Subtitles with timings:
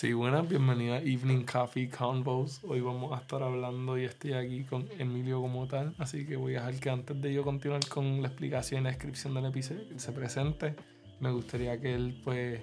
[0.00, 2.60] Sí, buenas, bienvenida a Evening Coffee Convos.
[2.62, 6.54] Hoy vamos a estar hablando y estoy aquí con Emilio como tal, así que voy
[6.54, 9.82] a dejar que antes de yo continuar con la explicación y la descripción del episodio,
[9.96, 10.76] se presente.
[11.18, 12.60] Me gustaría que él pues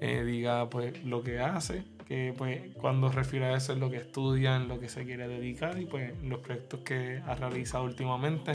[0.00, 3.96] eh, diga pues lo que hace, que pues cuando refiere a eso es lo que
[3.96, 8.52] estudia, en lo que se quiere dedicar y pues los proyectos que ha realizado últimamente.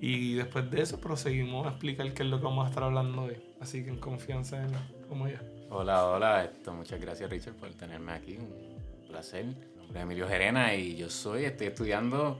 [0.00, 3.22] Y después de eso proseguimos a explicar qué es lo que vamos a estar hablando
[3.22, 3.42] hoy.
[3.60, 4.70] Así que en confianza en
[5.08, 5.42] como ya.
[5.76, 9.44] Hola, hola, esto, muchas gracias Richard por tenerme aquí, un placer.
[9.44, 12.38] Mi nombre es Emilio Gerena y yo soy, estoy estudiando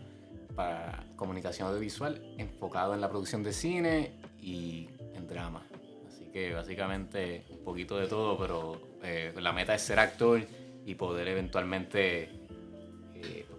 [0.55, 5.67] para comunicación audiovisual enfocado en la producción de cine y en drama.
[6.07, 10.41] Así que básicamente un poquito de todo, pero eh, la meta es ser actor
[10.87, 12.44] y poder eventualmente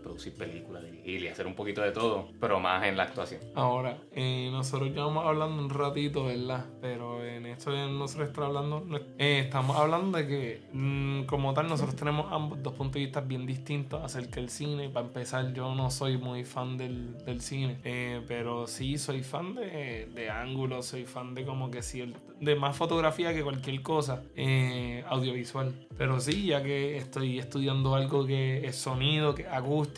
[0.05, 3.41] producir películas, dirigir y hacer un poquito de todo, pero más en la actuación.
[3.55, 6.64] Ahora, eh, nosotros ya vamos hablando un ratito, ¿verdad?
[6.80, 8.86] Pero en esto nosotros estar hablando,
[9.18, 13.22] eh, estamos hablando de que mm, como tal nosotros tenemos ambos dos puntos de vista
[13.22, 14.89] bien distintos acerca del cine.
[14.89, 19.56] Para empezar, yo no soy muy fan del, del cine, eh, pero sí soy fan
[19.56, 23.81] de, de ángulos, soy fan de como que sí, el- de más fotografía que cualquier
[23.81, 25.73] cosa eh, audiovisual.
[25.97, 29.47] Pero sí, ya que estoy estudiando algo que es sonido, que es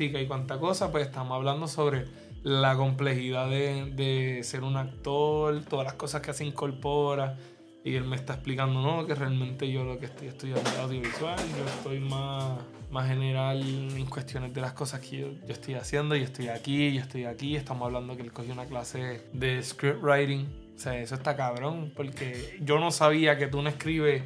[0.05, 2.05] y cuánta cosa, pues estamos hablando sobre
[2.43, 7.37] la complejidad de, de ser un actor, todas las cosas que se incorpora.
[7.83, 9.07] Y él me está explicando, ¿no?
[9.07, 12.59] Que realmente yo lo que estoy estudiando es audiovisual, yo estoy más,
[12.91, 16.93] más general en cuestiones de las cosas que yo, yo estoy haciendo, yo estoy aquí,
[16.93, 17.55] yo estoy aquí.
[17.55, 20.47] Estamos hablando que él cogió una clase de script writing.
[20.75, 24.23] O sea, eso está cabrón, porque yo no sabía que tú no escribes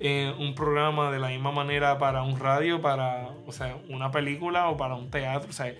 [0.00, 4.68] eh, un programa de la misma manera para un radio, para, o sea, una película
[4.70, 5.50] o para un teatro.
[5.50, 5.72] O sea,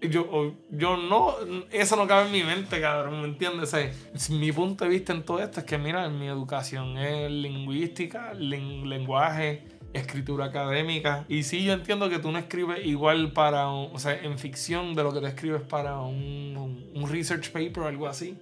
[0.00, 1.34] yo, yo no,
[1.70, 3.72] eso no cabe en mi mente, cabrón, ¿me entiendes?
[3.72, 3.92] O sea,
[4.36, 8.88] mi punto de vista en todo esto es que, mira, mi educación es lingüística, len-
[8.88, 11.24] lenguaje, escritura académica.
[11.28, 14.94] Y sí, yo entiendo que tú no escribes igual para, un- o sea, en ficción
[14.94, 18.36] de lo que te escribes para un, un research paper o algo así.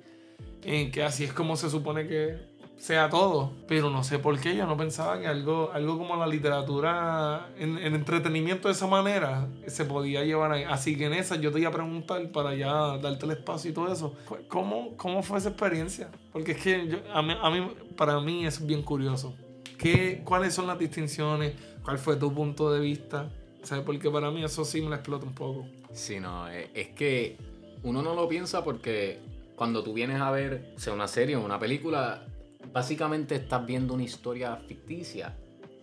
[0.63, 2.37] En que así es como se supone que
[2.81, 3.53] sea todo.
[3.69, 7.77] Pero no sé por qué yo no pensaba que algo, algo como la literatura en,
[7.79, 10.65] en entretenimiento de esa manera se podía llevar ahí.
[10.65, 13.75] Así que en esa yo te iba a preguntar para ya darte el espacio y
[13.75, 14.15] todo eso.
[14.49, 16.09] ¿Cómo, cómo fue esa experiencia?
[16.33, 19.35] Porque es que yo- a mí, a mí- para mí es bien curioso.
[19.79, 21.55] ¿Qué, ¿Cuáles son las distinciones?
[21.85, 23.31] ¿Cuál fue tu punto de vista?
[23.63, 23.85] ¿Sabes?
[23.85, 25.67] Porque para mí eso sí me la explota un poco.
[25.93, 27.37] Sí, no, eh, es que
[27.83, 29.21] uno no lo piensa porque
[29.57, 32.25] cuando tú vienes a ver, sea una serie o una película,
[32.73, 35.37] básicamente estás viendo una historia ficticia.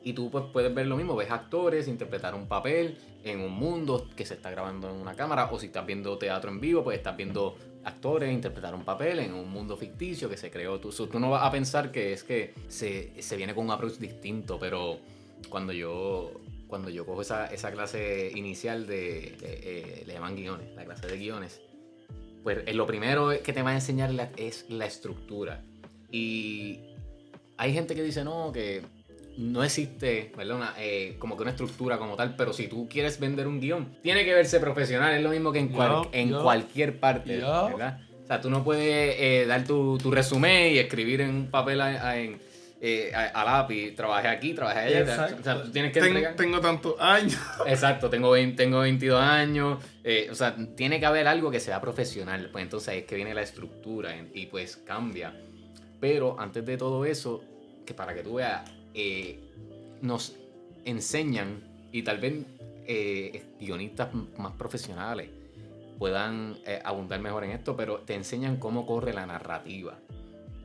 [0.03, 4.07] Y tú pues, puedes ver lo mismo, ves actores interpretar un papel en un mundo
[4.15, 6.97] que se está grabando en una cámara, o si estás viendo teatro en vivo, pues
[6.97, 10.79] estás viendo actores interpretar un papel en un mundo ficticio que se creó.
[10.79, 14.57] Tú, no vas a pensar que es que se, se viene con un approach distinto,
[14.59, 14.99] pero
[15.49, 16.31] cuando yo
[16.67, 21.17] cuando yo cojo esa, esa clase inicial de, eh, le llaman guiones, la clase de
[21.17, 21.61] guiones,
[22.43, 25.63] pues eh, lo primero que te va a enseñar es la estructura.
[26.11, 26.79] Y
[27.57, 28.81] hay gente que dice, no, que
[29.37, 30.57] no existe, ¿verdad?
[30.57, 33.95] Una, eh, como que una estructura como tal, pero si tú quieres vender un guion,
[34.01, 36.07] tiene que verse profesional, es lo mismo que en, cual-
[36.41, 37.43] cualquier parte.
[37.43, 41.79] O sea, tú no puedes eh, dar tu, tu resumen y escribir en un papel
[41.79, 42.39] a, a- en,
[42.81, 45.35] eh, a- a lápiz, trabajé aquí, trabajé allá.
[45.39, 46.35] O sea, tú tienes que Ten- entregar.
[46.35, 47.37] tengo tantos años.
[47.67, 49.81] Exacto, tengo, 20 tengo 22 años.
[50.03, 52.49] eh, o sea, tiene que haber algo que sea profesional.
[52.51, 55.33] Pues entonces es que viene la estructura y pues cambia.
[55.99, 57.43] Pero antes de todo eso,
[57.85, 59.39] que para que tú veas, eh,
[60.01, 60.35] nos
[60.85, 62.45] enseñan y tal vez
[62.85, 65.29] eh, guionistas más profesionales
[65.99, 69.97] puedan eh, abundar mejor en esto, pero te enseñan cómo corre la narrativa.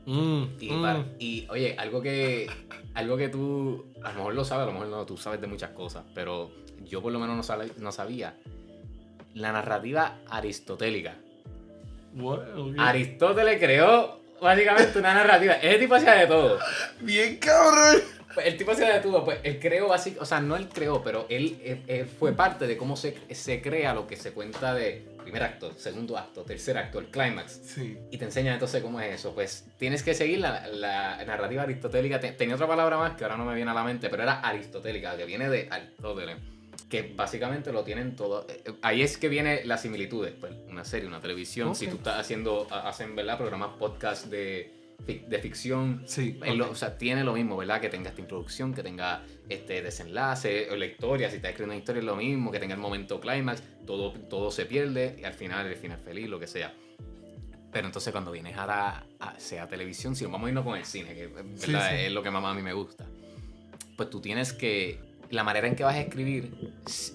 [0.05, 0.81] Mm, Y, mm.
[0.81, 2.47] para- y, oye, algo que,
[2.93, 5.47] algo que tú a lo mejor lo sabes, a lo mejor no, tú sabes de
[5.47, 6.51] muchas cosas, pero
[6.85, 8.37] yo por lo menos no, sab- no sabía.
[9.33, 11.15] La narrativa aristotélica.
[12.15, 12.39] What?
[12.57, 12.75] Ok.
[12.77, 15.53] Aristóteles creó básicamente una narrativa.
[15.53, 16.59] Ese tipo hacía de todo.
[16.99, 18.01] Bien cabrón.
[18.33, 19.23] Pues, el tipo hacía de todo.
[19.25, 22.65] Pues él creó básicamente, o sea, no él creó, pero él, él- él fue parte
[22.67, 26.77] de cómo se, se crea lo que se cuenta de primer acto, segundo acto, tercer
[26.77, 27.59] acto, el clímax.
[27.65, 27.97] Sí.
[28.11, 29.33] Y te enseña entonces cómo es eso.
[29.33, 32.19] Pues tienes que seguir la, la narrativa aristotélica.
[32.19, 34.39] Te- tenía otra palabra más que ahora no me viene a la mente, pero era
[34.41, 36.37] aristotélica, que viene de Aristóteles.
[36.89, 38.45] Que básicamente lo tienen todo.
[38.49, 40.33] eh, eh, Ahí es que viene las similitudes.
[40.39, 41.73] Pues una serie, una televisión.
[41.75, 43.37] Si tú estás haciendo, ha- hacen, ¿verdad?
[43.37, 44.71] Programas podcast de,
[45.07, 46.03] de ficción.
[46.05, 46.39] Sí.
[46.43, 47.81] Eh, lo- o sea, tiene lo mismo, ¿verdad?
[47.81, 51.79] Que tenga esta introducción, que tenga este desenlace, o la historia, si estás escribiendo una
[51.79, 55.33] historia es lo mismo, que tenga el momento clímax, todo, todo se pierde y al
[55.33, 56.73] final el final feliz, lo que sea.
[57.71, 60.85] Pero entonces cuando vienes a, la, a- sea televisión, si vamos a irnos con el
[60.85, 61.43] cine, que ¿verdad?
[61.55, 62.05] Sí, sí.
[62.05, 63.05] es lo que más a mí me gusta.
[63.97, 64.99] pues tú tienes que,
[65.33, 66.53] la manera en que vas a escribir,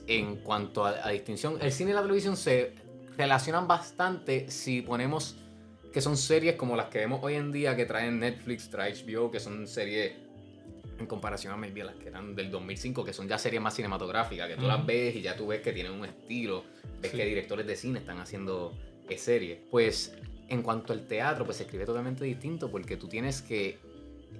[0.06, 2.72] en cuanto a, a distinción, el cine y la televisión se
[3.16, 5.36] relacionan bastante si ponemos
[5.92, 9.30] que son series como las que vemos hoy en día que traen Netflix, trae HBO,
[9.30, 10.12] que son series
[10.98, 14.48] en comparación a maybe las que eran del 2005, que son ya series más cinematográficas,
[14.48, 16.64] que tú las ves y ya tú ves que tienen un estilo,
[17.00, 17.16] ves Sí.
[17.16, 18.76] que directores de cine están haciendo
[19.08, 19.58] eh, series.
[19.70, 20.12] Pues
[20.48, 23.78] en cuanto al teatro, pues se escribe totalmente distinto porque tú tienes que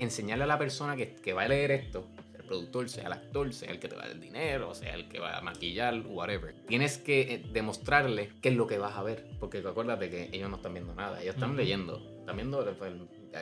[0.00, 2.06] enseñarle a la persona que, que va a leer esto,
[2.48, 5.08] productor, sea el actor, sea el que te va a dar el dinero, sea el
[5.08, 6.54] que va a maquillar, whatever.
[6.66, 10.50] Tienes que eh, demostrarle qué es lo que vas a ver, porque acuérdate que ellos
[10.50, 12.76] no están viendo nada, ellos están leyendo, están viendo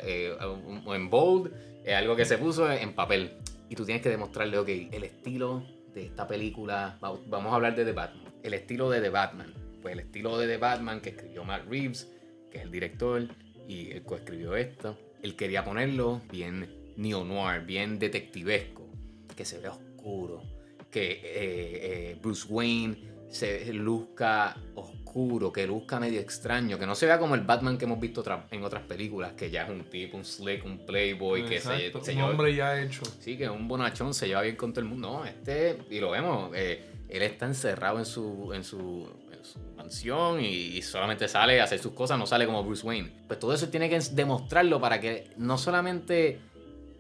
[0.02, 0.36] eh,
[0.66, 1.52] un- en bold,
[1.84, 3.32] eh, algo que se puso en papel.
[3.68, 5.64] Y tú tienes que demostrarle, ok, el estilo
[5.94, 9.52] de esta película, va- vamos a hablar de The Batman, el estilo de The Batman,
[9.82, 12.12] pues el estilo de The Batman que escribió Matt Reeves,
[12.50, 13.26] que es el director
[13.68, 18.85] y él coescribió esto, él quería ponerlo bien neo-noir, bien detectivesco,
[19.36, 20.42] que se vea oscuro,
[20.90, 22.96] que eh, eh, Bruce Wayne
[23.28, 27.84] se luzca oscuro, que luzca medio extraño, que no se vea como el Batman que
[27.84, 31.42] hemos visto otra- en otras películas, que ya es un tipo, un slick, un playboy,
[31.44, 33.02] que se, Exacto, se un lleva- hombre ya hecho.
[33.20, 35.10] Sí, que es un bonachón, se lleva bien con todo el mundo.
[35.12, 39.58] No, este, y lo vemos, eh, él está encerrado en su, en su, en su
[39.76, 43.10] mansión y, y solamente sale a hacer sus cosas, no sale como Bruce Wayne.
[43.26, 46.38] Pues todo eso tiene que demostrarlo para que no solamente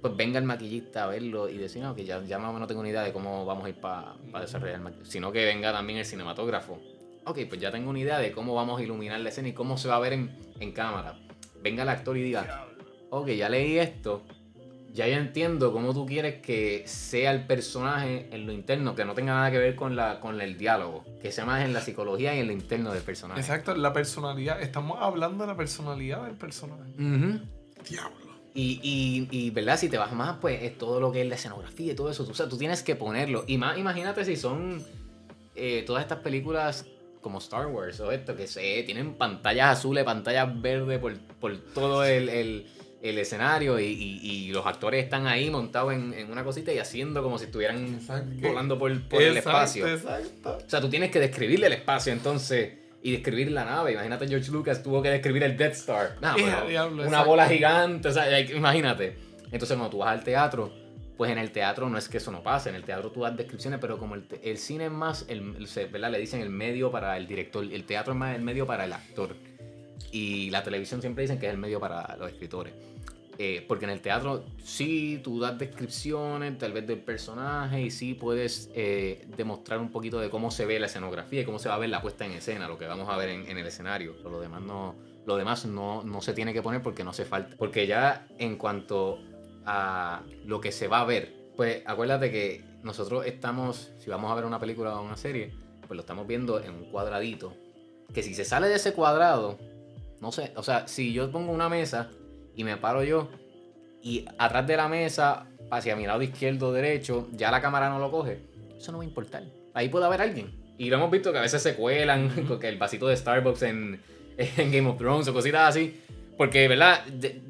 [0.00, 2.68] pues venga el maquillista a verlo y decir, no, que ya, ya más o menos
[2.68, 5.72] tengo una idea de cómo vamos a ir para desarrollar el maquillaje, sino que venga
[5.72, 6.80] también el cinematógrafo.
[7.24, 9.76] Ok, pues ya tengo una idea de cómo vamos a iluminar la escena y cómo
[9.76, 11.18] se va a ver en, en cámara.
[11.60, 12.66] Venga el actor y diga,
[13.10, 14.22] ok, ya leí esto,
[14.96, 19.12] ya yo entiendo cómo tú quieres que sea el personaje en lo interno, que no
[19.12, 22.34] tenga nada que ver con, la, con el diálogo, que sea más en la psicología
[22.34, 23.40] y en lo interno del personaje.
[23.40, 24.60] Exacto, la personalidad.
[24.62, 26.92] Estamos hablando de la personalidad del personaje.
[26.96, 28.25] Diablo.
[28.56, 29.78] Y, y, y, ¿verdad?
[29.78, 32.26] Si te vas más, pues es todo lo que es la escenografía y todo eso.
[32.28, 33.44] O sea, tú tienes que ponerlo.
[33.46, 34.82] Y más, imagínate si son
[35.54, 36.86] eh, todas estas películas
[37.20, 42.04] como Star Wars o esto, que se, tienen pantallas azules, pantallas verdes por, por todo
[42.04, 42.66] el, el-
[43.02, 46.78] el escenario y, y- y los actores están ahí montados en, en una cosita y
[46.78, 48.30] haciendo como si estuvieran Exacto.
[48.48, 49.86] volando por, por el espacio.
[49.86, 50.58] Exacto.
[50.66, 52.72] O sea, tú tienes que describirle el espacio entonces
[53.02, 53.92] y describir la nave.
[53.92, 56.16] Imagínate, George Lucas tuvo que describir el Death Star.
[56.68, 57.28] Diablo, una exacto.
[57.28, 59.16] bola gigante, o sea, imagínate.
[59.52, 60.72] Entonces, cuando tú vas al teatro,
[61.16, 62.68] pues en el teatro no es que eso no pase.
[62.68, 65.66] En el teatro tú das descripciones, pero como el, el cine es más, el, el-
[65.68, 66.10] se- ¿verdad?
[66.10, 68.92] Le dicen el medio para el director, el teatro es más el medio para el
[68.92, 69.34] actor.
[70.12, 72.72] Y la televisión siempre dicen que es el medio para los escritores.
[73.38, 78.14] Eh, porque en el teatro sí tú das descripciones tal vez del personaje y sí
[78.14, 81.74] puedes eh, demostrar un poquito de cómo se ve la escenografía y cómo se va
[81.74, 84.14] a ver la puesta en escena, lo que vamos a ver en, el escenario.
[84.24, 84.94] Lo demás no,
[85.26, 87.54] lo demás no, no se tiene que poner porque no hace falta.
[87.58, 89.18] Porque ya en cuanto
[89.66, 94.34] a lo que se va a ver, pues acuérdate que nosotros estamos, si vamos a
[94.34, 95.52] ver una película o una serie,
[95.86, 97.52] pues lo estamos viendo en un cuadradito.
[98.14, 99.58] Que si se sale de ese cuadrado,
[100.22, 102.10] no sé, o sea, si yo pongo una mesa
[102.56, 103.28] y me paro yo
[104.02, 107.98] y atrás de la mesa, hacia mi lado izquierdo o derecho, ya la cámara no
[107.98, 108.38] lo coge,
[108.78, 109.42] eso no va a importar.
[109.74, 110.50] Ahí puede haber alguien.
[110.78, 113.62] Y lo hemos visto que a veces se cuelan, con que el vasito de Starbucks
[113.62, 114.00] en,
[114.36, 116.00] en Game of Thrones o cositas así.
[116.36, 117.04] Porque, ¿verdad?
[117.06, 117.40] De-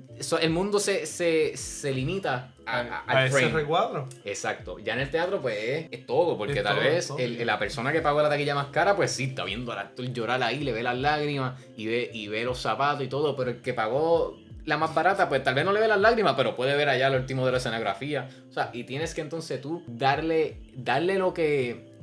[0.41, 4.09] el mundo se, se, se limita a, a- A al ese recuadro.
[4.25, 4.79] Exacto.
[4.79, 7.19] Ya en el teatro, pues es, es todo, porque Es tal todo, vez todo.
[7.19, 10.07] el- la persona que pagó la taquilla más cara, pues sí, está viendo al actor
[10.07, 13.50] llorar ahí, le ve las lágrimas y ve, y ve los zapatos y todo, pero
[13.50, 16.54] el que pagó la más barata, pues tal vez no le ve las lágrimas, pero
[16.54, 18.28] puede ver allá lo último de la escenografía.
[18.50, 21.94] O sea, y tienes que entonces tú darle, darle lo que.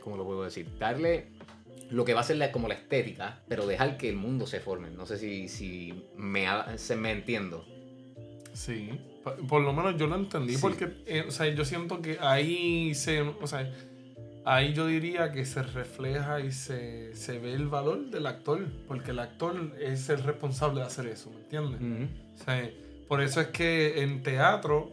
[0.00, 0.68] ¿Cómo lo puedo decir?
[0.78, 1.28] Darle
[1.90, 4.60] lo que va a ser la- como la estética, pero dejar que el mundo se
[4.60, 4.90] forme.
[4.90, 6.46] No sé si, si me,
[6.76, 7.64] se me entiendo.
[8.52, 8.90] Sí,
[9.48, 10.58] por lo menos yo lo entendí Sí.
[10.60, 13.70] porque, eh, o sea, yo siento que ahí se, o sea,
[14.44, 19.10] ahí yo diría que se refleja y se, se ve el valor del actor, porque
[19.12, 22.08] el actor es el responsable de hacer eso, ¿me entiendes?
[22.40, 22.70] O sea,
[23.08, 24.92] por eso es que en teatro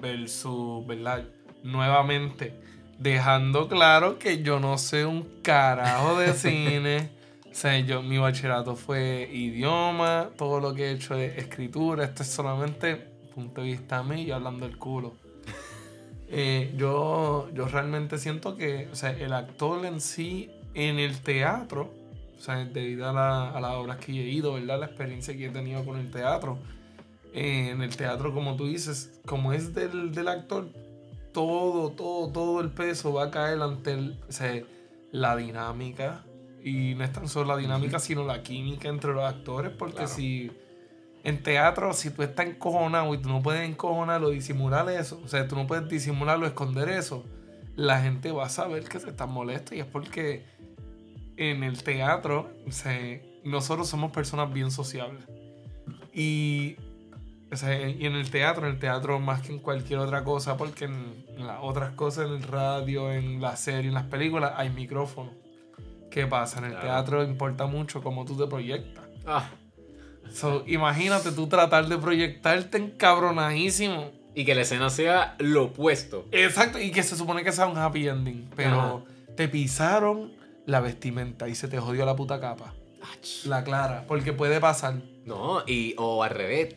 [0.00, 1.24] versus, ¿verdad?
[1.62, 2.54] Nuevamente,
[2.98, 7.10] dejando claro que yo no sé un carajo de cine.
[7.50, 12.04] O sea, yo, mi bachillerato fue idioma, todo lo que he hecho es escritura.
[12.04, 15.14] Esto es solamente punto de vista mío y hablando del culo.
[16.30, 21.90] Eh, yo, yo realmente siento que o sea, el actor en sí, en el teatro,
[22.36, 24.78] o sea, debido a, la- a las obras que he ido, ¿verdad?
[24.80, 26.58] La experiencia que he tenido con el teatro,
[27.32, 30.68] eh, en el teatro, como tú dices, como es del, del actor,
[31.32, 34.62] todo, todo, todo el peso va a caer ante el- o sea,
[35.12, 36.24] la dinámica.
[36.62, 40.08] Y no es tan solo la dinámica, sino la química entre los actores, porque Claro.
[40.08, 40.50] si,
[41.24, 45.46] En teatro, si tú estás encojonado y tú no puedes encojonarlo, disimular eso, o sea,
[45.48, 47.24] tú no puedes disimularlo, esconder eso,
[47.76, 50.44] la gente va a saber que se está molesto y es porque
[51.36, 55.24] en el teatro se, nosotros somos personas bien sociables.
[56.12, 56.76] Y,
[57.52, 60.56] o sea, y en el teatro, en el teatro más que en cualquier otra cosa,
[60.56, 64.52] porque en, en las otras cosas, en el radio, en la serie, en las películas,
[64.56, 65.30] hay micrófono.
[66.10, 66.58] ¿Qué pasa?
[66.58, 66.86] En el Claro.
[66.86, 69.04] teatro importa mucho cómo tú te proyectas.
[69.26, 69.48] Ah,
[70.32, 74.10] So, imagínate tú tratar de proyectarte encabronadísimo.
[74.34, 76.26] y que la escena sea lo opuesto.
[76.30, 78.48] Exacto, y que se supone que sea un happy ending.
[78.54, 79.34] Pero Ajá.
[79.36, 80.30] te pisaron
[80.64, 82.72] la vestimenta y se te jodió la puta capa.
[83.02, 83.44] Ach.
[83.46, 84.94] La clara, porque puede pasar.
[85.24, 86.76] No, y o al revés,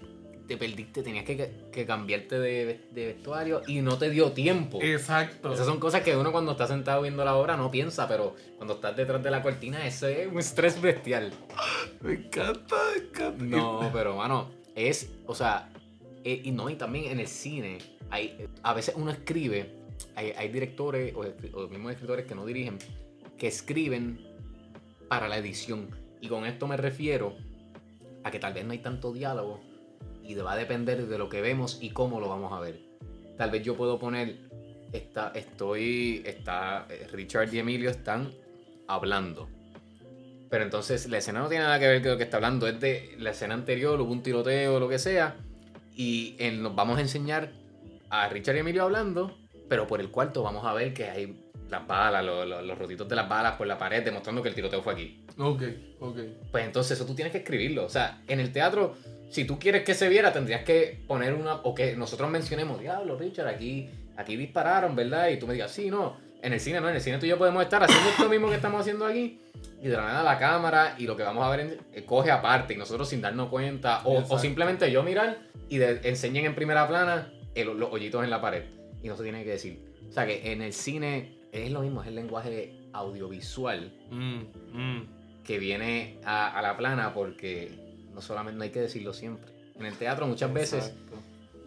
[0.52, 4.80] te perdiste, tenías que, que cambiarte de, de vestuario y no te dio tiempo.
[4.82, 5.54] Exacto.
[5.54, 8.74] Esas son cosas que uno cuando está sentado viendo la obra no piensa, pero cuando
[8.74, 11.32] estás detrás de la cortina, eso es un estrés bestial.
[12.02, 13.46] Me encanta, me encanta.
[13.46, 15.70] No, pero mano, es, o sea,
[16.26, 17.78] eh, y no, y también en el cine,
[18.10, 19.72] hay, a veces uno escribe,
[20.16, 21.22] hay, hay directores o,
[21.60, 22.78] o mismos escritores que no dirigen,
[23.38, 24.20] que escriben
[25.08, 25.90] para la edición.
[26.20, 27.38] Y con esto me refiero
[28.24, 29.71] a que tal vez no hay tanto diálogo
[30.24, 32.80] y va a depender de lo que vemos y cómo lo vamos a ver.
[33.38, 34.38] Tal vez yo puedo poner,
[34.94, 38.32] está, estoy, está, eh, Richard y Emilio están
[38.88, 39.48] hablando.
[40.50, 42.80] Pero entonces la escena no tiene nada que ver con lo que está hablando, es
[42.80, 45.36] de la escena anterior, hubo un tiroteo o lo que sea,
[45.96, 47.52] y en- nos vamos a enseñar
[48.10, 49.38] a Richard y Emilio hablando,
[49.70, 51.38] pero por el cuarto vamos a ver que hay
[51.70, 54.56] las balas, lo- lo- los rotitos de las balas por la pared, demostrando que el
[54.56, 55.24] tiroteo fue aquí.
[55.38, 55.64] Ok,
[56.02, 56.18] ok.
[56.52, 57.86] Pues entonces eso tú tienes que escribirlo.
[57.86, 58.96] O sea, en el teatro,
[59.32, 61.56] si tú quieres que se viera, tendrías que poner una.
[61.64, 65.30] O que nosotros mencionemos, diablo, Richard, aquí, aquí dispararon, ¿verdad?
[65.30, 66.18] Y tú me digas, sí, no.
[66.44, 68.50] En el cine no, en el cine tú y yo podemos estar haciendo esto mismo
[68.50, 69.40] que estamos haciendo aquí.
[69.82, 72.32] Y de la nada la cámara y lo que vamos a ver en- eh, coge
[72.32, 74.02] aparte y nosotros sin darnos cuenta.
[74.06, 75.38] O, o simplemente yo mirar
[75.70, 78.64] y de- enseñen en primera plana el- los hoyitos en la pared.
[79.04, 79.80] Y no se tiene que decir.
[80.10, 84.42] O sea que en el cine es lo mismo, es el lenguaje audiovisual Mm,
[84.74, 85.08] mm.
[85.44, 87.72] que viene a, a la plana porque
[88.14, 89.52] no solamente no hay que decirlo siempre.
[89.80, 90.94] En el teatro muchas veces,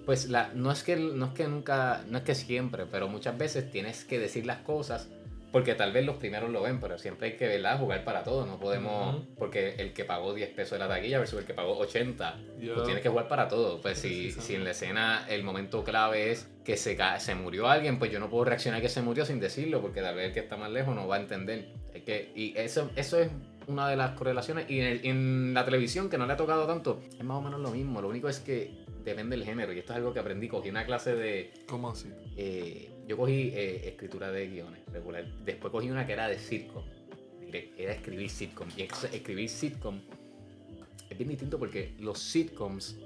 [0.06, 3.36] pues la, no es que no es que nunca, no es que siempre, pero muchas
[3.36, 5.08] veces tienes que decir las cosas
[5.54, 7.78] porque tal vez los primeros lo ven, pero siempre hay que ¿verdad?
[7.78, 8.44] jugar para todo.
[8.44, 11.78] No podemos, porque el que pagó 10 pesos de la taquilla versus el que pagó
[11.78, 13.80] 80, Yo- pues tienes que jugar para todo.
[13.80, 18.00] Pues si, si en la escena el momento clave es que se, se murió alguien,
[18.00, 20.40] pues yo no puedo reaccionar que se murió sin decirlo, porque tal vez el que
[20.40, 21.68] está más lejos no va a entender.
[21.94, 23.30] Hay que, y eso, eso es
[23.66, 24.70] una de las correlaciones.
[24.70, 27.42] Y en, el- en la televisión, que no le ha tocado tanto, es más o
[27.42, 28.00] menos lo mismo.
[28.00, 29.72] Lo único es que depende del género.
[29.72, 30.48] Y esto es algo que aprendí.
[30.48, 31.52] Cogí una clase de...
[31.68, 32.10] ¿Cómo así?
[32.36, 35.24] eh, yo cogí eh, escritura de guiones regular.
[35.44, 36.82] Después cogí una que era de sitcom.
[37.76, 38.66] Era escribir sitcom.
[38.76, 40.00] Y escribir sitcom
[41.10, 42.96] es bien distinto porque los sitcoms,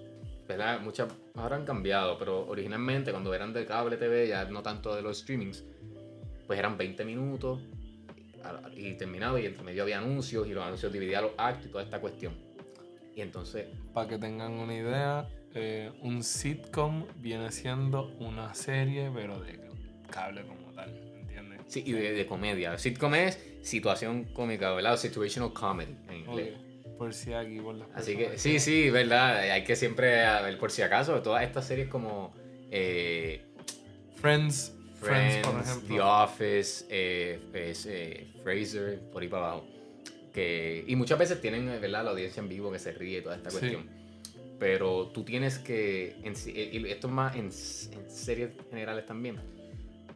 [0.46, 0.80] ¿verdad?
[0.80, 5.02] Muchas ahora han cambiado, pero originalmente cuando eran de cable TV, ya no tanto de
[5.02, 5.64] los streamings,
[6.46, 7.60] pues eran 20 minutos
[8.74, 11.84] y terminaba y entre medio había anuncios y los anuncios dividían los actos y toda
[11.84, 12.34] esta cuestión.
[13.14, 19.40] Y entonces, Para que tengan una idea, eh, un sitcom viene siendo una serie, pero
[19.40, 19.58] de
[20.10, 21.60] cable como tal, ¿entiendes?
[21.66, 22.78] sí, y de, de comedia.
[22.78, 24.96] Sitcom es situación cómica, ¿verdad?
[24.96, 26.54] Situational comedy en inglés.
[26.56, 29.38] Ok, Por si aquí, por las Así que sí, sí, verdad.
[29.50, 30.10] Hay que siempre,
[30.42, 32.32] ver, por si acaso, todas estas series como
[32.70, 33.42] eh,
[34.16, 35.94] Friends, Friends, Friends, por ejemplo.
[35.96, 39.64] The Office, eh, es, eh, Fraser, por ahí para abajo.
[40.32, 42.04] Que, y muchas veces tienen eh, ¿verdad?
[42.04, 43.58] la audiencia en vivo que se ríe toda esta Sí.
[43.58, 43.86] cuestión.
[44.58, 49.36] Pero tú tienes que, en sí- y esto es más en, en series generales también,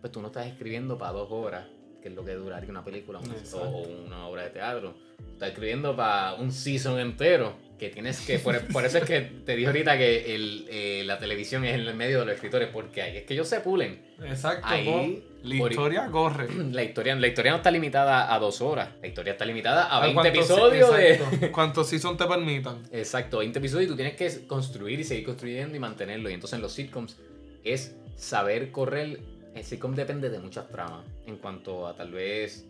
[0.01, 1.67] pues tú no estás escribiendo para dos horas,
[2.03, 4.95] que es lo que duraría una película una- o una obra de teatro.
[5.33, 9.57] Estás escribiendo para un season entero, que tienes que, por, por eso es que te
[9.57, 13.03] dije ahorita que el, eh, la televisión es en el medio de los escritores, porque
[13.03, 14.01] ahí es que ellos se pulen.
[14.25, 16.47] Exacto, Ahí, la por- historia corre.
[16.73, 18.91] La historia, la historia no está limitada a dos horas.
[19.01, 21.51] La historia está limitada a 20 ¿Cuántos- episodios de...
[21.53, 22.85] Cuantos seasons te permitan.
[22.93, 26.31] Exacto, 20 episodios y tú tienes que construir y seguir construyendo y mantenerlo.
[26.31, 27.17] Y entonces en los sitcoms
[27.65, 29.19] es saber correr.
[29.57, 31.05] El sitcom depende de muchas tramas.
[31.27, 32.69] En cuanto a tal vez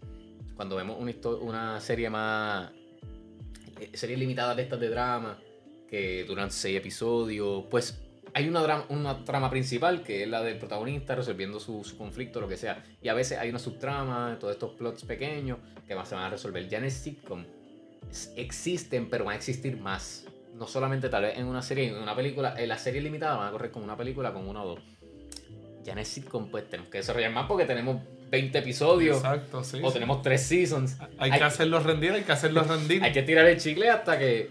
[0.57, 0.97] cuando vemos
[1.43, 2.71] una serie más...
[3.85, 5.39] eh, Series limitadas de estas de drama
[5.89, 7.65] que duran 6 episodios.
[7.71, 8.01] Pues
[8.35, 12.49] hay una, una trama principal que es la del protagonista resolviendo su, su conflicto, lo
[12.49, 12.83] que sea.
[13.03, 16.31] Y a veces hay una subtrama, todos estos plots pequeños que más se van a
[16.31, 16.69] resolver.
[16.69, 17.45] Ya en el sitcom
[18.37, 20.27] existen, pero van a existir más.
[20.55, 23.49] No solamente tal vez en una serie, en una película, en la serie limitada van
[23.49, 24.81] a correr con una película, con una o dos.
[25.83, 29.79] Ya en el sitcom, pues tenemos que desarrollar más porque tenemos 20 episodios Exacto, sí.
[29.83, 29.93] o sí.
[29.95, 30.97] tenemos 3 seasons.
[31.19, 33.05] Hay, hay- que hacerlos rendir, hay que hacerlos rendir.
[33.05, 34.51] Hay que tirar el chicle hasta que.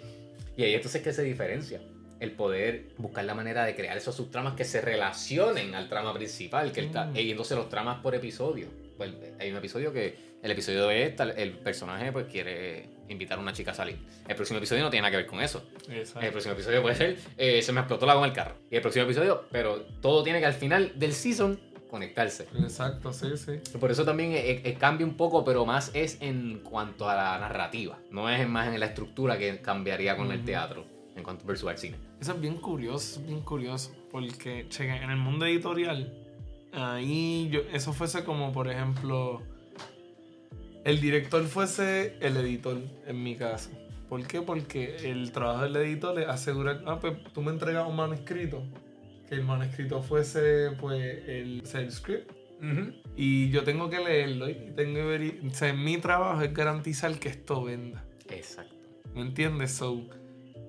[0.56, 1.82] Y ahí entonces que se diferencia.
[2.22, 6.72] el poder buscar la manera de crear esos subtramas que se relacionen al trama principal,
[6.72, 7.18] que el ta- Mm.
[7.18, 8.68] y entonces los tramas por episodio.
[8.96, 13.42] Pues hay un episodio que el episodio es tal- el personaje pues quiere invitar a
[13.42, 13.98] una chica a salir.
[14.28, 15.66] El próximo episodio no tiene nada que ver con eso.
[15.90, 16.20] Exacto.
[16.22, 18.54] El próximo episodio puede ser eh, se me explotó la goma el carro.
[18.70, 21.60] Y el próximo episodio, pero todo tiene que al final del season
[21.92, 22.48] conectarse.
[22.58, 23.60] Exacto, sí, sí.
[23.78, 27.38] Por eso también eh, eh, cambia un poco, pero más es en cuanto a la
[27.38, 28.00] narrativa.
[28.10, 30.46] No es más en la estructura que cambiaría con el Ujú.
[30.46, 31.98] teatro, en cuanto versus al cine.
[32.20, 33.94] Eso es bien curioso, es bien curioso.
[34.10, 36.14] Porque, cheque, en el mundo editorial,
[36.72, 39.42] ahí yo, eso fuese como, por ejemplo,
[40.86, 43.70] el director fuese el editor, en mi caso.
[44.08, 44.42] ¿Por qué?
[44.42, 48.64] Porque el trabajo del editor es asegurar, ah, pues tú me entregas un manuscrito,
[49.32, 52.30] que el manuscrito fuese, pues, el, el script.
[53.16, 57.18] Y yo tengo que leerlo y tengo que ver, o sea, mi trabajo es garantizar
[57.18, 58.04] que esto venda.
[58.30, 58.76] Exacto.
[59.16, 59.72] ¿Me entiendes?
[59.72, 60.06] So,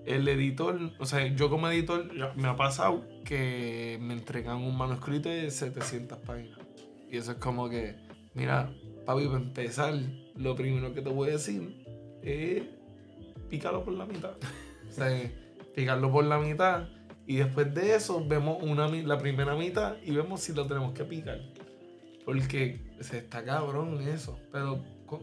[0.06, 5.28] el editor, o sea, yo como editor, me ha pasado que me entregan un manuscrito
[5.28, 6.58] de 700 páginas.
[7.10, 7.96] Y eso es como que,
[8.32, 8.72] mira,
[9.04, 9.94] papi, para empezar,
[10.36, 11.84] lo primero que te voy a decir
[12.22, 12.62] es
[13.50, 14.36] pícalo por la mitad.
[14.88, 15.08] O sea,
[15.74, 16.86] picarlo por la mitad.
[17.26, 21.04] Y después de eso, vemos una, la primera mitad y vemos si lo tenemos que
[21.04, 21.40] picar.
[22.24, 24.38] Porque se está cabrón eso.
[24.50, 25.22] Pero, ¿cu-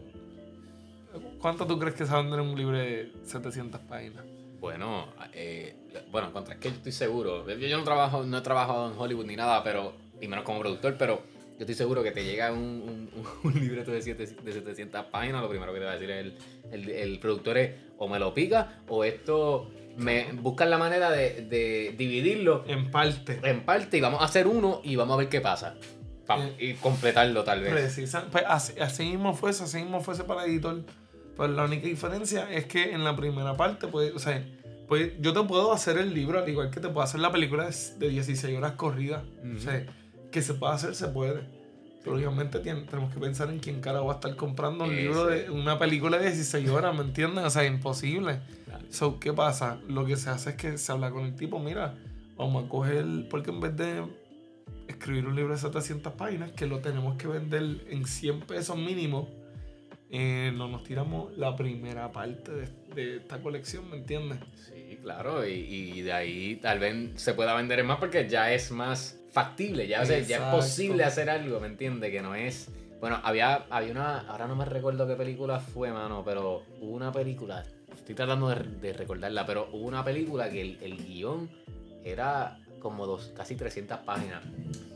[1.40, 4.24] ¿cuánto tú crees que se va a vender un libro de 700 páginas?
[4.60, 5.74] Bueno, eh,
[6.10, 7.48] bueno, contra es que yo estoy seguro.
[7.48, 10.60] Yo, yo no trabajo, no he trabajado en Hollywood ni nada, pero, y menos como
[10.60, 13.10] productor, pero yo estoy seguro que te llega un, un,
[13.44, 16.36] un libreto de, siete- de 700 páginas, lo primero que te va a decir el,
[16.72, 21.42] el, el productor es o me lo pica o esto me buscan la manera de,
[21.42, 23.40] de dividirlo En parte.
[23.42, 25.74] en parte y vamos a hacer uno y vamos a ver qué pasa.
[26.26, 27.72] Pa- y completarlo tal vez.
[27.72, 28.24] Precisa.
[28.30, 30.82] Pues así, así mismo fuese, así mismo fuese para el editor.
[31.36, 34.44] Pues la única diferencia es que en la primera parte, pues, o sea,
[34.88, 37.64] pues yo te puedo hacer el libro al igual que te puedo hacer la película
[37.68, 39.24] de de 16 horas corrida.
[39.44, 39.56] Ujú.
[39.56, 39.86] O sea,
[40.30, 41.42] que se puede hacer, se puede.
[42.02, 45.50] Pero obviamente tenemos que pensar en quién cara va a estar comprando un libro de
[45.50, 47.44] una película de 16 horas, ¿me entiendes?
[47.44, 48.40] O sea, imposible.
[48.90, 49.80] So, ¿qué pasa?
[49.88, 51.94] Lo que se hace es que se habla con el tipo, mira,
[52.36, 54.04] vamos a coger, porque en vez de
[54.88, 59.28] escribir un libro de 700 páginas, que lo tenemos que vender en 100 pesos mínimo,
[60.10, 64.40] eh, no nos tiramos la primera parte de, de esta colección, ¿me entiendes?
[64.56, 68.72] Sí, claro, y, y de ahí tal vez se pueda vender más porque ya es
[68.72, 72.10] más factible, ya, o sea, ya es posible hacer algo, ¿me entiendes?
[72.10, 72.68] Que no es...
[73.00, 77.12] Bueno, había, había una, ahora no me recuerdo qué película fue, mano, pero hubo una
[77.12, 77.64] película,
[78.00, 81.48] estoy tratando de, recordarla, pero hubo una película que el, el guion
[82.04, 84.42] era como dos, casi 300 páginas.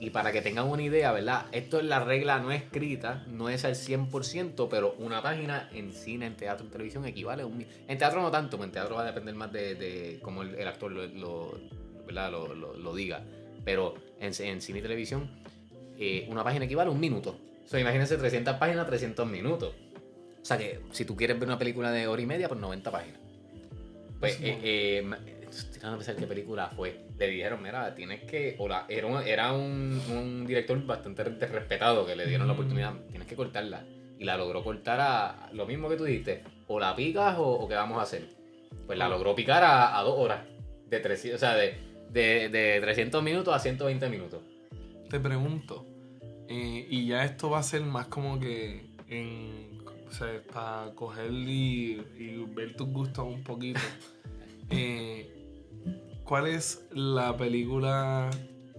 [0.01, 1.47] Y para que tengan una idea, ¿verdad?
[1.53, 6.27] Esto es la regla no escrita, no es al 100%, pero una página en cine,
[6.27, 7.65] en teatro, en televisión equivale a un...
[7.87, 11.59] En teatro no tanto, en teatro va a depender más de, cómo el, actor lo,
[12.07, 12.33] ¿verdad?
[12.33, 13.23] Lo, diga.
[13.65, 15.31] Pero en, en cine y televisión,
[15.99, 17.39] eh, una página equivale a un minuto.
[17.65, 19.75] O sea, imagínense 300 páginas, 300 minutos.
[20.45, 22.91] O sea que si tú quieres ver una película de hora y media, pues 90
[22.91, 23.19] páginas.
[24.21, 24.43] Pues, Sí.
[24.47, 25.05] eh, eh,
[25.73, 27.01] tratando de pensar qué película fue.
[27.19, 28.55] Le dijeron, mira, tienes que.
[28.59, 32.53] O la- era un, era un, un director bastante re- respetado que le dieron la
[32.53, 32.57] Mm.
[32.57, 32.93] oportunidad.
[33.09, 33.87] Tienes que cortarla.
[34.19, 36.43] Y la logró cortar a lo mismo que tú dijiste.
[36.69, 38.29] O la picas o, o qué vamos a hacer.
[38.87, 39.09] Pues la Ah.
[39.09, 40.43] logró picar a, a dos horas.
[40.91, 41.75] De 300, o sea, de,
[42.11, 44.43] de, de 300 minutos a 120 minutos.
[45.09, 45.87] Te pregunto,
[46.49, 49.74] eh, y ya esto va a ser más como que en,
[50.15, 53.81] o sea, para coger y, y ver tus gustos un poquito.
[54.71, 55.31] Eh,
[56.25, 58.31] ¿Cuál es la película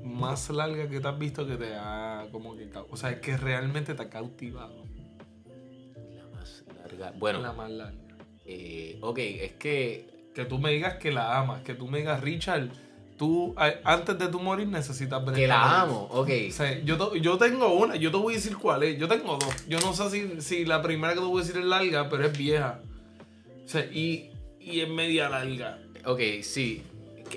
[0.03, 3.93] más larga que te has visto que te ha como que, o sea, que realmente
[3.93, 4.83] te ha cautivado?
[6.15, 7.13] La más larga.
[7.19, 8.17] Bueno, La más larga.
[8.45, 10.31] eh, ok, es que.
[10.33, 12.69] Que tú me digas que la amas, que tú me digas, Richard,
[13.17, 15.81] tú antes de tu morir necesitas ver Que la película".
[15.81, 16.29] amo, ok.
[16.49, 18.97] O sea, yo, yo tengo una, yo te voy a decir cuál es.
[18.97, 19.67] Yo tengo dos.
[19.67, 22.25] Yo no sé si, si la primera que te voy a decir es larga, pero
[22.25, 22.79] es vieja.
[23.63, 25.79] O sea, y, y es media larga.
[26.05, 26.83] Ok, sí.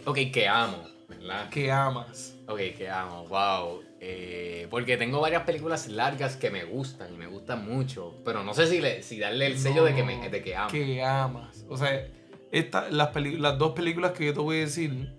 [0.05, 1.49] Ok, que amo, ¿verdad?
[1.49, 2.35] Que amas.
[2.47, 3.83] Ok, que amo, wow.
[4.01, 8.14] Eh, porque tengo varias películas largas que me gustan y me gustan mucho.
[8.25, 10.71] Pero no sé si, le, si darle el sello de, que me, de que amo.
[10.71, 11.64] Que amas.
[11.69, 12.07] O sea,
[12.53, 15.12] esta, las, las dos películas que yo te voy a decir.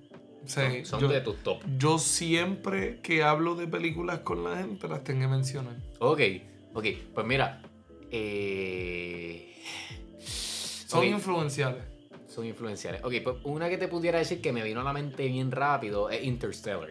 [0.46, 1.62] Son son yo, de tus top.
[1.78, 5.76] yo siempre que hablo de películas con la gente las tengo que mencionar.
[6.00, 6.22] Ok,
[6.74, 6.86] ok.
[7.14, 7.62] Pues mira.
[8.12, 9.54] Eh,
[10.88, 11.84] Son ok, influenciales.
[12.28, 13.04] son influenciales.
[13.04, 16.10] Ok, pues una que te pudiera decir que me vino a la mente bien rápido
[16.10, 16.90] es Interstellar.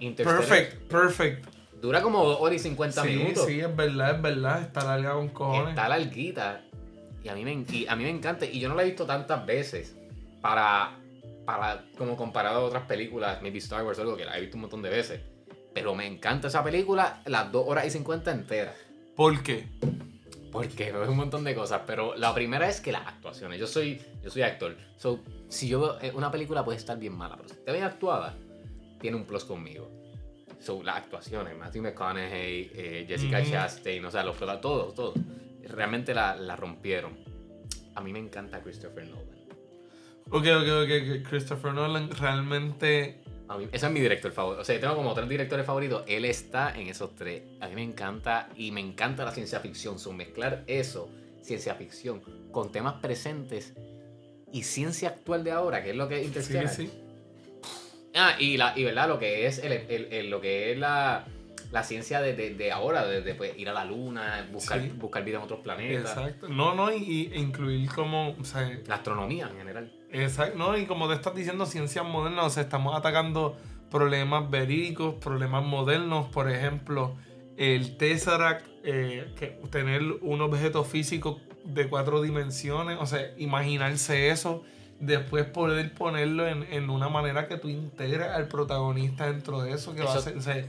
[0.00, 1.46] Interstellar Perfect, perfect.
[1.80, 3.46] Dura como 2 horas y 50 Sí, minutos.
[3.46, 4.62] sí, es verdad, es verdad.
[4.62, 5.70] Está larga con cojones.
[5.70, 6.64] Está larguita.
[7.24, 8.46] Y a, mí me, y a mí me encanta.
[8.46, 9.96] Y yo no la he visto tantas veces.
[10.40, 10.96] Para
[11.44, 14.56] para, como comparado a otras películas, maybe Star Wars o algo que la he visto
[14.56, 15.20] un montón de veces.
[15.74, 18.76] Pero me encanta esa película, las 2 horas y 50 enteras.
[19.16, 19.66] ¿Por qué?
[20.50, 23.58] Porque es un montón de cosas, pero la primera es que las actuaciones.
[23.58, 24.76] Yo soy, yo soy actor.
[24.98, 27.84] So, si yo veo, eh, una película puede estar bien mala, pero si está bien
[27.84, 28.34] actuada,
[29.00, 29.90] tiene un plus conmigo.
[30.60, 33.50] So, las actuaciones, Matthew McConaughey, eh, Jessica Ujú.
[33.50, 35.14] Chastain, o sea, los todos, todos.
[35.64, 37.16] Realmente la, la rompieron.
[37.94, 39.31] A mí me encanta Christopher Nolan.
[40.30, 41.28] Ok, ok, ok.
[41.28, 43.18] Christopher Nolan realmente.
[43.48, 44.62] A mí, ese es mi director favorito.
[44.62, 46.04] O sea, tengo como tres directores favoritos.
[46.06, 47.42] Él está en esos tres.
[47.60, 49.98] A mí me encanta y me encanta la ciencia ficción.
[49.98, 51.10] So, mezclar eso,
[51.42, 53.74] ciencia ficción, con temas presentes
[54.52, 56.90] y ciencia actual de ahora, que es lo que es Sí, sí.
[58.14, 61.24] Ah, y, la, y verdad, lo que es, el, el- el- lo que es la,
[61.70, 64.88] la ciencia de, de- de ahora, de, de, pues, ir a la luna, buscar, Sí.
[64.96, 66.10] buscar vida en otros planetas.
[66.16, 66.48] Exacto.
[66.48, 68.36] No, no, y, y incluir como.
[68.38, 69.92] O sea, La astronomía en general.
[70.12, 73.56] Exacto, no, y como te estás diciendo, ciencias modernas, o sea, estamos atacando
[73.90, 77.16] problemas verídicos, problemas modernos, por ejemplo,
[77.56, 84.62] el Tesseract, eh, que tener un objeto físico de cuatro dimensiones, o sea, imaginarse eso,
[85.00, 89.94] después poder ponerlo en, en una manera que tú integres al protagonista dentro de eso,
[89.94, 90.64] que va a ser, o sea,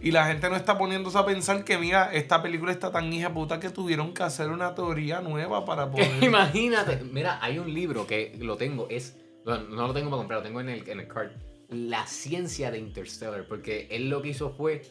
[0.00, 3.32] y la gente no está poniéndose a pensar que, mira, esta película está tan hija
[3.34, 6.22] puta que tuvieron que hacer una teoría nueva para poder...
[6.22, 7.02] Imagínate.
[7.04, 9.16] Mira, hay un libro que lo tengo, es.
[9.44, 11.30] bueno, no lo tengo para comprar, lo tengo en el, en el card.
[11.68, 13.46] La ciencia de Interstellar.
[13.46, 14.82] Porque él lo que hizo fue.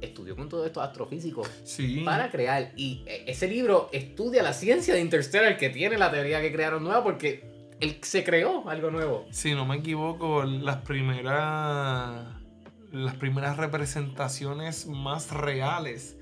[0.00, 2.02] Estudió con todos estos astrofísicos Sí.
[2.04, 2.72] para crear.
[2.76, 6.82] Y eh, ese libro estudia la ciencia de Interstellar que tiene la teoría que crearon
[6.84, 7.44] nueva porque
[7.80, 9.26] él se creó algo nuevo.
[9.30, 12.26] Si no me equivoco, las primeras
[12.94, 16.16] las primeras representaciones más reales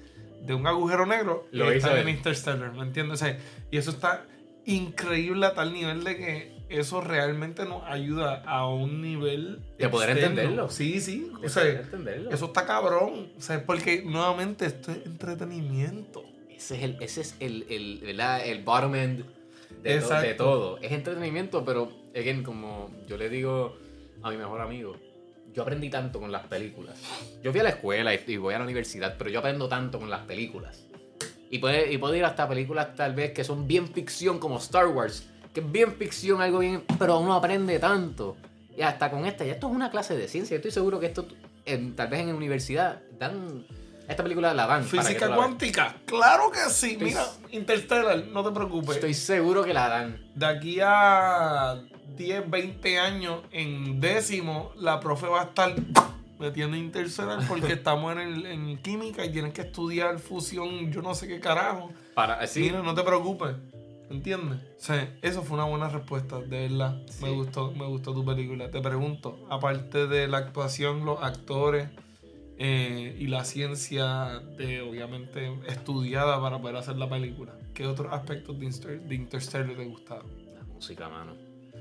[0.44, 2.08] de un agujero negro Lo hizo están en.
[2.16, 3.22] Interstellar, ¿me entiendes?
[3.22, 3.38] O sea,
[3.70, 4.26] y eso está
[4.64, 10.10] increíble a tal nivel de que eso realmente nos ayuda a un nivel De poder
[10.10, 10.40] externo.
[10.40, 10.70] entenderlo.
[10.70, 11.30] Sí, sí.
[11.40, 12.30] De O sea, entenderlo.
[12.30, 13.28] eso está cabrón.
[13.36, 16.24] O sea, porque nuevamente esto es entretenimiento.
[16.48, 18.46] Ese es el, ese es el, el, ¿verdad?
[18.46, 19.24] el bottom end
[19.82, 20.78] de, to- de todo.
[20.78, 23.76] Es entretenimiento, pero, again, como yo le digo
[24.22, 24.96] a mi mejor amigo,
[25.54, 26.96] yo aprendí tanto con las películas.
[27.42, 29.98] Yo fui a la escuela y, y voy a la universidad, pero yo aprendo tanto
[29.98, 30.84] con las películas.
[31.50, 34.86] Y puedo, y puedo ir hasta películas tal vez que son bien ficción, como Star
[34.86, 38.36] Wars, que es bien ficción, algo bien, pero uno aprende tanto.
[38.76, 40.54] Y hasta con esta, ya esto es una clase de ciencia.
[40.54, 41.26] Yo estoy seguro que esto,
[41.66, 43.66] en- tal vez en la universidad, dan...
[44.08, 44.84] Esta película la dan.
[44.84, 46.92] para Física la cuántica, claro que sí.
[46.92, 48.96] Estoy- Mira, Interstellar, no te preocupes.
[48.96, 50.20] Estoy seguro que la dan.
[50.34, 51.80] de aquí a
[52.16, 55.74] 10, 20 años, en décimo, la profe va a estar
[56.38, 61.14] metiendo Interstellar porque estamos en, el- en química y tienen que estudiar fusión, yo no
[61.14, 61.90] sé qué carajo.
[62.14, 63.54] Para, así, Mira, no te preocupes.
[64.10, 64.58] ¿Entiendes?
[64.78, 67.00] O sea, eso fue una buena respuesta, de verdad.
[67.08, 67.24] Sí.
[67.24, 68.70] Me gustó, me gustó tu película.
[68.70, 71.88] Te pregunto, aparte de la actuación, los actores
[72.64, 78.56] eh, y la ciencia de, obviamente, estudiada para poder hacer la película, ¿qué otros aspectos
[78.60, 80.26] de, Inter- de Interstellar te gustaron?
[80.54, 81.34] La música, mano.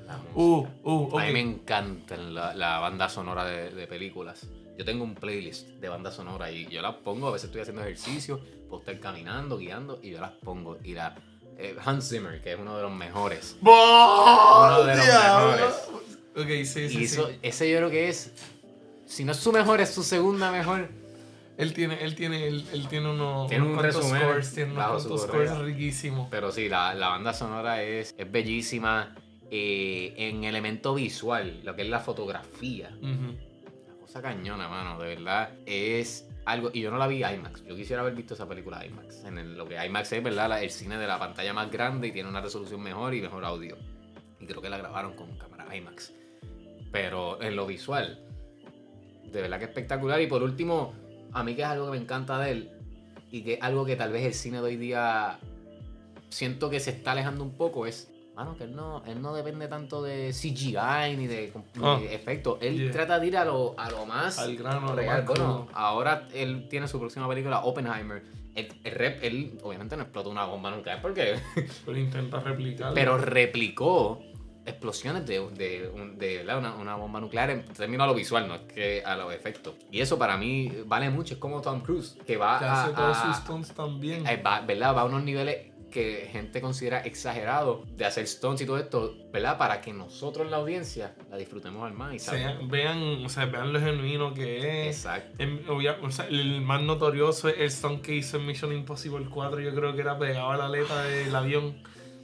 [0.07, 0.33] La música.
[0.35, 1.21] Uh, uh, ok.
[1.21, 4.47] A mí me encanta la, la banda sonora de, de películas.
[4.77, 7.83] Yo tengo un playlist de banda sonora y yo las pongo, a veces estoy haciendo
[7.83, 10.77] ejercicio, puedo estar caminando, guiando y yo las pongo.
[10.83, 11.15] Y la
[11.59, 13.57] eh, Hans Zimmer, que es uno de los mejores.
[13.61, 15.89] Uno de los mejores.
[16.35, 17.39] Ok, sí, sí, y eso, sí.
[17.43, 18.31] ese yo creo que es,
[19.11, 20.89] si no es su mejor, es su segunda mejor.
[21.57, 25.59] Él tiene, él tiene, él, él tiene unos, Tiene unos un resumen scores, tiene unos
[25.59, 26.27] riquísimos.
[26.31, 29.13] Pero sí, la, la banda sonora es, es bellísima
[29.51, 32.89] eh, en elemento visual, lo que es la fotografía.
[32.99, 33.09] Ujú.
[33.09, 35.49] Una cosa cañona, mano, de verdad.
[35.65, 36.71] Es algo.
[36.73, 37.63] Y yo no la vi IMAX.
[37.65, 39.23] Yo quisiera haber visto esa película IMAX.
[39.25, 40.49] En el- lo que IMAX es, ¿verdad?
[40.49, 43.43] La- el cine de la pantalla más grande y tiene una resolución mejor y mejor
[43.45, 43.77] audio.
[44.39, 46.13] Y creo que la grabaron con cámara IMAX.
[46.91, 48.19] Pero en lo visual,
[49.31, 50.21] de verdad que espectacular.
[50.21, 50.93] Y por último,
[51.33, 52.71] a mí que es algo que me encanta de él
[53.31, 55.39] y que es algo que tal vez el cine de hoy día
[56.29, 58.09] siento que se está alejando un poco es.
[58.35, 61.99] Mano, que él no, él no depende tanto de CGI ni de, Ah.
[61.99, 62.57] de efectos.
[62.61, 62.91] Él Yeah.
[62.91, 65.17] trata de ir a lo, a lo más Al grano, lo real.
[65.19, 68.23] más Bueno, ahora él tiene su próxima película, Oppenheimer.
[68.55, 71.35] El, el rep, él obviamente no explotó una bomba nuclear porque.
[71.85, 72.93] Pero intenta replicarlo.
[72.95, 74.21] pero replicó
[74.65, 76.59] explosiones de, de, de, ¿verdad?
[76.59, 79.75] una, una bomba nuclear en términos a lo visual, no es que a los efectos.
[79.91, 81.33] Y eso para mí vale mucho.
[81.33, 82.83] Es como Tom Cruise, que va que a.
[82.83, 84.27] hace todos a- sus stunts también.
[84.27, 84.95] eh, va, ¿verdad?
[84.95, 89.57] va a unos niveles que gente considera exagerados de hacer stunts y todo esto, ¿verdad?
[89.57, 93.79] Para que nosotros, la audiencia, la disfrutemos al más y vean, o sea, vean lo
[93.81, 94.95] genuino que es.
[94.95, 95.43] Exacto.
[95.67, 99.59] Obvia- o sea, el más notorioso es el stunt que hizo en Mission Impossible 4.
[99.59, 101.75] Yo creo que era pegado a la aleta del avión.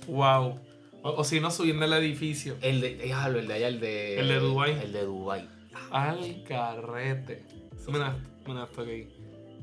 [0.08, 0.62] Wow.
[1.08, 2.56] O, o si no, subiendo el edificio.
[2.62, 4.20] El de, déjalo, el de allá, el de.
[4.20, 4.72] El de Dubái.
[4.84, 5.48] El de Dubai.
[5.92, 7.44] Al carrete.
[7.88, 8.16] Mira,
[8.46, 9.08] mira esto aquí.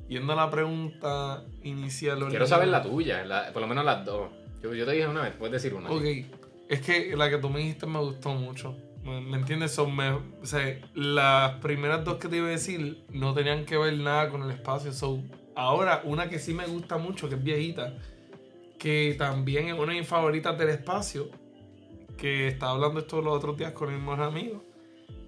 [0.08, 2.14] Yendo a la pregunta inicial.
[2.16, 2.48] Quiero original.
[2.48, 4.30] saber la tuya, la- por lo menos las dos.
[4.62, 5.90] Yo, yo te dije una vez, puedes decir una.
[5.90, 6.04] Ok,
[6.68, 8.74] es que la que tú me dijiste me gustó mucho.
[9.02, 9.72] ¿Me, me entiendes?
[9.72, 13.76] Son me- o sea, las primeras dos que te iba a decir no tenían que
[13.76, 14.92] ver nada con el espacio.
[14.92, 15.22] So,
[15.54, 17.94] ahora, una que sí me gusta mucho, que es viejita,
[18.84, 21.30] que también es una de mis favoritas del espacio,
[22.18, 24.60] que estaba hablando esto los otros días con mis amigos,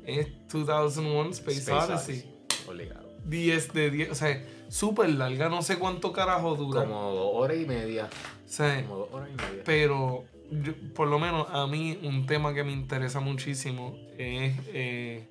[0.04, 2.14] es 2001 Space, Space Odyssey.
[2.18, 2.68] Odyssey.
[2.68, 3.08] Obligado.
[3.24, 6.82] 10 de 10, o sea, súper larga, no sé cuánto carajo dura.
[6.82, 8.10] Como dos horas y media.
[8.10, 9.62] O sea, Como dos horas y media.
[9.64, 15.28] Pero, yo- por lo menos a mí, un tema que me interesa muchísimo es, eh,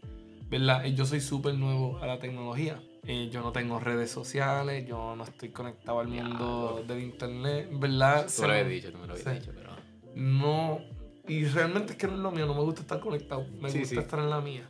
[0.50, 0.84] ¿verdad?
[0.86, 2.82] Yo soy súper nuevo a la tecnología.
[3.08, 8.28] Eh, yo no tengo redes sociales, yo no estoy conectado al mundo del internet, ¿verdad?
[8.36, 9.39] Tú me lo habías dicho, tú me lo habías sí.
[9.39, 9.72] dicho, pero.
[10.15, 10.80] No,
[11.28, 13.80] y realmente es que no es lo mío, no me gusta estar conectado, me Sí,
[13.80, 14.02] gusta sí.
[14.02, 14.68] estar en la mía.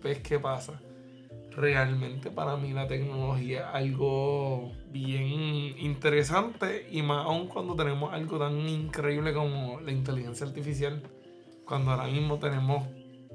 [0.00, 0.80] Pues, ¿qué pasa?
[1.56, 8.38] Realmente para mí la tecnología es algo bien interesante y más aún cuando tenemos algo
[8.38, 11.02] tan increíble como la inteligencia artificial,
[11.66, 12.86] cuando ahora mismo tenemos,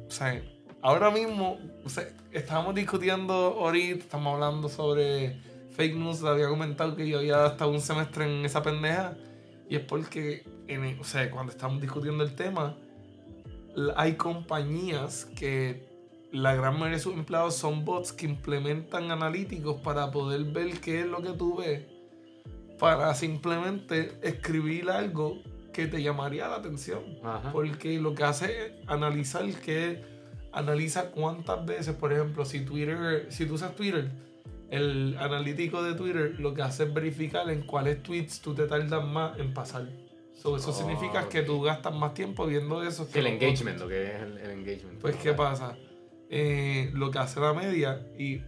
[0.07, 0.41] o sea,
[0.87, 5.35] ahora mismo, o sea, estábamos discutiendo ahorita, estamos hablando sobre
[5.71, 9.17] fake news, había comentado que yo había estado un semestre en esa pendeja
[9.69, 12.77] y es porque, en el- o sea, cuando estamos discutiendo el tema,
[13.97, 15.85] hay compañías que
[16.31, 21.01] la gran mayoría de sus empleados son bots que implementan analíticos para poder ver qué
[21.01, 21.83] es lo que tú ves,
[22.79, 25.41] para simplemente escribir algo
[25.73, 27.03] que te llamaría la atención.
[27.23, 27.51] Ajá.
[27.51, 30.16] Porque lo que hace es analizar que
[30.57, 34.09] analiza cuántas veces, por ejemplo, si Twitter, si tú usas Twitter,
[34.69, 39.05] el analítico de Twitter lo que hace es verificar en cuáles tweets tú te tardas
[39.05, 39.87] más en pasar.
[40.33, 43.09] So, eso Oh, significa que tú gastas más tiempo viendo eso.
[43.09, 44.99] que El engagement, lo que es el, el engagement.
[44.99, 45.75] Pues, ¿qué pasa?
[46.29, 48.41] Eh, lo que hace la media, y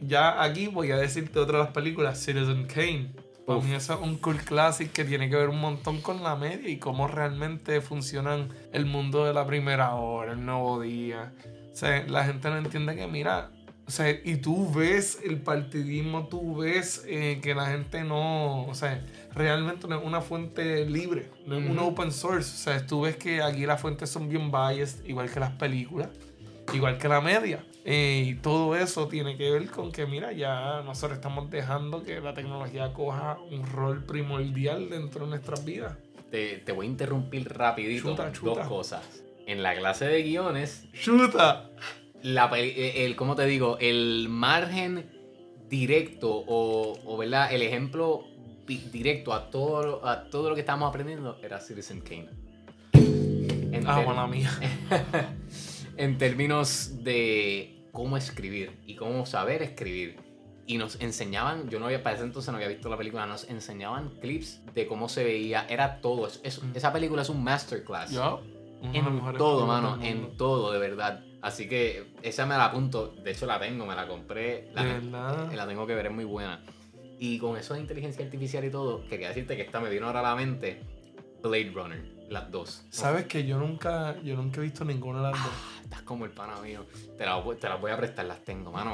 [0.00, 3.12] ya aquí voy a decirte otra de las películas, Citizen Kane.
[3.46, 3.64] Para Uf.
[3.64, 6.68] mí eso es un cult classic que tiene que ver un montón con la media
[6.68, 11.32] y cómo realmente funcionan el mundo de la primera hora, el nuevo día.
[11.72, 13.50] O sea, la gente no entiende que, mira,
[13.84, 18.74] o sea, y tú ves el partidismo, tú ves eh, que la gente no, o
[18.74, 21.88] sea, realmente no es una fuente libre, no es un Ujú.
[21.88, 22.52] open source.
[22.54, 26.10] O sea, tú ves que aquí las fuentes son bien biased, igual que las películas,
[26.74, 27.64] igual que la media.
[27.84, 32.20] Eh, y todo eso tiene que ver con que, mira, ya nosotros estamos dejando que
[32.20, 35.96] la tecnología coja un rol primordial dentro de nuestras vidas.
[36.30, 38.10] Te, te voy a interrumpir rapidito.
[38.10, 38.60] Chuta, chuta.
[38.60, 39.22] Dos cosas.
[39.46, 41.68] En la clase de guiones, ¡Chuta!
[42.22, 43.76] la peli- eh, el, ¿cómo te digo?
[43.80, 45.10] El margen
[45.68, 47.52] directo o, o, ¿verdad?
[47.52, 48.24] El ejemplo
[48.66, 52.28] di- directo a todo, lo- a todo lo que estábamos aprendiendo era Citizen Kane.
[53.84, 54.50] Ah, mala mía.
[55.96, 60.16] en términos de cómo escribir y cómo saber escribir.
[60.66, 63.48] Y nos enseñaban, yo no había, para ese entonces no había visto la película, nos
[63.50, 66.26] enseñaban clips de cómo se veía, era todo.
[66.28, 68.12] Es- es- esa película es un masterclass.
[68.12, 69.04] Las En
[69.38, 71.24] todo, mano, en todo, de verdad.
[71.40, 74.92] Así que esa me la apunto, de hecho la tengo, me la compré, la, De
[74.94, 75.52] verdad.
[75.52, 76.60] la tengo que ver, es muy buena.
[77.18, 80.20] Y con eso de inteligencia artificial y todo, quería decirte que esta me vino ahora
[80.20, 80.80] a la mente
[81.42, 82.84] Blade Runner, las dos.
[82.90, 85.52] Sabes que yo nunca, yo nunca he visto ninguna de las dos.
[85.92, 86.86] Estás como el pana mío.
[87.18, 88.92] Te las voy, te las voy a prestar, las tengo, mano.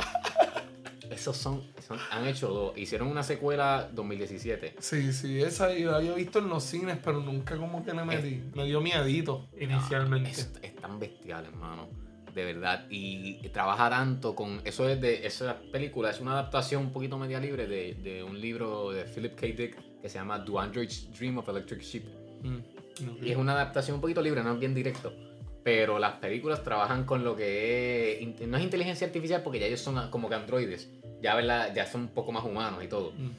[1.12, 2.76] Esos son, son- han hecho dos.
[2.76, 4.74] Hicieron una secuela 2017.
[4.80, 8.04] Sí, sí, esa yo la había visto en los cines, pero nunca como que le
[8.04, 8.42] metí.
[8.52, 10.30] Me dio miedito inicialmente.
[10.30, 11.88] Es, es tan bestial, hermano.
[12.34, 12.86] De verdad.
[12.90, 14.60] Y trabaja tanto con.
[14.64, 15.24] Eso es de.
[15.24, 19.36] Esa película es una adaptación un poquito media libre de, de un libro de Philip
[19.38, 19.46] K.
[19.46, 22.04] Dick que se llama Do Androids Dream of Electric Sheep.
[22.42, 23.24] Mm.
[23.24, 25.12] Y es una adaptación un poquito libre, no es bien directo.
[25.62, 28.48] Pero las películas trabajan con lo que es.
[28.48, 30.88] No es inteligencia artificial porque ya ellos son como que androides.
[31.20, 31.74] Ya, ¿verdad?
[31.74, 33.12] ya son un poco más humanos y todo.
[33.12, 33.30] Mm.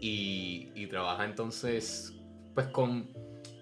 [0.00, 2.14] Y, y trabaja entonces,
[2.54, 3.08] pues con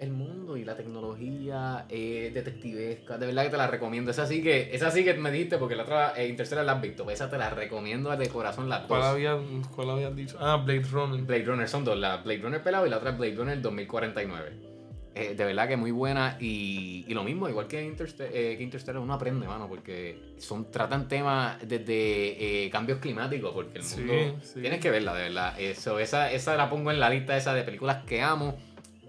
[0.01, 3.19] el mundo y la tecnología eh, detectivesca.
[3.19, 4.11] De verdad que te la recomiendo.
[4.11, 6.83] Esa sí que, esa sí que me dijiste porque la otra eh, Interstellar la has
[6.83, 7.09] visto.
[7.11, 9.11] Esa te la recomiendo de corazón las ¿Cuál, dos.
[9.11, 9.39] había,
[9.75, 10.37] ¿Cuál habías dicho?
[10.41, 11.23] Ah, Blade Runner.
[11.23, 14.78] Blade Runner son dos, la Blade Runner pelado y la otra Blade Runner 2049.
[15.15, 18.63] Eh, de verdad que muy buena y, y lo mismo, igual que, Interste- eh, que
[18.63, 24.39] Interstellar, uno aprende, mano, porque son, tratan temas desde eh, cambios climáticos, porque el mundo...
[24.43, 24.61] sí.
[24.61, 25.59] Tienes que verla, de verdad.
[25.59, 28.55] Eso, esa, esa la pongo en la lista esa de películas que amo,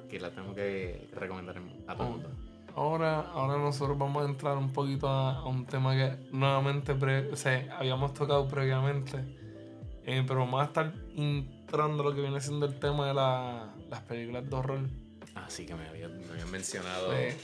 [0.10, 1.58] que la tengo que recomendar
[1.88, 2.30] a todo el mundo.
[2.76, 7.30] Ahora, ahora nosotros vamos a entrar un poquito a, a un tema que nuevamente pre-
[7.32, 9.18] o sea, habíamos tocado previamente,
[10.06, 14.02] pero vamos a estar entrando a lo que viene siendo el tema de la- las
[14.02, 14.80] películas de horror.
[15.40, 17.14] Ah, sí, que me habían, me habían mencionado.
[17.14, 17.36] Eh,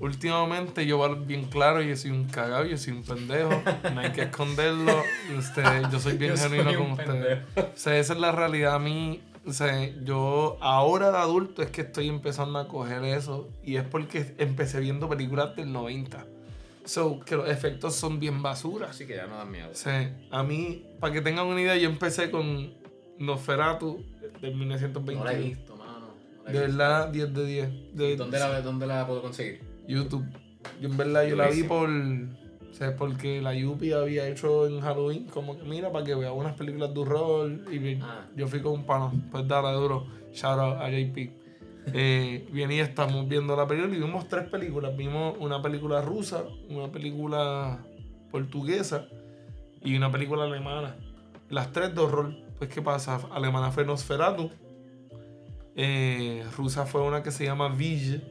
[0.00, 3.62] últimamente yo voy bien claro, yo soy un cagado, yo soy un pendejo,
[3.94, 5.02] no hay que esconderlo.
[5.36, 7.42] Este, yo soy bien Yo soy genuino un con ustedes.
[7.56, 9.20] O sea, esa es la realidad a mí.
[9.44, 13.84] O sea, yo ahora de adulto es que estoy empezando a coger eso y es
[13.84, 16.26] porque empecé viendo películas del 90.
[16.84, 18.88] So, que los efectos son bien basura.
[18.90, 19.70] Así que ya no dan miedo.
[19.70, 22.72] O sea, a mí, para que tengan una idea, yo empecé con
[23.18, 24.04] Nosferatu
[24.40, 25.14] del 1920.
[25.14, 25.92] No la he visto, mano.
[26.00, 27.70] No la he De verdad, 10 de 10.
[27.94, 29.60] De ¿Dónde la, ¿Dónde la puedo conseguir?
[29.86, 30.24] YouTube.
[30.80, 31.88] Yo en verdad yo la vi por...
[31.88, 36.32] O sea, porque la Yupi había hecho en Halloween como que mira para que vea
[36.32, 38.26] unas películas de horror y Ah.
[38.34, 39.12] yo fui con un pano.
[39.30, 40.06] Pues dale duro.
[40.32, 41.30] Shout out a JP.
[41.92, 44.96] Eh, bien y estamos viendo la película y vimos tres películas.
[44.96, 47.84] Vimos una película rusa, una película
[48.30, 49.06] portuguesa
[49.82, 50.96] y una película alemana.
[51.50, 52.34] Las tres de horror.
[52.58, 54.50] Pues qué pasa, alemana fue Nosferatu.
[55.76, 58.22] Eh, rusa fue una que se llama Ville,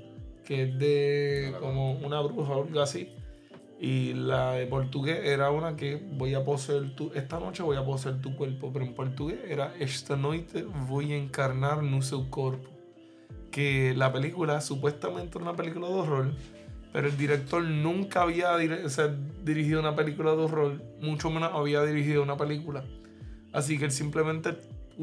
[0.46, 3.10] que es de como una bruja o algo así.
[3.80, 7.84] Y la de portugués era una que voy a poseer tu, esta noche voy a
[7.84, 12.70] poseer tu cuerpo, pero en portugués era esta noite voy a encarnar no seu corpo.
[13.50, 16.32] Que la película supuestamente era una película de horror,
[16.94, 18.52] pero el director nunca había
[18.86, 19.08] o sea,
[19.44, 22.86] dirigido una película de horror, mucho menos había dirigido una película.
[23.52, 24.58] Así que él simplemente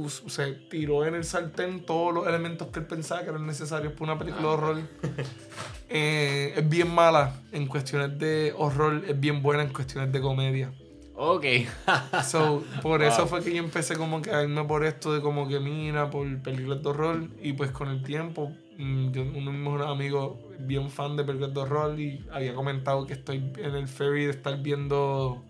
[0.09, 4.13] sea, tiró en el sartén todos los elementos que él pensaba que eran necesarios para
[4.13, 4.79] una película de horror.
[5.91, 10.71] Eh, es bien mala en cuestiones de horror, es bien buena en cuestiones de comedia.
[11.15, 11.45] Ok.
[12.25, 13.29] So, por eso Wow.
[13.29, 16.27] fue que yo empecé como que a irme por esto de como que mira, por
[16.43, 17.29] películas de horror.
[17.43, 21.55] Y pues con el tiempo, mm, yo, uno mismo un amigo bien fan de películas
[21.55, 25.43] de horror y había comentado que estoy en el ferry de estar viendo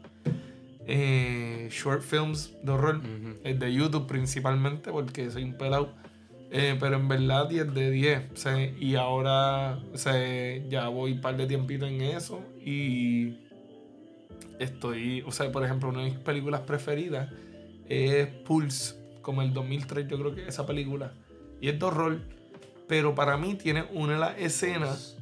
[0.88, 2.96] eh, short films de horror.
[2.96, 3.36] Ujú.
[3.44, 5.92] eh, de YouTube principalmente, porque soy un pelado.
[6.50, 8.32] Eh, pero en verdad 10 de 10.
[8.32, 10.14] o sea, y ahora o sea,
[10.68, 12.42] ya voy un par de tiempito en eso.
[12.64, 13.36] Y
[14.58, 17.30] estoy, o sea, por ejemplo, una de mis películas preferidas
[17.86, 21.12] es Pulse, como el 2003, yo creo que esa película.
[21.60, 22.18] Y es de horror,
[22.86, 25.18] pero para mí tiene una de las escenas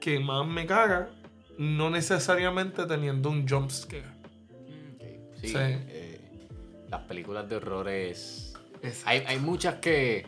[0.00, 1.08] que más me caga,
[1.56, 4.04] no necesariamente teniendo un jump scare.
[4.04, 4.17] Ok,
[5.40, 5.48] Sí.
[5.48, 5.54] Sí.
[5.56, 6.20] eh,
[6.90, 8.54] las películas de horrores.
[8.82, 10.26] Es- Hay, hay muchas que,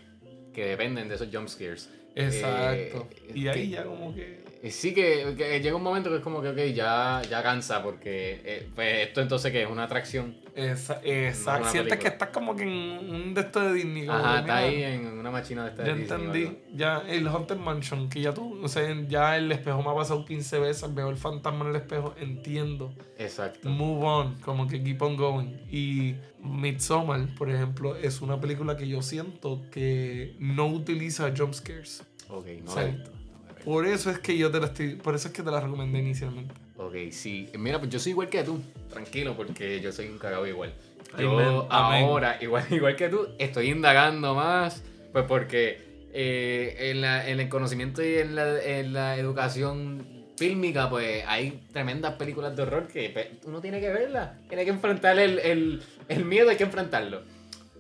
[0.53, 1.89] que dependen de esos jump scares.
[2.15, 3.09] Exacto.
[3.13, 4.41] Eh, y ahí que- ya como que...
[4.63, 7.83] Eh, Sí que, que llega un momento que es como que, ok, ya, ya cansa
[7.83, 10.37] porque eh, pues esto entonces que es una atracción.
[10.55, 11.69] Esa, No es exacto.
[11.71, 14.09] Sientes que estás como que en un de estos de Disney.
[14.09, 16.59] Ajá, está ahí en una máquina de esta de Ya Disney o entendí.
[16.75, 20.25] Ya el Haunted Mansion, que ya tú, o sea, ya el espejo me ha pasado
[20.25, 22.93] 15 veces, veo el fantasma en el espejo, entiendo.
[23.19, 23.69] Exacto.
[23.69, 25.57] Move on, como que keep on going.
[25.71, 32.03] Y Midsommar, por ejemplo, es una película que yo siento que no utiliza jump scares.
[32.29, 33.20] Ok, no la he visto.
[33.65, 35.99] Por eso es que yo te la estoy, por eso es que te la recomendé
[35.99, 36.55] inicialmente.
[36.77, 37.49] Ok, sí.
[37.59, 38.61] Mira, pues yo soy igual que tú.
[38.91, 40.73] Tranquilo, porque yo soy un cagado igual.
[41.19, 42.05] Yo amén.
[42.05, 44.83] ahora, igual, igual que tú, estoy indagando más.
[45.13, 50.89] Pues porque eh, en, la- en el conocimiento y en la, en la educación fílmica,
[50.89, 54.31] pues hay tremendas películas de horror que uno tiene que verlas.
[54.49, 57.23] Tiene que enfrentar el, el, el miedo, hay que enfrentarlo.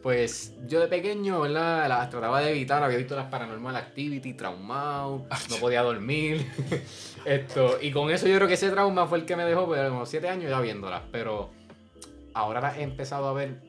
[0.02, 1.88] Pues yo de pequeño, ¿verdad?
[1.88, 6.46] Las trataba de evitar, había visto las Paranormal Activity, traumado, no podía dormir.
[7.24, 9.86] Esto, y con eso yo creo que ese trauma fue el que me dejó, pues,
[9.90, 11.02] como 7 años ya viéndolas.
[11.12, 11.50] Pero
[12.32, 13.60] ahora las he empezado a ver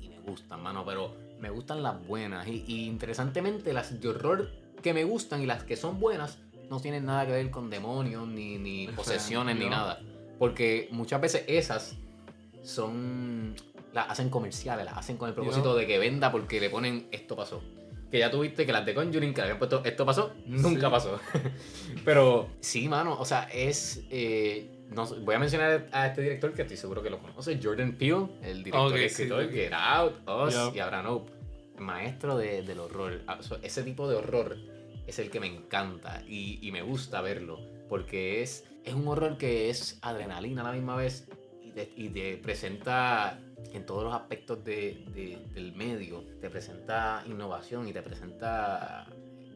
[0.00, 2.46] y me gustan, mano, pero me gustan las buenas.
[2.46, 6.38] Y, y interesantemente, las de horror que me gustan y las que son buenas
[6.70, 10.00] no tienen nada que ver con demonios, ni, ni posesiones, ni nada.
[10.38, 11.96] Porque muchas veces esas
[12.62, 13.54] son.
[13.92, 17.34] Las hacen comerciales, las hacen con el propósito de que venda porque le ponen esto
[17.36, 17.62] pasó.
[18.10, 20.90] Que ya tuviste que las de Conjuring que le habían puesto esto pasó, nunca Sí.
[20.90, 21.20] pasó.
[22.04, 24.02] Pero sí, mano, o sea, es.
[24.10, 27.92] eh, no voy a mencionar a este director que estoy seguro que lo conoce, Jordan
[27.92, 29.52] Peele, el director Ok, y escritor sí.
[29.52, 31.30] Get Out, Us y ahora Nope.
[31.78, 33.20] Maestro de- del horror.
[33.26, 34.56] Ah, Ese tipo de horror
[35.06, 37.60] es el que me encanta y, y me gusta verlo.
[37.90, 41.28] Porque es, es un horror que es adrenalina a la misma vez
[41.62, 43.38] y te, y te presenta
[43.72, 46.24] en todos los aspectos de- de- del medio.
[46.40, 49.06] Te presenta innovación y te presenta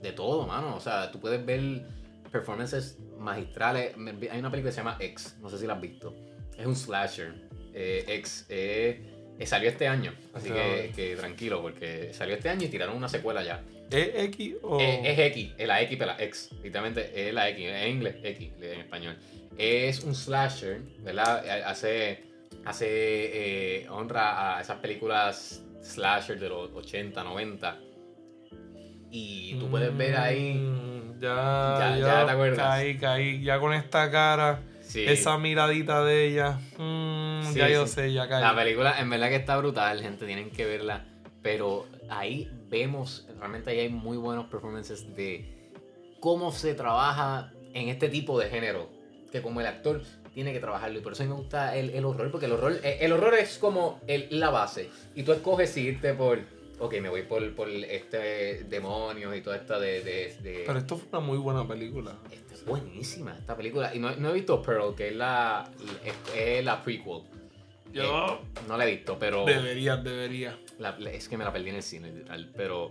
[0.00, 0.76] de todo, mano.
[0.76, 1.86] O sea, tú puedes ver
[2.30, 3.94] performances magistrales.
[4.30, 6.14] Hay una película que se llama X, no sé si la has visto.
[6.58, 7.34] Es un slasher.
[7.74, 12.64] Eh, X eh, eh, salió este año, así que, que tranquilo, porque salió este año
[12.66, 13.62] y tiraron una secuela ya.
[13.90, 14.78] ¿Es X o.?
[14.80, 16.50] Eh, es X, es la X, pero la X.
[16.62, 19.16] Literalmente es la X, en inglés X, en español.
[19.56, 21.46] Es un slasher, ¿verdad?
[21.66, 22.22] Hace,
[22.64, 22.86] hace
[23.82, 27.78] eh, honra a esas películas slasher de los 80, 90.
[29.10, 30.54] Y tú puedes ver ahí.
[30.54, 31.28] Mm, Ya,
[31.78, 32.58] Ya- ya, ya te acuerdas.
[32.66, 33.42] Caí, caí.
[33.44, 35.04] Ya con esta cara, Sí.
[35.06, 36.58] esa miradita de ella.
[36.78, 38.42] mm, Sí, ya yo sé, ya caí.
[38.42, 41.04] La película en verdad que está brutal, gente, tienen que verla.
[41.42, 45.70] Pero ahí vemos, realmente ahí hay muy buenos performances de
[46.20, 48.88] cómo se trabaja en este tipo de género.
[49.30, 50.02] Que como el actor
[50.34, 50.98] tiene que trabajarlo.
[50.98, 53.12] Y por eso a mí me gusta el, el horror, porque el horror, eh, el
[53.12, 54.88] horror es como el- la base.
[55.14, 56.38] Y tú escoges si irte por,
[56.78, 60.02] ok, me voy por, por este demonios y toda esta de...
[60.02, 62.16] de, de- Pero esto fue una muy buena película.
[62.30, 63.94] Esta es buenísima esta película.
[63.94, 65.68] Y no, no he visto Pearl, que es la,
[66.34, 67.22] es, la prequel.
[67.92, 69.44] Yo Eh, no la he visto, pero...
[69.44, 70.56] deberías, deberías.
[70.78, 72.50] La- la- es que me la perdí en el cine, literal.
[72.56, 72.90] Pero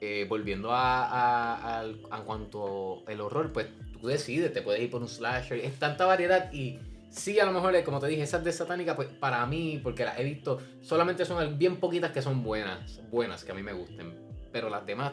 [0.00, 3.66] eh, volviendo a, a, a cuanto el horror, pues
[4.00, 5.58] tú decides, te puedes ir por un slasher.
[5.58, 6.78] Es tanta variedad y
[7.10, 10.04] sí, a lo mejor, eh, como te dije, esas de satánica, pues para mí, porque
[10.04, 13.72] las he visto, solamente son bien poquitas que son buenas, buenas, que a mí me
[13.72, 14.14] gusten.
[14.52, 15.12] Pero las demás,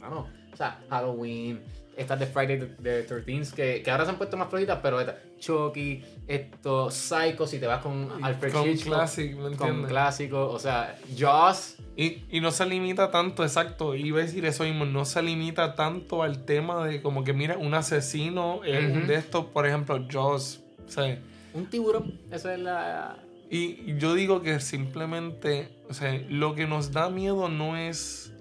[0.00, 1.60] no, o sea, Halloween,
[1.98, 5.18] estas de Friday the 13th, que, que ahora se han puesto más flojitas, pero esta,
[5.38, 10.98] Chucky, esto, Psycho, si te vas con Alfred con Hitchcock, ¿me con clásicos, o sea,
[11.14, 11.76] Jaws.
[11.94, 15.74] Y, y no se limita tanto, exacto, iba a decir eso mismo, no se limita
[15.74, 20.62] tanto al tema de como que mira, un asesino eh, de estos, por ejemplo, Jaws,
[20.86, 21.20] o sea,
[21.52, 23.18] Un tiburón, esa es la.
[23.50, 28.32] y y yo digo que simplemente, o sea, lo que nos da miedo no es,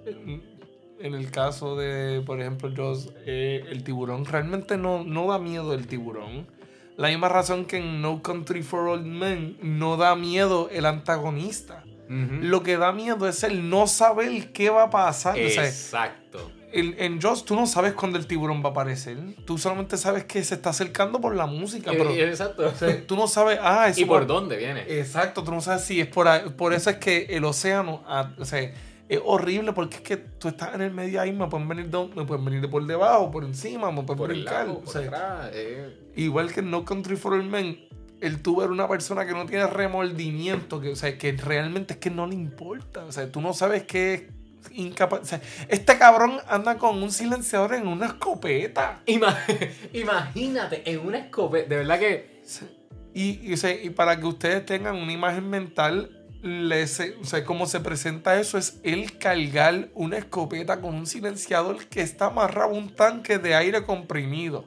[1.00, 5.74] en, el caso de, por ejemplo, Jaws, eh, el tiburón, realmente no, no da miedo
[5.74, 6.48] el tiburón.
[6.98, 11.84] La misma razón que en No Country for Old Men no da miedo el antagonista.
[12.08, 15.34] Lo que da miedo es el no saber qué va a pasar.
[15.39, 16.52] O sea, Exacto.
[16.72, 19.18] en, en Jaws tú no sabes cuándo el tiburón va a aparecer.
[19.43, 21.89] Tú solamente sabes que se está acercando por la música.
[21.91, 22.68] Pero, Eh, exacto.
[22.68, 24.82] o sea, tú no sabes, ah, ¿Y por va- dónde viene?
[25.00, 26.48] Exacto, tú no sabes si es por ahí.
[26.56, 28.04] Por eso es que el océano,
[28.38, 28.72] o sea,
[29.08, 32.08] es horrible porque es que tú estás en el medio ahí, me pueden venir de,
[32.16, 34.66] me pueden venir de por debajo, por encima, me pueden por el brincar.
[34.68, 35.49] lado, o por sea, atrás.
[35.53, 35.97] eh.
[36.16, 37.80] Igual que en No Country for Old Men,
[38.22, 41.99] el tú ver una persona que no tiene remordimiento, que, o sea, que realmente es
[41.99, 43.06] que no le importa.
[43.06, 44.24] O sea, tú no sabes que es
[44.72, 45.22] incapaz.
[45.22, 49.01] O sea, este cabrón anda con un silenciador en una escopeta.
[49.06, 49.38] Ima-
[49.93, 51.70] Imagínate, en una escopeta.
[51.70, 52.41] De verdad que.
[53.14, 57.43] Y, y, o sea, y para que ustedes tengan una imagen mental, les, o sea,
[57.43, 62.70] cómo se presenta eso es el cargar una escopeta con un silenciador que está amarrado
[62.70, 64.66] a un tanque de aire comprimido.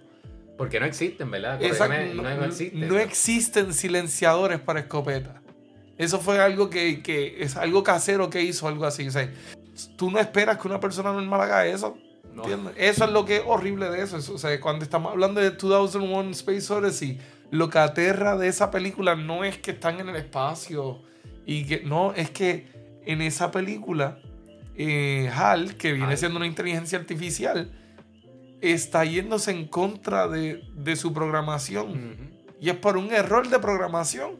[0.56, 1.62] Porque no existen, ¿verdad?
[1.62, 2.88] Exacto, no, no, no existen.
[2.88, 5.40] no existen silenciadores para escopeta.
[5.96, 9.06] Eso fue algo que, que es algo casero que hizo, algo así.
[9.06, 9.32] O sea,
[9.96, 11.96] tú no esperas que una persona normal haga eso.
[12.76, 14.16] Eso es lo que es horrible de eso.
[14.16, 17.20] Eso, O sea, cuando estamos hablando de 2001 Space Odyssey,
[17.50, 21.02] lo que aterra de esa película no es que están en el espacio
[21.48, 22.66] y que no, es que
[23.04, 24.20] en esa película
[24.76, 26.18] eh, HAL, que viene HAL.
[26.18, 27.72] siendo una inteligencia artificial,
[28.60, 31.90] está yéndose en contra de, de su programación.
[31.90, 32.56] Ujú.
[32.60, 34.32] Y es por un error de programación.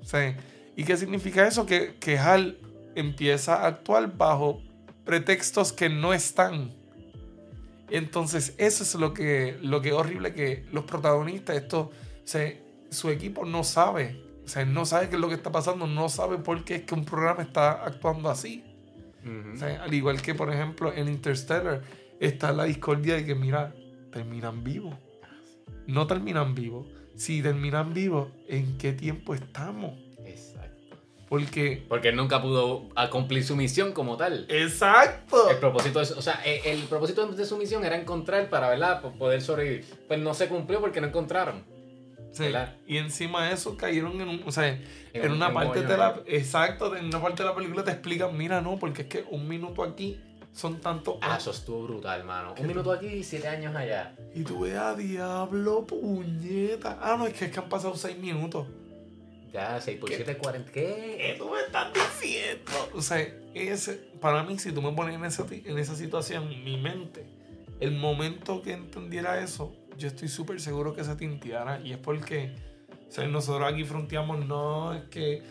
[0.00, 0.34] O sea,
[0.78, 1.66] ¿Y qué significa eso?
[1.66, 2.56] Que, que HAL
[2.94, 4.62] empieza a actuar bajo
[5.04, 6.72] pretextos que no están.
[7.90, 12.54] Entonces, eso es lo que, lo que es horrible, que los protagonistas, esto, o sea,
[12.90, 14.22] su equipo no sabe.
[14.48, 16.82] O sea, no sabe qué es lo que está pasando, no sabe por qué es
[16.84, 18.64] que un programa está actuando así.
[19.22, 19.52] Ujú.
[19.54, 21.82] O sea, al igual que, por ejemplo, en Interstellar
[22.18, 23.74] está la discordia de que, mira,
[24.10, 24.94] terminan vivos.
[25.86, 26.86] No terminan vivos.
[27.14, 29.92] Si terminan vivos, ¿en qué tiempo estamos?
[30.24, 30.96] Exacto.
[31.28, 31.84] Porque...
[31.86, 34.46] Porque él nunca pudo cumplir su misión como tal.
[34.48, 35.50] ¡Exacto!
[35.50, 39.02] El propósito es, o sea, e- el, propósito de su misión era encontrar para, ¿verdad?
[39.02, 39.84] Po- Poder sobrevivir.
[40.08, 41.64] Pues no se cumplió porque no encontraron.
[42.38, 42.52] Sí.
[42.86, 44.42] Y encima de eso cayeron en un...
[44.46, 44.68] O sea,
[45.12, 46.20] en, una en un parte de la...
[46.26, 49.48] Exacto, en una parte de la película te explican, mira, no, porque es que un
[49.48, 50.20] minuto aquí
[50.52, 51.16] son tantos...
[51.20, 52.54] Ah, eso estuvo brutal, mano.
[52.54, 54.14] ¿Qué Un minuto aquí y siete años allá.
[54.34, 56.98] Y tú ves a diablo, puñeta.
[57.00, 58.66] Ah, no, es que, es que han pasado seis minutos.
[59.52, 60.16] Ya, 6 por ¿Qué?
[60.16, 60.72] 7, 40.
[60.72, 61.34] ¿Qué ¿Qué?
[61.38, 62.70] tú me estás diciendo?
[62.94, 66.76] O sea, ese, para mí, si tú me pones en esa, en esa situación, mi
[66.76, 67.24] mente,
[67.80, 71.80] el momento que entendiera eso, yo estoy súper seguro que se tinteara.
[71.80, 72.54] Y es porque,
[73.08, 75.42] o sea, nosotros aquí fronteamos, no, es que,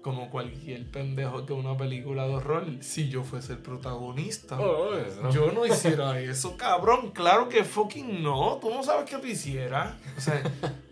[0.00, 4.60] como cualquier pendejo que una película de horror, si yo fuese el protagonista.
[4.60, 4.90] Oh.
[5.30, 7.10] Yo no hiciera eso, cabrón.
[7.12, 8.58] Claro que fucking no.
[8.60, 9.94] Tú no sabes que tú hicieras.
[10.16, 10.42] O sea,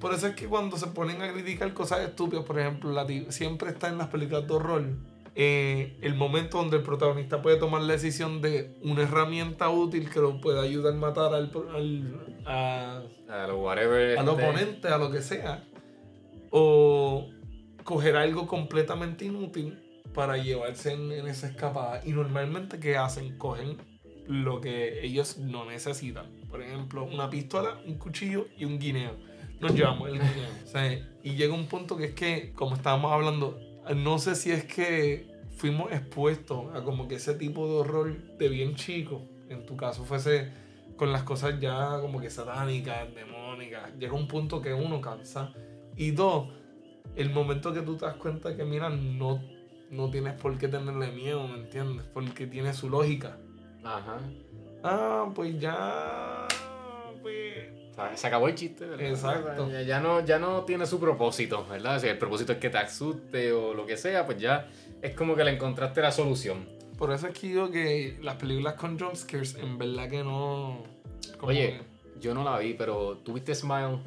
[0.01, 3.71] por eso es que cuando se ponen a criticar cosas estúpidas, por ejemplo, la siempre
[3.71, 5.12] está en las películas de horror.
[5.35, 10.21] Eh, el momento donde el protagonista puede tomar la decisión de una herramienta útil que
[10.21, 14.19] lo pueda ayudar a matar al, al, a- A lo whatever.
[14.19, 15.65] al este, oponente, a lo que sea.
[16.51, 17.31] O
[17.85, 19.79] coger algo completamente inútil
[20.15, 22.03] para llevarse en, en esa escapada.
[22.05, 23.39] Y normalmente, ¿qué hacen?
[23.39, 23.79] Cogen
[24.27, 26.27] lo que ellos no necesitan.
[26.51, 29.17] Por ejemplo, una pistola, un cuchillo y un guineo.
[29.61, 30.51] Nos llevamos el guineo.
[30.65, 33.59] O sea, y llega un punto que es que, como estábamos hablando,
[33.95, 38.49] no sé si es que fuimos expuestos a como que ese tipo de horror de
[38.49, 39.23] bien chico.
[39.49, 40.51] En tu caso fuese
[40.97, 43.93] con las cosas ya como que satánicas, demónicas.
[43.99, 45.53] Llega un punto que uno cansa.
[45.97, 46.49] Y dos,
[47.17, 49.43] el momento que tú te das cuenta que, mira, no,
[49.91, 52.07] no tienes por qué tenerle miedo, ¿me entiendes?
[52.13, 53.37] Porque tiene su lógica.
[53.85, 54.19] Ajá.
[54.83, 56.49] Ah, pues ya.
[57.21, 57.82] Pues.
[58.15, 59.07] Se acabó el chiste, ¿verdad?
[59.07, 59.71] Exacto.
[59.71, 62.01] Ya, ya no, ya no tiene su propósito, ¿verdad?
[62.01, 64.69] Si el propósito es que te asuste o lo que sea, pues ya
[65.03, 66.67] es como que le encontraste la solución.
[66.97, 70.83] Por eso es que digo que las películas con jumpscares, en verdad que no.
[71.41, 73.99] Oye, que- yo no la vi, pero ¿tuviste Smile?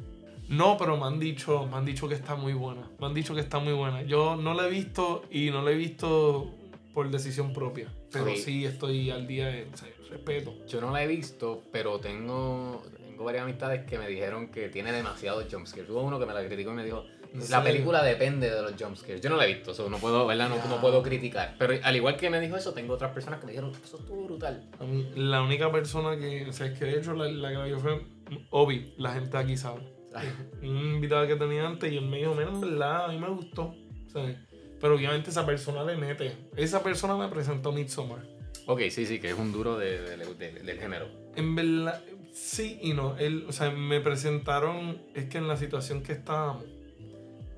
[0.48, 2.88] No, pero me han dicho, me han dicho que está muy buena.
[3.00, 4.02] Me han dicho que está muy buena.
[4.02, 6.50] Yo no la he visto y no la he visto
[6.94, 7.92] por decisión propia.
[8.12, 8.36] Pero Ok.
[8.36, 10.54] sí estoy al día de o sea, respeto.
[10.68, 12.82] Yo no la he visto, pero tengo,
[13.16, 15.88] tengo varias amistades que me dijeron que tiene demasiados jumpscares.
[15.88, 18.74] Hubo uno que me la criticó y me dijo, ¿En la película depende de los
[18.78, 19.22] jumpscares.
[19.22, 20.50] Yo no la he visto, so no puedo, ¿verdad?
[20.50, 21.54] No, no puedo criticar.
[21.58, 24.24] Pero al igual que me dijo eso, tengo otras personas que me dijeron, eso estuvo
[24.24, 24.68] brutal.
[24.78, 27.54] A mí, la única persona que, o sea, es que de hecho la, la que
[27.54, 28.02] la vio fue
[28.50, 29.80] Obi, la gente aquí sabe.
[30.60, 33.30] Un invitado que tenía antes y él me dijo, mira, en verdad, a mí me
[33.30, 33.74] gustó.
[34.12, 34.36] ¿sabes?
[34.78, 36.36] Pero obviamente esa persona le mete.
[36.54, 38.35] Esa persona me presentó Midsommar.
[38.66, 41.06] Ok, sí, sí, que es un duro de- de- de- del género.
[41.36, 42.02] En verdad,
[42.32, 43.16] sí y no.
[43.16, 46.64] Él, o sea, me presentaron, es que en la situación que estábamos,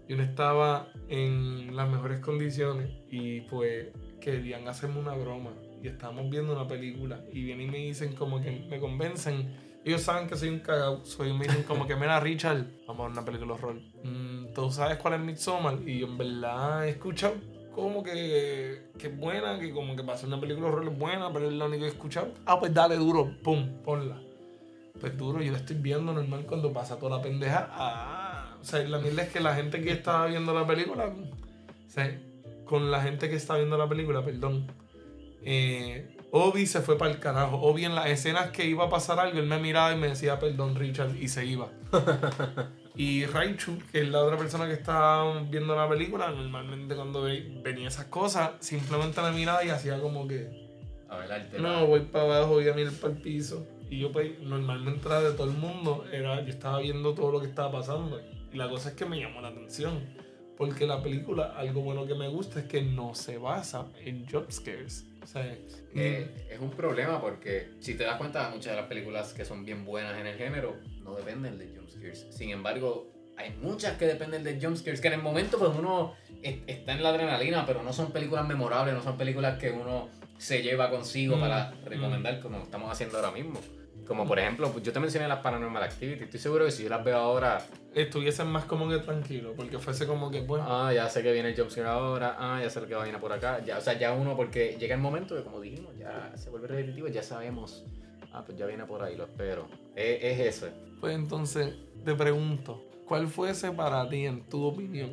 [0.08, 3.88] yo no estaba en las mejores condiciones y pues
[4.20, 5.52] querían hacerme una broma
[5.82, 9.54] y estábamos viendo una película y vienen y me dicen como que me convencen.
[9.84, 13.02] Ellos saben que soy un cagao, soy me dicen como que mira Richard, vamos a
[13.04, 13.80] ver una película horror.
[14.04, 15.78] Mm, ¿Tú sabes cuál es Midsommar?
[15.86, 17.34] Y yo en verdad he escuchado
[17.74, 21.32] como que, que es buena, que como que para hacer una película horror es buena,
[21.32, 22.32] pero es la única que he escuchado.
[22.46, 24.20] Ah, pues dale duro, pum, ponla.
[25.00, 27.68] Pues duro, yo la estoy viendo normal cuando pasa toda la pendeja.
[27.70, 31.90] Ah, o sea, la mierda es que la gente que estaba viendo la película, o
[31.90, 32.20] sea,
[32.64, 34.66] con la gente que está viendo la película, perdón,
[35.42, 37.56] eh, Obi se fue para el carajo.
[37.56, 40.38] Obi en las escenas que iba a pasar algo, él me miraba y me decía,
[40.38, 41.68] perdón, Richard, y se iba.
[42.98, 47.60] y Raichu, que es la otra persona que estaba viendo la película, normalmente cuando ve-
[47.62, 50.68] venía esas cosas, simplemente me miraba y hacía como que,
[51.08, 51.30] A ver,
[51.62, 53.66] no, voy para abajo, voy a mirar para el piso.
[53.88, 57.40] Y yo, pues, normalmente era de todo el mundo, era, yo estaba viendo todo lo
[57.40, 58.20] que estaba pasando.
[58.52, 60.00] Y la cosa es que me llamó la atención.
[60.58, 65.06] Porque la película, algo bueno que me gusta es que no se basa en jumpscares.
[65.94, 69.64] Eh, es un problema porque si te das cuenta, muchas de las películas que son
[69.64, 72.26] bien buenas en el género no dependen de jumpscares.
[72.30, 76.58] Sin embargo, hay muchas que dependen de jumpscares que en el momento pues uno es-
[76.66, 80.08] está en la adrenalina, pero no son películas memorables, no son películas que uno
[80.38, 83.60] se lleva consigo Mm, para recomendar como estamos haciendo ahora mismo.
[84.08, 86.24] Como por ejemplo, pues, yo te mencioné las Paranormal Activity.
[86.24, 87.58] Estoy seguro que si yo las veo ahora,
[87.94, 89.52] estuviesen más como que tranquilo.
[89.54, 92.70] Porque fuese como que, pues, ah, ya sé que viene el jumpscare ahora, ah, ya
[92.70, 93.62] sé lo que va a venir por acá.
[93.62, 96.68] Ya, o sea, ya uno, porque llega el momento que, como dijimos, ya se vuelve
[96.68, 97.84] repetitivo, ya sabemos,
[98.32, 99.68] ah, pues ya viene por ahí, lo espero.
[99.94, 100.68] Es, es eso.
[101.00, 105.10] pues entonces te pregunto, ¿cuál fuese para ti, en tu opinión?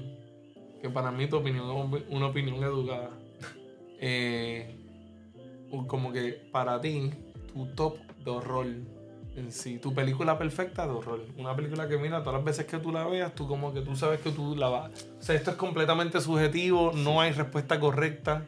[0.82, 3.10] Que para mí tu opinión es una opinión educada.
[4.00, 4.74] Eh,
[5.88, 7.12] como que para ti,
[7.54, 8.66] tu top de horror
[9.36, 11.26] en sí, tu película perfecta de horror.
[11.38, 13.96] Una película que mira, todas las veces que tú la veas, tú como que tú
[13.96, 15.08] sabes que tú la vas.
[15.20, 18.46] O sea, esto es completamente subjetivo, no hay respuesta correcta.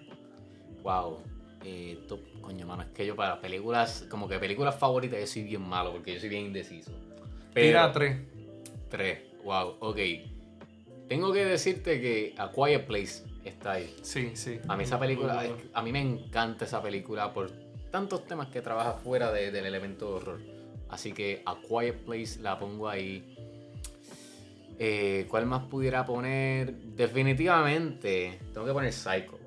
[0.83, 1.19] Wow.
[1.63, 5.43] Eh, top- coño, mano, es que yo para películas, como que películas favoritas, yo soy
[5.43, 6.91] bien malo porque yo soy bien indeciso.
[7.53, 8.21] Tira tres.
[8.89, 9.19] Tres.
[9.43, 9.97] Wow, ok.
[11.09, 13.93] Tengo que decirte que A Quiet Place está ahí.
[14.01, 14.59] Sí, sí.
[14.69, 17.51] A mí esa película, a mí me encanta esa película por
[17.97, 20.39] tantos temas que trabaja fuera de- del elemento de horror.
[20.89, 23.33] Así que A Quiet Place la pongo ahí.
[24.79, 26.73] Eh, ¿Cuál más pudiera poner?
[26.73, 29.39] Definitivamente, tengo que poner Psycho.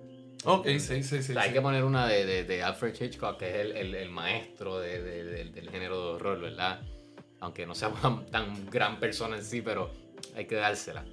[0.44, 1.32] Ok, sí, sí, sí.
[1.32, 3.94] O sea, hay que poner una de, de- de Alfred Hitchcock, que es el, el-
[3.94, 6.80] el maestro de- de- del- género de horror, ¿verdad?
[7.40, 7.92] Aunque no sea
[8.32, 9.90] tan gran persona en sí, pero
[10.34, 11.04] hay que dársela.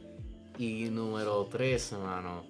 [0.57, 2.45] Y número 3, hermano,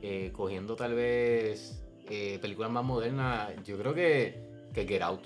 [0.00, 1.79] eh, cogiendo tal vez
[2.10, 4.38] eh, películas más modernas, yo creo que,
[4.74, 5.22] que Get Out.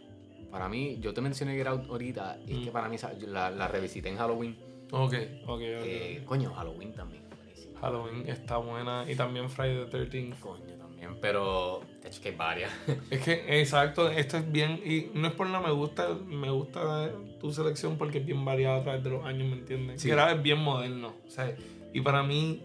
[0.51, 2.65] Para mí, yo te mencioné Get Out ahorita, y es Mm.
[2.65, 4.57] que para mí la, la revisité en Halloween.
[4.93, 5.15] Ok,
[5.47, 5.61] ok, ok.
[5.61, 7.79] Eh, coño, Halloween también, buenísimo.
[7.81, 12.37] Halloween está buena y también Friday the 13 Coño, también, pero de hecho que hay
[12.37, 12.71] varias.
[13.11, 17.11] Es que, exacto, esto es bien, y no es por nada, me gusta, me gusta
[17.41, 20.01] tu selección porque es bien variada a través de los años, ¿me entiendes?
[20.01, 20.09] Sí.
[20.09, 21.53] Que era es bien moderno, o sea,
[21.93, 22.63] y para mí,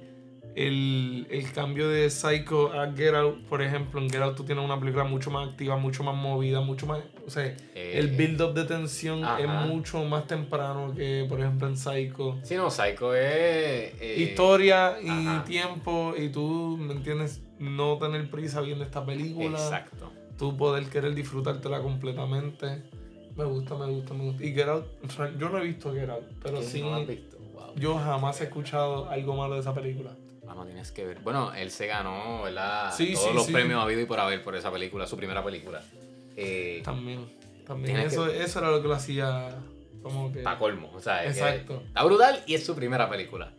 [0.56, 4.64] el, el cambio de Psycho a Get Out, por ejemplo, en Get Out tú tienes
[4.66, 7.00] una película mucho más activa, mucho más movida, mucho más...
[7.26, 9.40] O sea, el Eh, build-up de tensión ajá.
[9.40, 12.38] es mucho más temprano que, por ejemplo, en Psycho.
[12.44, 13.22] Sí, no, Psycho es.
[14.02, 15.44] eh, Historia y ajá.
[15.46, 17.42] tiempo y tú, ¿me entiendes?
[17.60, 19.58] No tener prisa viendo esta película.
[19.58, 20.12] Exacto.
[20.38, 22.84] Tú poder querer disfrutártela completamente.
[23.36, 24.44] Me gusta, me gusta, me gusta.
[24.44, 24.86] Y Get Out,
[25.38, 27.38] yo no he visto Get Out, pero sí, ¿No visto?
[27.54, 27.76] Wow.
[27.76, 30.12] yo jamás he escuchado algo malo de esa película.
[30.66, 31.20] Tienes que ver.
[31.20, 32.94] Bueno, él se ganó, ¿verdad?
[32.96, 33.54] Sí, Todos sí, los sí.
[33.54, 35.82] premios habido y por haber por esa película, su primera película.
[36.36, 37.28] Eh, También,
[37.66, 37.98] también.
[37.98, 39.56] Eso, que- eso era lo que lo hacía
[40.02, 40.40] como que...
[40.42, 40.92] Pa' colmo.
[40.94, 41.84] O sea, es que Exacto.
[41.86, 43.52] está brutal y es su primera película.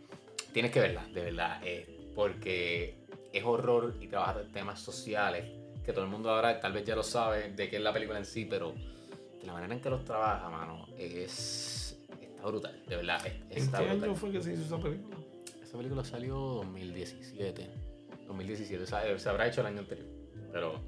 [0.53, 1.59] Tienes que verla, de verdad.
[1.63, 2.95] eh, porque
[3.31, 5.45] es horror y trabaja temas sociales
[5.85, 8.19] que todo el mundo ahora tal vez ya lo sabe de qué es la película
[8.19, 8.73] en sí, pero
[9.39, 11.97] de la manera en que los trabaja, mano, es.
[12.21, 13.25] Está brutal, de verdad.
[13.25, 14.09] es- ¿En Está qué brutal.
[14.09, 15.17] año fue que se hizo esa película?
[15.71, 17.69] Esa película salió 2017.
[18.27, 20.05] 2017, o sea, eh, se habrá hecho el año anterior.
[20.51, 20.81] Pero.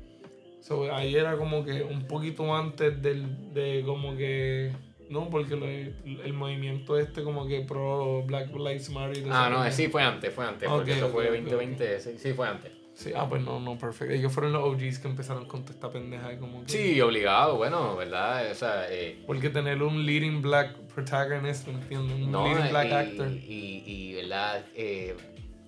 [0.59, 4.73] So, ahí era como que un poquito antes del, de como que...
[5.09, 9.23] No, porque lo- el movimiento este como que pro Black Lives Matter.
[9.31, 10.67] Ah, no, sí, fue antes, fue antes.
[10.69, 12.71] porque eso fue ok, ok, 2020, sí, sí, fue antes.
[12.95, 14.13] Sí, ah, pues no, no, perfecto.
[14.13, 16.31] Ellos fueron los OGs que empezaron con esta pendeja.
[16.33, 18.51] y Como que, Sí, obligado, bueno, ¿verdad?
[18.51, 22.15] O sea, eh, Porque tener un leading black protagonist, ¿me entiendes?
[22.15, 23.27] Un no, leading black y, actor.
[23.31, 24.63] Y, y, ¿verdad?
[24.75, 25.15] Eh,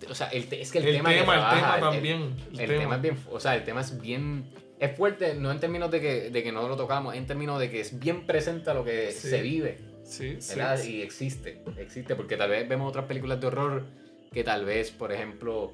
[0.07, 2.21] o sea, el es que el, El tema, tema, que el trabaja, tema el- también.
[2.53, 2.80] El, El, tema.
[2.82, 4.45] tema es bien, o sea, el tema es bien,
[4.80, 7.71] es fuerte, no en términos de que, de que no lo tocamos, en términos de
[7.71, 9.30] que es bien presente a lo que Sí.
[9.30, 9.80] se vive.
[10.03, 10.55] Sí, sí.
[10.55, 10.78] ¿verdad?
[10.78, 10.97] sí.
[10.97, 13.86] Y existe, existe, porque tal vez vemos otras películas de horror
[14.32, 15.73] que tal vez, por ejemplo,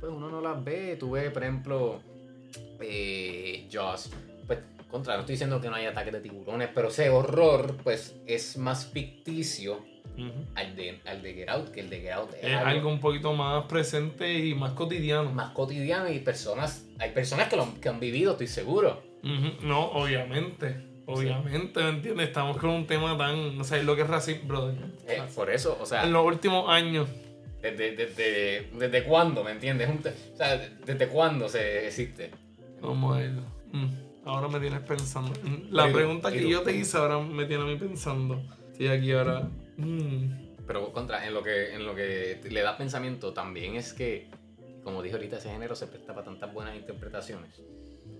[0.00, 2.00] pues uno no las ve, tú ves, por ejemplo,
[2.80, 4.10] eh, Jaws,
[4.46, 8.16] pues contra, no estoy diciendo que no haya ataques de tiburones, pero ese horror, pues,
[8.26, 9.84] es más ficticio
[10.56, 12.98] al de, al de Get Out, que el de Get Out es, Es algo un
[12.98, 15.30] poquito más presente y más cotidiano.
[15.30, 19.02] más cotidiano y personas, hay personas que lo que han vivido, estoy seguro.
[19.22, 19.66] Ujú.
[19.66, 20.88] No, obviamente.
[21.06, 22.28] Obviamente, ¿me entiendes?
[22.28, 23.56] Estamos con un tema tan.
[23.56, 24.76] No sé, lo que es racismo, brother.
[25.06, 27.08] Eh, por eso, o sea, En los últimos años.
[27.62, 29.88] Desde, desde, desde cuándo, ¿me entiendes?
[29.88, 32.30] O sea, desde cuándo se existe.
[32.82, 33.32] A ver.
[33.72, 35.30] Mm, Ahora me tienes pensando.
[35.42, 38.42] Mm, La Pero, pregunta que pero- yo te hice ahora me tiene a mí pensando.
[38.72, 39.48] Estoy aquí ahora.
[39.78, 44.28] mm, Pero contra, en lo que, en lo que le da pensamiento también es que,
[44.84, 47.50] como dije ahorita, ese género se presta para tantas buenas interpretaciones.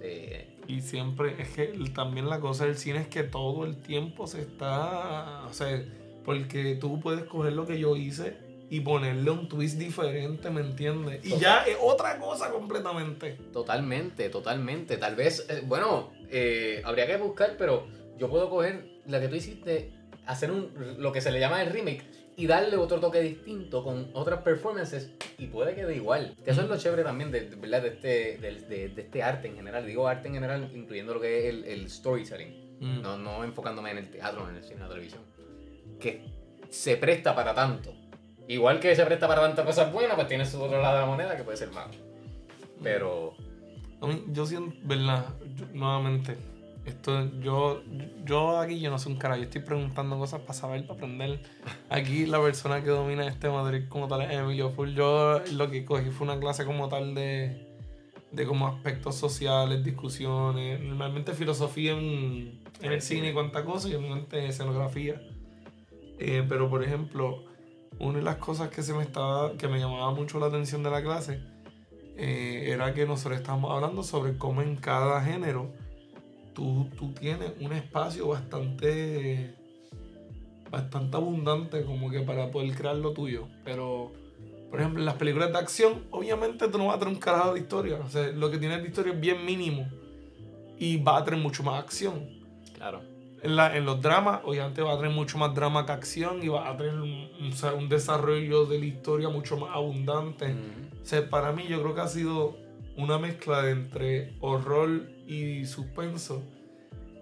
[0.01, 4.26] Eh, Y siempre, es que también la cosa del cine es que todo el tiempo
[4.26, 5.45] se está.
[5.47, 5.82] O sea,
[6.24, 8.36] porque tú puedes coger lo que yo hice
[8.71, 11.25] y ponerle un twist diferente, ¿me entiendes?
[11.25, 13.33] Y ya es otra cosa completamente.
[13.53, 14.97] totalmente, totalmente.
[14.99, 17.87] Tal vez, eh, bueno, eh, habría que buscar, pero
[18.19, 19.93] yo puedo coger la que tú hiciste,
[20.27, 22.05] hacer un, lo que se le llama el remake
[22.37, 26.37] y darle otro toque distinto con otras performances y puede que de igual.
[26.45, 27.83] Que eso es lo chévere también de, de- ¿verdad?
[27.83, 29.87] de, este, de, de este arte en general.
[29.87, 32.69] Digo arte en general, incluyendo lo que es el, el storytelling.
[32.81, 33.03] Mm.
[33.03, 35.21] no, no enfocándome en el teatro, en el cine, en la televisión,
[35.99, 36.23] que
[36.71, 37.93] se presta para tanto.
[38.49, 41.07] Igual que se presta para tantas cosas buenas, pues tiene su otro lado de la
[41.07, 41.91] moneda que puede ser malo.
[42.83, 43.35] Pero,
[44.01, 45.27] A mí, yo siento, ¿verdad?
[45.57, 46.37] Yo- nuevamente,
[46.87, 47.83] esto, yo,
[48.25, 51.41] yo aquí yo no soy un cara, yo estoy preguntando cosas para saber, para aprender.
[51.91, 54.95] Aquí la persona que domina este Madrid como tal es Emilio Full.
[54.95, 57.67] Yo lo que cogí fue una clase como tal de,
[58.31, 63.95] de como aspectos sociales, discusiones, normalmente filosofía en, en el cine y cuánta cosa, y
[63.95, 65.21] obviamente escenografía.
[66.21, 67.45] Eh, pero por ejemplo,
[68.01, 70.91] una de las cosas que se me estaba, que me llamaba mucho la atención de
[70.91, 71.41] la clase,
[72.17, 75.71] eh, era que nosotros estábamos hablando sobre cómo en cada género
[76.55, 79.55] tú, tú tienes un espacio bastante
[80.71, 83.49] bastante abundante como que para poder crear lo tuyo.
[83.65, 84.13] Pero,
[84.71, 87.55] por ejemplo, en las películas de acción, obviamente tú no vas a tener un carajo
[87.55, 87.97] de historia.
[88.05, 89.89] O sea, lo que tienes de historia es bien mínimo.
[90.79, 92.29] Y va a tener mucho más acción.
[92.77, 93.01] claro.
[93.43, 96.49] En, la- en los dramas, obviamente va a tener mucho más drama que acción y
[96.49, 100.55] va a tener un, desarrollo de la historia mucho más abundante.
[101.03, 102.57] O sea, para mí yo creo que ha sido
[102.97, 106.43] una mezcla de entre horror y suspenso.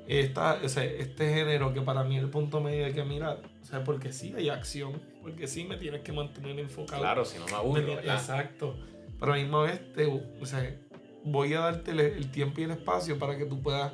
[0.08, 3.42] Esta, o sea, este género que para mí es el punto medio hay que mirar.
[3.60, 7.02] O sea, porque sí hay acción, porque sí me tienes que mantener enfocado.
[7.02, 7.92] Claro, si no me aburro.
[7.98, 8.76] Exacto.
[9.18, 10.76] Pero a la misma vez, te, o sea,
[11.24, 13.92] voy a darte el, el tiempo y el espacio para que tú puedas.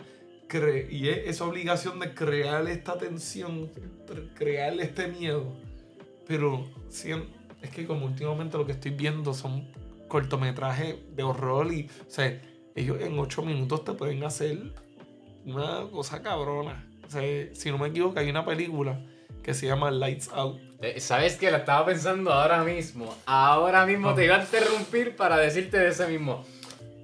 [0.91, 3.71] Y es esa obligación de crear esta tensión,
[4.07, 5.47] cre- crear este miedo.
[6.27, 6.67] Pero
[7.63, 9.69] es que como últimamente lo que estoy viendo son
[10.09, 12.41] cortometrajes de horror y, o sea,
[12.75, 14.59] ellos en ocho minutos te pueden hacer
[15.45, 16.87] una cosa cabrona.
[17.07, 17.23] O sea,
[17.55, 19.01] si no me equivoco, hay una película
[19.43, 20.61] que se llama Lights Out.
[20.99, 23.15] ¿Sabes que La estaba pensando ahora mismo.
[23.27, 26.45] Ahora mismo te iba a interrumpir para decirte de ese mismo.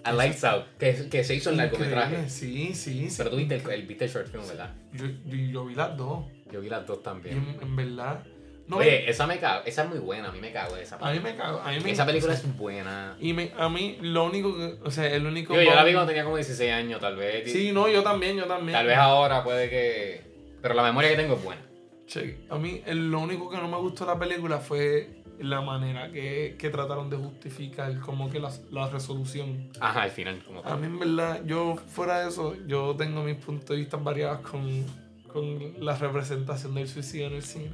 [0.05, 2.29] A Lights Out, que, que se hizo en largometraje.
[2.29, 3.15] Sí, sí, sí.
[3.19, 4.73] Pero tú viste el, el, viste el short film, ¿verdad?
[4.93, 6.25] Yo, yo, yo vi las dos.
[6.51, 7.37] Yo vi las dos también.
[7.61, 8.25] en, en verdad.
[8.69, 11.11] No, Oye, esa me cago, esa es muy buena, a mí me cago esa a
[11.13, 11.59] mí me cago.
[11.61, 13.17] A mí me Esa película es buena.
[13.19, 14.77] Y me, a mí, lo único que.
[14.85, 15.55] O sea, el único.
[15.55, 17.51] Yo, yo la vi cuando tenía como 16 años, tal vez.
[17.51, 18.73] Sí, no, yo también, yo también.
[18.73, 20.21] Tal vez ahora puede que.
[20.61, 21.63] Pero la memoria que tengo es buena.
[22.07, 25.61] Che, a mí el- lo único que no me gustó de la película fue la
[25.61, 29.71] manera que, que trataron de justificar como que la, la resolución.
[29.81, 33.37] Ajá, al final, como A mí en verdad, yo fuera de eso, yo tengo mis
[33.37, 34.85] puntos de vista variados con,
[35.33, 37.71] con la representación del suicidio en el cine.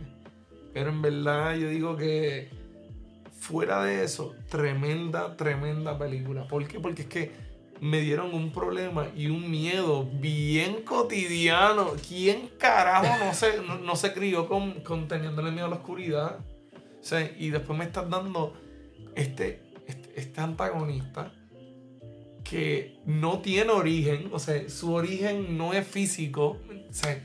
[0.72, 2.50] Pero en verdad yo digo que
[3.38, 6.46] fuera de eso, tremenda, tremenda película.
[6.48, 6.80] ¿Por qué?
[6.80, 7.32] Porque es que
[7.80, 11.92] me dieron un problema y un miedo bien cotidiano.
[12.08, 16.38] ¿Quién carajo no se, no, no se crió con, con teniéndole miedo a la oscuridad?
[17.04, 18.54] O sea, y después me estás dando
[19.14, 21.30] este, este, este antagonista
[22.42, 26.58] que no tiene origen, o sea, su origen no es físico.
[26.88, 27.22] O sea,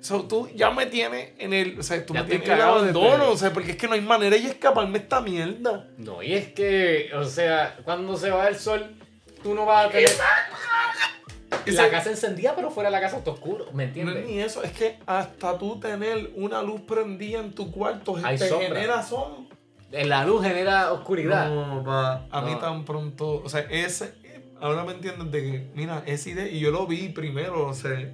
[0.00, 2.56] so, tú ya me tienes en el, o sea, tú Ya me tienes en el
[2.58, 5.88] cagado de abandono, o sea, porque es que no hay manera de escaparme esta mierda.
[5.98, 8.94] No, y es que, o sea, cuando se va el sol,
[9.42, 10.08] tú no vas a tener.
[11.72, 14.26] La casa encendida, pero fuera de la casa está oscuro, ¿me No es entiendes?
[14.26, 18.48] ni eso, es que hasta tú tener una luz prendida en tu cuarto Hay te
[18.48, 18.68] sombra.
[18.68, 19.56] genera sombra.
[20.04, 21.48] La luz genera oscuridad.
[21.48, 22.58] No, pa, a mí No.
[22.58, 24.12] tan pronto, o sea, ese,
[24.60, 28.12] ahora me entiendes de que, mira, esa idea, y yo lo vi primero, o sea,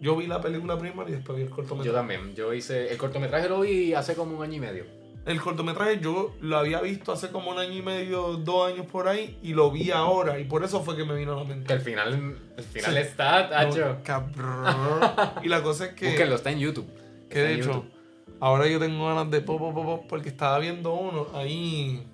[0.00, 1.96] yo vi la película primero y después vi el Yo cortometraje.
[1.96, 2.90] también, yo hice.
[2.92, 4.84] El cortometraje lo vi hace como un año y medio.
[5.26, 9.08] El cortometraje yo lo había visto hace como un año y medio, dos años por
[9.08, 11.48] ahí, y lo vi ahora, y por eso fue que me vino a la Que
[11.48, 11.72] mente.
[11.72, 12.98] al final, al final Sí.
[13.00, 13.88] está, tacho.
[13.88, 14.60] No, cabrón.
[15.42, 16.86] y la cosa es que, Búsquenlo, está en YouTube.
[17.28, 17.90] que Está de en hecho, YouTube.
[18.38, 22.06] ahora yo tengo ganas de pop, pop, pop, porque estaba viendo uno ahí.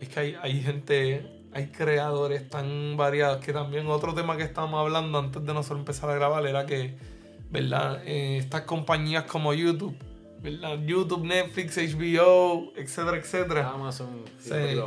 [0.00, 4.80] Es que hay, hay gente, hay creadores tan variados que también otro tema que estábamos
[4.80, 6.94] hablando antes de nosotros empezar a grabar era que,
[7.50, 8.00] ¿verdad?
[8.06, 9.94] Eh, estas compañías como YouTube,
[10.42, 10.78] ¿verdad?
[10.84, 13.70] YouTube, Netflix, HBO, etcétera, etcétera.
[13.70, 14.50] Amazon, Sí.
[14.50, 14.80] sí.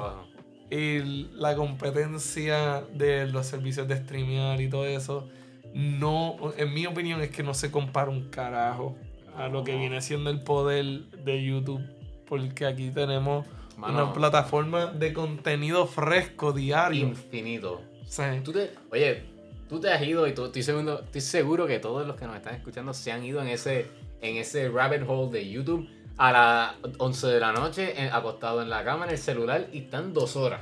[0.76, 1.00] y
[1.36, 5.28] la competencia de los servicios de streamear y todo eso,
[5.74, 8.96] no, en mi opinión es que no se compara un carajo
[9.38, 10.86] a lo que viene siendo el poder
[11.24, 11.82] de YouTube,
[12.28, 13.46] porque aquí tenemos
[13.78, 17.08] Mano, una plataforma de contenido fresco diario.
[17.08, 17.82] infinito.
[18.06, 19.24] Sea, Tú te- oye,
[19.70, 22.36] tú te has ido y tú- estoy, seguro, estoy seguro que todos los que nos
[22.36, 23.88] están escuchando se han ido en ese,
[24.24, 28.84] en ese rabbit hole de YouTube a las 11 de la noche, acostado en la
[28.84, 30.62] cama, en el celular, y están dos horas.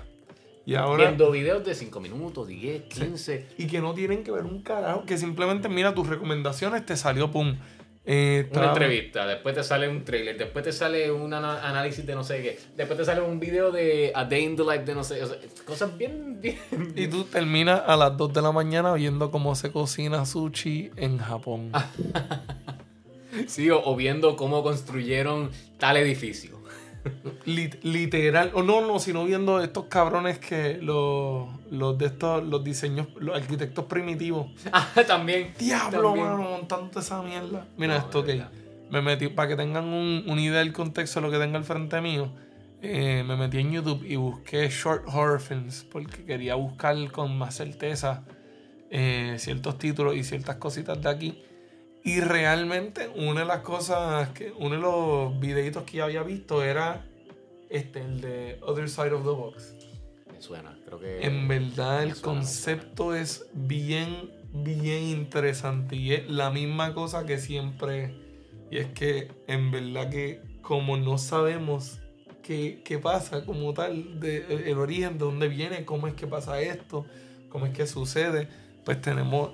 [0.66, 1.06] y ahora...
[1.06, 3.48] viendo videos de 5 minutos, 10, 15.
[3.58, 7.32] Y que no tienen que ver un carajo, que simplemente mira tus recomendaciones, te salió
[7.32, 7.58] pum.
[8.04, 12.16] Eh, Una entrevista, después te sale un trailer, después te sale un ana- análisis de
[12.16, 14.96] no sé qué, después te sale un video de A Day in the Life de
[14.96, 16.58] no sé, o sea, cosas bien, bien.
[16.96, 21.20] Y tú terminas a las 2 de la mañana viendo cómo se cocina sushi en
[21.20, 21.72] Japón.
[23.48, 26.60] Sí, o, o viendo cómo construyeron tal edificio.
[27.46, 32.64] Lit- literal, o no, no, sino viendo estos cabrones que los, los de estos, los
[32.64, 34.48] diseños, los arquitectos primitivos.
[34.72, 35.54] Ah, también.
[35.58, 36.28] Diablo, también.
[36.28, 37.66] mano, montando esa mierda.
[37.78, 38.52] Mira No, esto, verdad.
[38.92, 41.64] Me metí, para que tengan un, una idea del contexto de lo que tenga al
[41.64, 42.30] frente mío,
[42.84, 47.56] eh, me metí en YouTube y busqué short horror films porque quería buscar con más
[47.56, 48.24] certeza
[48.90, 51.42] eh, ciertos títulos y ciertas cositas de aquí.
[52.04, 56.64] Y realmente una de las cosas, que uno de los videitos que yo había visto
[56.64, 57.06] era
[57.70, 59.76] este, el de Other Side of the Box.
[60.32, 61.22] Me suena, creo que.
[61.22, 67.38] En verdad el suena, concepto es bien, bien interesante y es la misma cosa que
[67.38, 68.16] siempre.
[68.72, 72.00] Y es que en verdad que como no sabemos
[72.42, 76.60] qué, qué pasa como tal, de, el origen, de dónde viene, cómo es que pasa
[76.62, 77.06] esto,
[77.50, 78.48] cómo es que sucede,
[78.86, 79.52] pues tenemos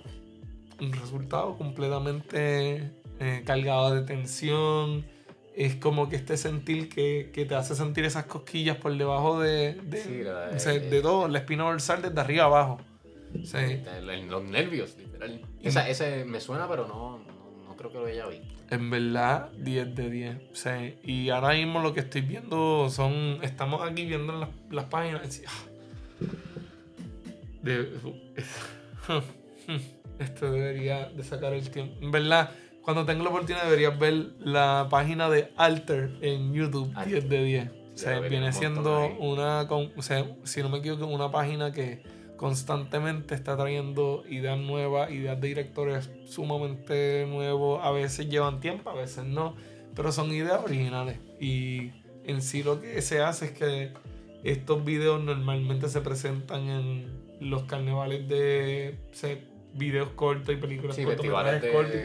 [0.80, 5.06] un resultado completamente eh, cargado de tensión.
[5.56, 9.74] Es como que este sentir que, que te hace sentir esas cosquillas por debajo de,
[9.74, 12.80] de, Sí, la- o sea, de todo, la espina dorsal desde arriba abajo.
[13.44, 13.58] Sí.
[14.30, 15.42] Los nervios, literal.
[15.64, 18.54] Esa, ese me suena, pero no, no, no creo que lo haya visto.
[18.70, 20.38] En verdad, 10 de 10.
[20.54, 20.70] Sí.
[21.04, 23.40] Y ahora mismo lo que estoy viendo son.
[23.42, 25.42] Estamos aquí viendo las, las páginas.
[25.48, 25.52] ah,
[27.64, 27.90] de-
[30.20, 31.96] esto debería de sacar el tiempo.
[32.02, 32.52] En verdad,
[32.82, 37.28] cuando tengo la oportunidad, deberías ver la página de Alter en YouTube, Alter.
[37.28, 37.70] 10 de 10.
[37.94, 39.68] O sea, viene un siendo una.
[39.68, 42.02] con- o sea, si no me equivoco, una página que
[42.38, 47.80] constantemente está trayendo ideas nuevas, ideas de directores sumamente nuevos.
[47.84, 49.56] A veces llevan tiempo, a veces no,
[49.96, 51.18] pero son ideas originales.
[51.42, 51.92] Y
[52.24, 53.92] en sí lo que se hace es que
[54.44, 57.08] estos videos normalmente se presentan en
[57.42, 58.98] los carnavales de
[59.78, 62.04] videos cortos y películas Sí, cortometrajes de, cortos y.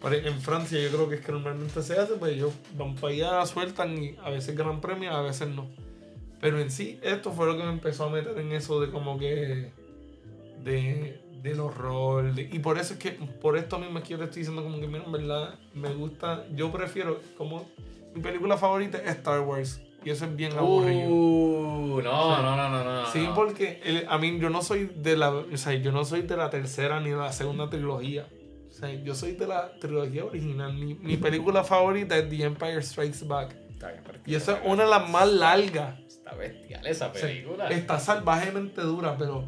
[0.00, 2.94] Por ej- En Francia yo creo que es que normalmente se hace, pues ellos van
[2.94, 5.66] para allá, sueltan y a veces ganan premios, a veces no.
[6.40, 9.18] Pero en sí, esto fue lo que me empezó a meter en eso de como
[9.18, 9.70] que...
[10.64, 12.34] de del horror.
[12.34, 14.62] de- y por eso es que, por esto mismo es que yo te estoy diciendo
[14.62, 17.66] como que, mira, en verdad, me gusta, yo prefiero, como,
[18.14, 19.80] mi película favorita es Star Wars.
[20.04, 21.10] Y eso es bien aburrido.
[21.10, 23.06] Uh, no, no, no, no, no.
[23.12, 23.34] Sí, no.
[23.34, 26.36] porque el- a mí yo no soy de la, o sea, yo no soy de
[26.36, 28.26] la tercera ni de la segunda trilogía.
[28.68, 30.72] O sea, yo soy de la trilogía original.
[30.72, 33.54] Mi, mi película favorita es The Empire Strikes Back.
[33.70, 35.98] Está bien, pero Y esa es una de las más largas.
[36.00, 37.68] Está bestial esa O sea, película.
[37.68, 39.44] está salvajemente dura, pero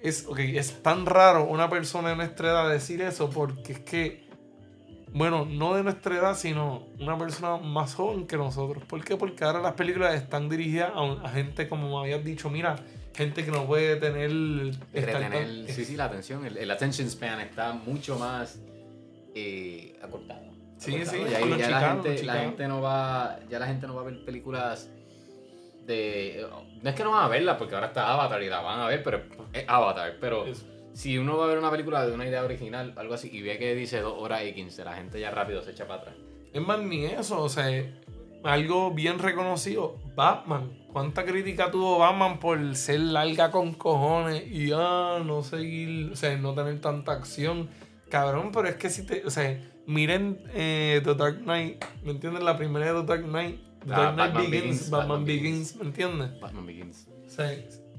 [0.00, 4.25] es, ok, es tan raro una persona de nuestra edad decir eso porque es que,
[5.16, 8.84] bueno, no de nuestra edad, sino una persona más joven que nosotros.
[8.84, 9.16] ¿Por qué?
[9.16, 12.76] Porque ahora las películas están dirigidas a, un- a gente, como me habías dicho, mira,
[13.14, 14.30] gente que no puede tener...
[14.92, 18.60] Retener, sí, sí, la atención, el, el attention span está mucho más
[19.34, 20.42] eh, acortado.
[20.78, 21.16] Sí, Acortado.
[21.26, 24.04] sí, Ya, ya la, gente, la gente no va, ya la gente no va a
[24.04, 24.90] ver películas
[25.86, 26.46] de,
[26.82, 28.86] no es que no van a verla porque ahora está Avatar y la van a
[28.88, 30.64] ver, pero es Avatar, pero Es-
[30.96, 33.58] si uno va a ver una película de una idea original, algo así, y ve
[33.58, 36.16] que dice 2 horas y 15, la gente ya rápido se echa para atrás.
[36.54, 37.66] Es más, ni eso, o sea,
[38.42, 40.70] algo bien reconocido, Batman.
[40.90, 46.34] ¿Cuánta crítica tuvo Batman por ser larga con cojones y ah, no seguir, o sea,
[46.38, 47.68] no tener tanta acción?
[48.08, 52.42] Cabrón, pero es que si te, o sea, miren eh, The Dark Knight, ¿me entiendes?
[52.42, 55.42] La primera de The Dark Knight, The Ah, Dark Knight Batman Begins, Begins, Batman, Begins,
[55.44, 55.76] Begins.
[55.76, 56.40] ¿me entiendes?
[56.40, 57.08] Batman Begins.
[57.26, 57.52] O sea,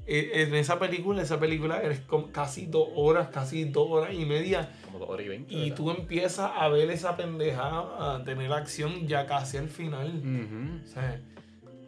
[0.08, 4.70] en esa película, esa película es como casi dos horas, casi dos horas y media.
[4.84, 5.54] Como 2 horas y 20.
[5.54, 5.76] Y ¿verdad?
[5.76, 10.22] tú empiezas a ver esa pendejada, a tener acción ya casi al final.
[10.24, 10.82] Ujú.
[10.82, 11.20] O sea,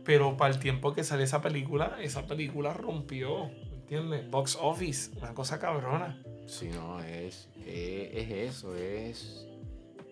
[0.04, 4.30] pero para el tiempo que sale esa película, esa película rompió, ¿me entiendes?
[4.30, 6.22] Box office, una cosa cabrona.
[6.46, 9.46] Sí, no, es, es, es eso, es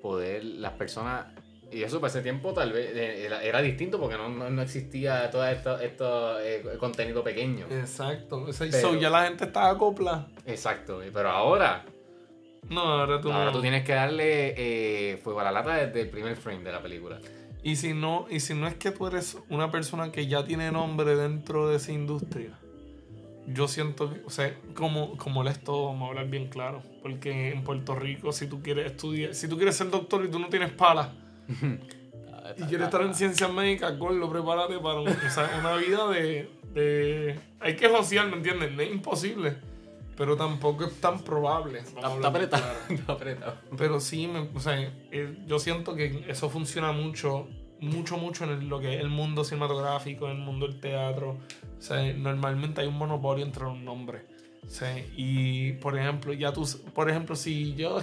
[0.01, 1.27] poder, las personas,
[1.71, 4.62] y eso para ese tiempo tal vez eh, era, era distinto porque no, no, no
[4.62, 7.66] existía todo esto, esto eh, contenido pequeño.
[7.71, 8.43] Exacto.
[8.43, 10.29] O sea, Pero- so, ya la gente estaba acopla.
[10.47, 11.85] Exacto, pero ahora,
[12.71, 13.53] No, ahora tú ahora no.
[13.53, 16.83] tú tienes que darle eh, fuego a la lata desde el primer frame de la
[16.83, 17.19] película.
[17.62, 20.71] Y si no, y si no es que tú eres una persona que ya tiene
[20.71, 22.59] nombre dentro de esa industria,
[23.47, 26.83] yo siento que, o sea, como, como lo es todo, vamos a hablar bien claro.
[27.03, 30.39] Porque en Puerto Rico, si tú quieres estudiar, si tú quieres ser doctor y tú
[30.39, 31.14] no tienes pala,
[32.57, 36.51] y quieres estar en ciencias médicas, lo prepárate para un- o sea, una vida de,
[36.73, 38.73] de- Hay que josear, ¿me entiendes?
[38.73, 39.57] No es imposible,
[40.17, 41.81] pero tampoco es tan probable.
[41.81, 43.55] Está, apretado, está apretado.
[43.77, 44.81] Pero sí, me- o sea,
[45.11, 47.49] eh, yo siento que eso funciona mucho,
[47.81, 51.39] mucho, mucho en el- lo que es el mundo cinematográfico, en el mundo del teatro.
[51.79, 54.23] O sea, normalmente hay un monopolio entre los nombres.
[54.67, 58.03] Sea, y por ejemplo, ya tú, por ejemplo, si yo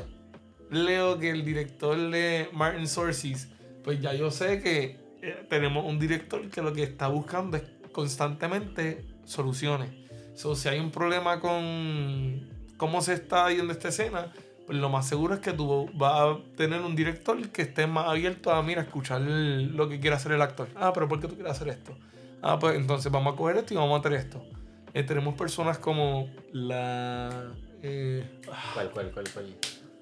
[0.69, 3.49] leo que el director de Martin Sources,
[3.83, 7.63] pues ya yo sé que eh, tenemos un director que lo que está buscando es
[7.91, 9.91] constantemente soluciones.
[10.35, 14.33] So, si hay un problema con cómo se está yendo esta escena,
[14.65, 18.07] pues lo más seguro es que tú vas a tener un director que esté más
[18.07, 20.67] abierto a, mira, escuchar lo que quiere hacer el actor.
[20.75, 21.95] Ah, pero ¿por qué tú quieres hacer esto?
[22.41, 24.43] Ah, pues entonces vamos a coger esto y vamos a hacer esto.
[24.93, 27.53] Eh, tenemos personas como la...
[27.81, 28.41] eh,
[28.73, 29.55] ¿Cuál, cuál, cuál, cuál?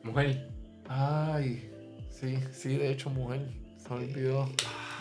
[0.04, 0.53] Mujer.
[0.88, 1.70] Ay,
[2.10, 3.48] sí, sí, de hecho, mujer.
[3.78, 4.50] Se me olvidó.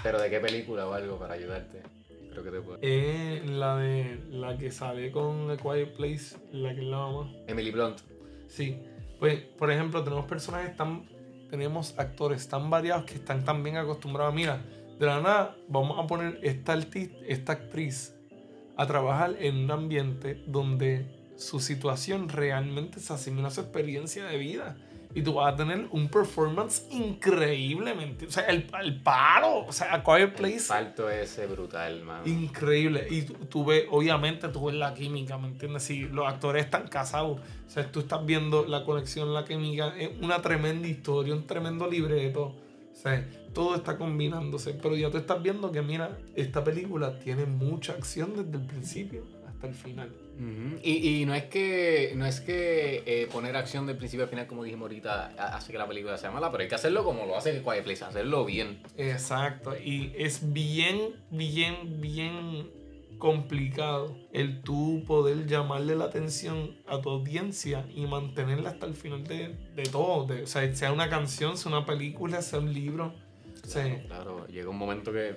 [0.03, 1.83] Pero de qué película o algo para ayudarte.
[2.31, 2.79] Creo que te puedo.
[2.83, 7.31] Eh, la de la que sale con The Quiet Place, la que es la mamá.
[7.47, 7.99] Emily Blunt.
[8.49, 8.79] Sí,
[9.19, 11.05] pues por ejemplo tenemos personajes tan,
[11.51, 14.35] tenemos actores tan variados que están tan bien acostumbrados.
[14.35, 14.65] Mira,
[14.99, 18.15] de la nada vamos a poner esta, arti- esta actriz
[18.77, 21.07] a trabajar en un ambiente donde
[21.37, 24.77] su situación realmente se asimila a su experiencia de vida.
[25.15, 28.27] Y tú vas a tener un performance increíblemente.
[28.27, 29.67] O sea, el, el paro.
[29.67, 32.23] O sea, a Quiet El Place salto ese brutal, man.
[32.27, 33.07] Increíble.
[33.11, 35.83] Y tú, tú ves, obviamente, tú ves la química, ¿me entiendes?
[35.83, 40.11] Si los actores están casados, o sea, tú estás viendo la conexión, la química, es
[40.21, 42.55] una tremenda historia, un tremendo libreto.
[42.93, 44.75] O sea, todo está combinándose.
[44.75, 49.25] Pero ya tú estás viendo que, mira, esta película tiene mucha acción desde el principio
[49.47, 50.11] hasta el final.
[50.83, 54.47] Y, y no es que no es que eh, poner acción del principio al final,
[54.47, 57.27] como dijimos ahorita, ha- hace que la película sea mala, pero hay que hacerlo como
[57.27, 58.81] lo hace Quiet Place, hacerlo bien.
[58.97, 59.75] Exacto.
[59.77, 62.71] Y es bien, bien, bien
[63.19, 69.23] complicado el tú poder llamarle la atención a tu audiencia y mantenerla hasta el final
[69.25, 70.27] de, de todo.
[70.27, 73.15] De, o sea, sea una canción, sea una película, sea un libro.
[73.73, 74.47] Claro, claro.
[74.49, 75.37] llega un momento que,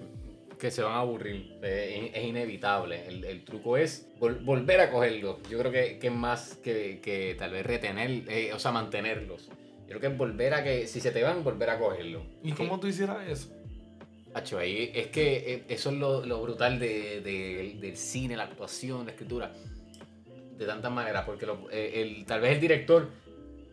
[0.58, 1.58] que se van a aburrir.
[1.62, 3.06] Es, es inevitable.
[3.08, 5.38] El, el, truco es volver a cogerlos.
[5.50, 9.50] Yo creo que, que es más que, que, tal vez retener, eh, o sea, mantenerlos.
[9.82, 12.24] Yo creo que es volver a que, si se te van, volver a cogerlo.
[12.44, 13.54] ¿Y cómo tú hicieras eso?
[14.34, 18.44] Hacho, ahí es que eh, eso es lo, lo brutal de, de, del cine, la
[18.44, 19.52] actuación, la escritura.
[20.58, 23.10] De tantas maneras, porque lo, eh, el, tal vez el director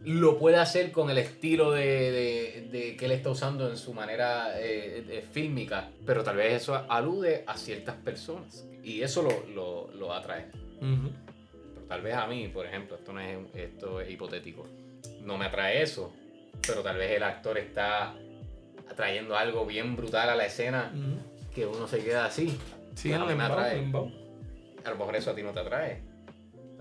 [0.04, 4.52] lo puede hacer con el estilo de, de que él está usando en su manera
[4.56, 10.12] eh, fílmica, pero tal vez eso alude a ciertas personas y eso lo, lo, lo
[10.12, 10.46] atrae.
[10.80, 14.66] Pero tal vez a mí, por ejemplo, esto, no es, esto es hipotético,
[15.20, 16.12] no me atrae eso,
[16.66, 18.14] pero tal vez el actor está
[18.96, 20.92] trayendo algo bien brutal a la escena
[21.54, 22.58] que uno se queda así.
[22.94, 23.90] Sí, a mí me atrae.
[24.84, 26.02] A lo mejor eso a ti no te atrae.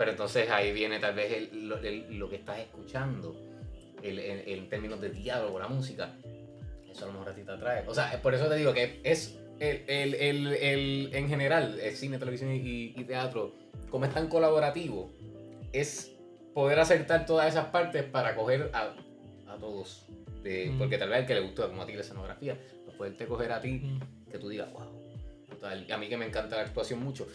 [0.02, 3.36] Pero entonces ahí viene tal vez lo que estás escuchando,
[4.02, 6.12] el, en términos de diálogo, la música.
[6.90, 7.86] Eso a lo mejor a ti te atrae.
[7.86, 12.94] O sea, por eso te digo que es el, en general, el cine, televisión y,
[12.96, 13.54] y, teatro,
[13.90, 15.12] como es tan colaborativo,
[15.72, 16.16] es
[16.52, 18.96] poder acertar todas esas partes para coger a,
[19.46, 20.04] a todos
[20.78, 23.52] porque tal vez el que le gustó como a ti la escenografía, pues poderte coger
[23.52, 24.90] a ti, que tú digas, wow,
[25.92, 27.28] A mí que me encanta la actuación mucho,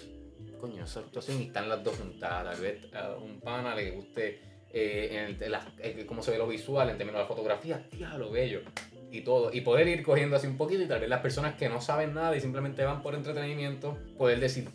[0.58, 4.40] coño, esa actuación y están las dos juntas, tal vez a un pana le guste
[4.72, 7.86] eh, en el, cómo se ve lo visual, en términos de la fotografía,
[8.18, 8.62] lo bello.
[9.10, 11.70] Y todo, y poder ir cogiendo así un poquito y tal vez las personas que
[11.70, 14.70] no saben nada y simplemente van por entretenimiento, poder decir,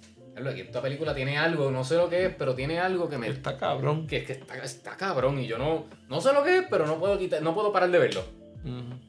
[0.56, 3.28] esta película tiene algo, no sé lo que es, pero tiene algo que me.
[3.28, 4.06] Está cabrón.
[4.06, 5.38] Que, que está, está cabrón.
[5.38, 7.90] Y yo no, no sé lo que es, pero no puedo quitar, no puedo parar
[7.90, 8.24] de verlo.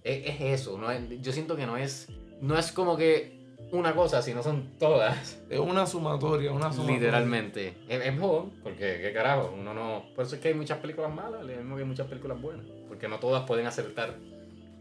[0.03, 0.77] es, eso.
[0.77, 2.09] No yo siento que no es.
[2.41, 3.42] No es como que
[3.79, 5.41] una cosa, sino son todas.
[5.49, 6.99] Es una sumatoria, una sumatoria.
[6.99, 7.77] Literalmente.
[7.87, 9.53] Es, mejor, porque qué carajo.
[9.57, 10.03] Uno no.
[10.15, 12.65] Por eso es que hay muchas películas malas, le mismo que hay muchas películas buenas.
[12.87, 14.17] Porque no todas pueden acertar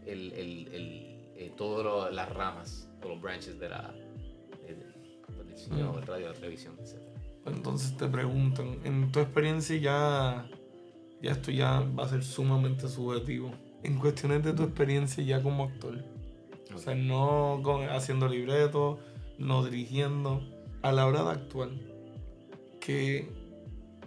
[0.05, 3.93] el, el, el, eh, todas las ramas, o los branches de la
[5.69, 6.05] Mm.
[6.05, 6.97] radio, la televisión, etc.
[7.45, 10.49] Entonces te preguntan, en tu experiencia ya,
[11.21, 13.51] ya esto ya va a ser sumamente subjetivo.
[13.83, 16.03] En cuestiones de tu experiencia ya como actor.
[16.75, 17.61] O sea, no
[17.91, 18.99] haciendo libretos,
[19.37, 20.41] no dirigiendo.
[20.81, 21.69] A la hora de actuar,
[22.81, 23.29] ¿qué,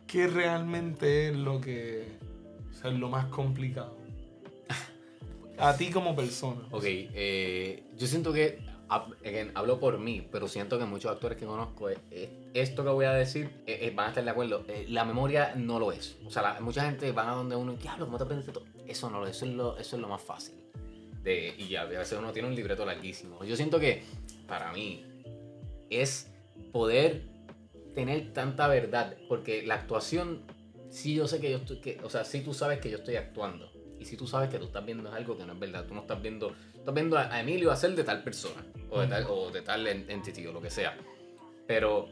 [0.06, 2.18] qué realmente es lo que...
[2.70, 3.96] O sea, es lo más complicado?
[5.58, 6.60] a ti como persona.
[6.70, 8.58] Ok, eh, yo siento que
[9.54, 13.06] hablo por mí, pero siento que muchos actores que conozco, eh, eh, esto que voy
[13.06, 13.50] a decir,
[13.94, 14.64] van a estar de acuerdo.
[14.88, 16.18] la memoria no lo es.
[16.26, 18.66] O sea, mucha gente van a donde uno, diablo, ¿cómo te aprendes todo?
[18.86, 20.65] Eso no lo es, eso es lo, eso es lo más fácil.
[21.26, 23.42] De, y a veces uno tiene un libreto larguísimo.
[23.44, 24.04] Yo siento que,
[24.46, 25.04] para mí,
[25.90, 26.30] es
[26.72, 27.22] poder
[27.96, 30.42] tener tanta verdad, porque la actuación,
[30.88, 33.16] sí yo sé que yo estoy, que, o sea, sí tú sabes que yo estoy
[33.16, 33.72] actuando.
[33.98, 36.02] Y si tú sabes que tú estás viendo algo que no es verdad, tú no
[36.02, 36.54] estás viendo
[36.86, 40.46] estás viendo a, Emilio hacer de tal persona, o de tal, o de tal entity,
[40.46, 40.96] o lo que sea.
[41.66, 42.08] Pero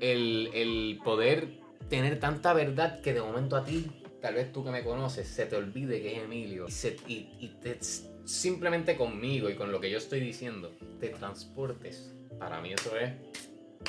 [0.00, 1.60] el, el poder
[1.90, 3.90] tener tanta verdad que de momento a ti,
[4.22, 6.68] tal vez tú que me conoces, se te olvide que es Emilio,
[7.06, 7.78] y, y, te,
[8.24, 10.70] simplemente conmigo y con lo que yo estoy diciendo,
[11.00, 12.14] te transportes.
[12.38, 13.12] Para mí eso es...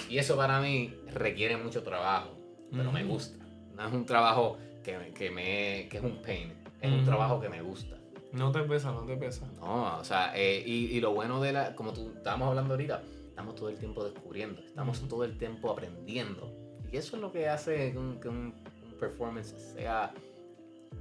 [0.09, 2.35] Y eso para mí requiere mucho trabajo,
[2.71, 3.45] pero me gusta.
[3.75, 7.49] No es un trabajo que, que, me, que es un pain, es un trabajo que
[7.49, 7.97] me gusta.
[8.31, 9.47] No te pesa, no te pesa.
[9.59, 13.03] No, o sea, eh, y, y, lo bueno de la, como tú estábamos hablando ahorita,
[13.27, 16.51] estamos todo el tiempo descubriendo, estamos todo el tiempo aprendiendo.
[16.91, 18.53] Y eso es lo que hace que un, que un,
[18.99, 20.13] performance sea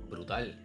[0.08, 0.58] brutal.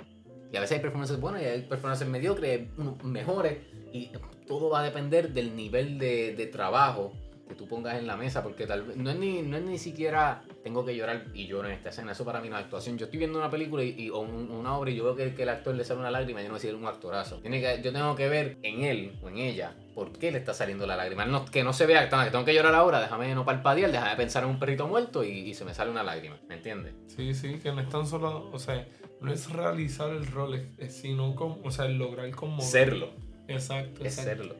[0.52, 2.68] Y a veces hay performances buenas y hay performances mediocres,
[3.04, 3.58] mejores,
[3.92, 4.12] y
[4.48, 7.14] todo va a depender del nivel de, de trabajo
[7.48, 9.78] que tú pongas en la mesa, porque tal vez no es ni, no es ni
[9.78, 12.98] siquiera tengo que llorar y lloro en esta escena, eso para mí no es actuación.
[12.98, 15.50] Yo estoy viendo una película y, o una obra y yo veo que, que, el
[15.50, 17.38] actor le sale una lágrima yo no decir un actorazo.
[17.38, 20.54] Tiene que, yo tengo que ver en él o en ella por qué le está
[20.54, 21.26] saliendo la lágrima.
[21.52, 24.50] Que no se vea que tengo que llorar ahora, déjame no parpadear, déjame pensar en
[24.50, 26.96] un perrito muerto y, y se me sale una lágrima, ¿me entiendes?
[27.08, 28.86] Sí, sí, que no es tan solo, o sea,
[29.22, 32.62] no es realizar el rol, es, sino como, o sea, el lograr como...
[32.62, 33.12] Serlo.
[33.48, 34.04] Exacto.
[34.04, 34.56] Es serlo.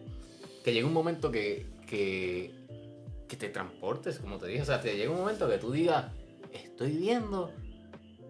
[0.64, 2.58] Que llega un momento que, que
[3.28, 4.62] que te transportes, como te dije.
[4.62, 6.06] O sea, te llega un momento que tú digas,
[6.52, 7.52] estoy viendo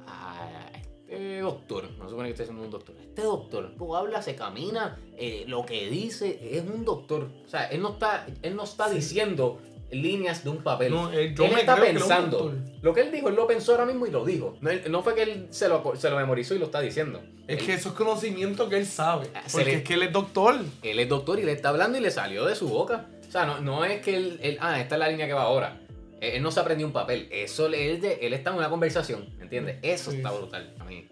[0.08, 4.36] a este doctor, no supone que esté siendo un doctor, este doctor, tú habla, se
[4.36, 7.30] camina, eh, lo que dice es un doctor.
[7.46, 9.60] O sea, él no está, él no está diciendo
[9.92, 10.92] líneas de un papel.
[10.92, 12.54] No, eh, él está que él es un pensando.
[12.82, 14.58] Lo que él dijo, él lo pensó ahora mismo y lo dijo.
[14.62, 17.22] No, él- no fue que él se lo, se lo memorizó y lo está diciendo.
[17.48, 19.28] Es Él- que eso es conocimiento que él sabe.
[19.34, 20.56] Ah, Porque le- es que él es doctor.
[20.84, 23.08] Él es doctor y le está hablando y le salió de su boca.
[23.28, 25.80] O sea, no, no es que él, ah, esta es la línea que va ahora.
[26.20, 27.28] Él, no se aprendió un papel.
[27.32, 29.78] Eso él, él está en una conversación, ¿entiendes?
[29.84, 30.18] Eso Sí.
[30.18, 31.08] está brutal a mí.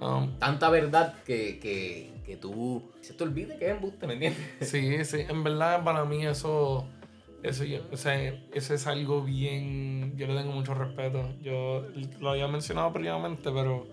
[0.00, 4.42] Um, Tanta verdad que, que, que tú se te olvide que es embuste, ¿me entiendes?
[4.60, 5.20] sí, sí.
[5.28, 6.86] En verdad, para mí eso.
[7.42, 8.16] Eso, yo- o sea,
[8.52, 10.14] eso es algo bien.
[10.16, 11.28] Yo le tengo mucho respeto.
[11.42, 11.84] Yo
[12.20, 13.86] lo había mencionado previamente, pero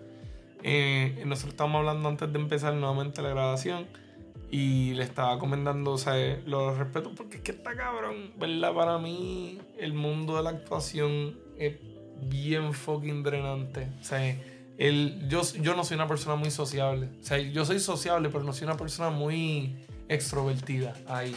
[0.63, 3.85] eh, nosotros estábamos hablando antes de empezar nuevamente la grabación.
[4.49, 6.13] Y le estaba comentando, o sea,
[6.45, 8.73] los respeto porque es que está cabrón, ¿verdad?
[8.73, 11.77] Para mí, el mundo de la actuación es
[12.21, 13.87] bien fucking drenante.
[13.99, 14.37] O sea,
[14.77, 17.09] el, yo, yo no soy una persona muy sociable.
[17.19, 19.75] O sea, yo soy sociable, pero no soy una persona muy
[20.07, 20.93] extrovertida.
[21.07, 21.35] Ahí.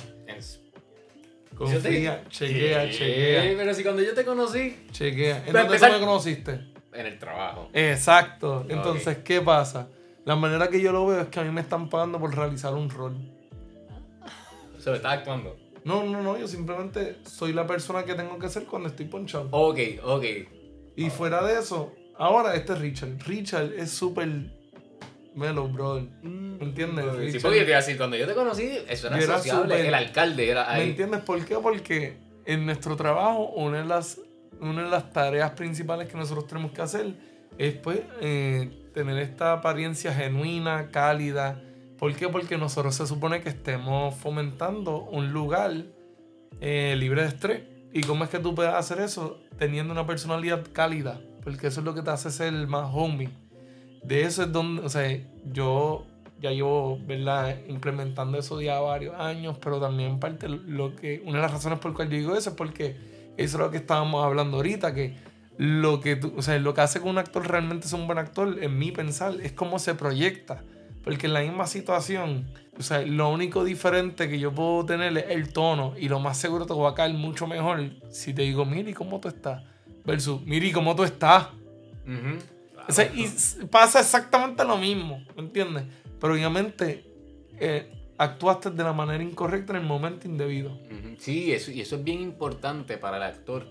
[1.56, 5.38] Confía, chequea, Eh, chequea, Pero si cuando yo te conocí, chequea.
[5.38, 6.60] ¿En dónde empezar- me conociste?
[6.92, 7.68] en el trabajo.
[7.74, 8.64] Exacto.
[8.68, 9.88] Entonces, ¿qué pasa?
[10.24, 12.72] La manera que yo lo veo es que a mí me están pagando por realizar
[12.74, 13.16] un rol.
[14.78, 15.56] Se lo está actuando.
[15.84, 19.48] No, no, no, yo simplemente soy la persona que tengo que ser cuando estoy ponchado.
[19.50, 20.24] Ok, ok.
[20.96, 23.18] Y fuera de eso, ahora este es Richard.
[23.26, 24.28] Richard es súper
[25.36, 26.04] mellow, brother.
[26.22, 27.04] ¿Me entiendes?
[27.04, 29.36] Sí, Richard- porque te iba a decir, cuando yo te conocí, eso era, Yo era
[29.36, 29.74] sociable.
[29.74, 30.88] súper- El alcalde era ¿Me ahí.
[30.90, 31.56] entiendes por qué?
[31.56, 34.20] Porque en nuestro trabajo, una de las,
[34.60, 37.14] una de las tareas principales que nosotros tenemos que hacer
[37.58, 41.62] es pues eh, tener esta apariencia genuina, cálida.
[41.98, 42.28] ¿Por qué?
[42.28, 45.72] Porque nosotros se supone que estemos fomentando un lugar
[46.60, 47.62] eh, libre de estrés.
[47.92, 49.40] ¿Y cómo es que tú puedes hacer eso?
[49.58, 51.20] Teniendo una personalidad cálida.
[51.42, 53.30] Porque eso es lo que te hace ser más homie.
[54.06, 55.18] De eso es donde, o sea,
[55.52, 56.04] yo
[56.40, 57.56] ya llevo, ¿verdad?
[57.68, 61.90] Implementando eso ya varios años, pero también parte lo que, una de las razones por
[61.90, 62.96] las cuales yo digo eso es porque
[63.36, 65.16] eso es lo que estábamos hablando ahorita, que
[65.58, 68.18] lo que tú- o sea, lo que hace que un actor realmente sea un buen
[68.18, 70.62] actor, en mi pensar, es cómo se proyecta.
[71.02, 72.46] Porque en la misma situación,
[72.78, 76.36] o sea, lo único diferente que yo puedo tener es el tono y lo más
[76.36, 79.62] seguro te va a caer mucho mejor si te digo, Miri, ¿cómo tú estás?
[80.04, 81.46] Versus, Miri, ¿cómo tú estás?
[82.04, 82.55] Ujú.
[83.14, 85.84] Y pasa exactamente lo mismo, ¿me entiendes?
[86.20, 87.04] Pero obviamente
[87.58, 90.78] eh, actuaste de la manera incorrecta en el momento indebido.
[91.18, 93.66] Sí, eso, y eso es bien importante para el actor,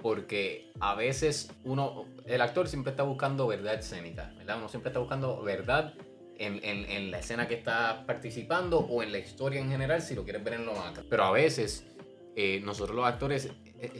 [0.00, 4.58] porque a veces uno, el actor siempre está buscando verdad escénica, ¿verdad?
[4.58, 5.94] Uno siempre está buscando verdad
[6.38, 10.22] en, en- la escena que está participando o en la historia en general, si lo
[10.24, 11.04] quieres ver en lo macro.
[11.08, 11.86] Pero a veces
[12.36, 13.50] eh, nosotros los actores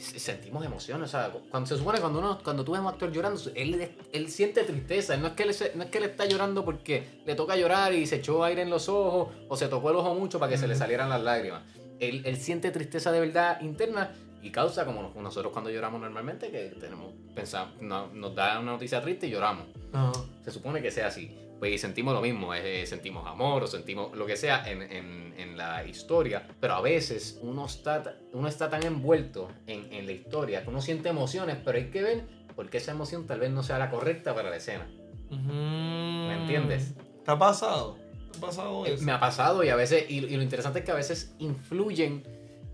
[0.01, 3.13] sentimos emociones, o sea, cuando se supone cuando uno, cuando tú ves a un actor
[3.13, 6.65] llorando, él, él siente tristeza, no es, que él, no es que él está llorando
[6.65, 9.97] porque le toca llorar y se echó aire en los ojos o se tocó el
[9.97, 11.63] ojo mucho para que se le salieran las lágrimas.
[12.01, 14.13] Él, él siente tristeza de verdad interna
[14.43, 18.73] y causa como nos- nosotros cuando lloramos normalmente, que tenemos pensamos, no- nos da una
[18.73, 19.67] noticia triste y lloramos.
[19.93, 20.13] Ajá.
[20.45, 21.37] Se supone que sea así.
[21.59, 25.35] Pues y sentimos lo mismo, eh, sentimos amor o sentimos lo que sea en, en-
[25.39, 30.13] en la historia, pero a veces uno está, uno está tan envuelto en, en la
[30.13, 33.51] historia que uno siente emociones, pero hay que ver por qué esa emoción tal vez
[33.51, 34.87] no sea la correcta para la escena.
[35.31, 36.95] ¿Me entiendes?
[37.25, 37.97] ¿Te ha pasado?
[38.33, 39.05] ¿Te ha pasado Eh, eso?
[39.05, 42.23] Me ha pasado y a veces, y, y lo interesante es que a veces influyen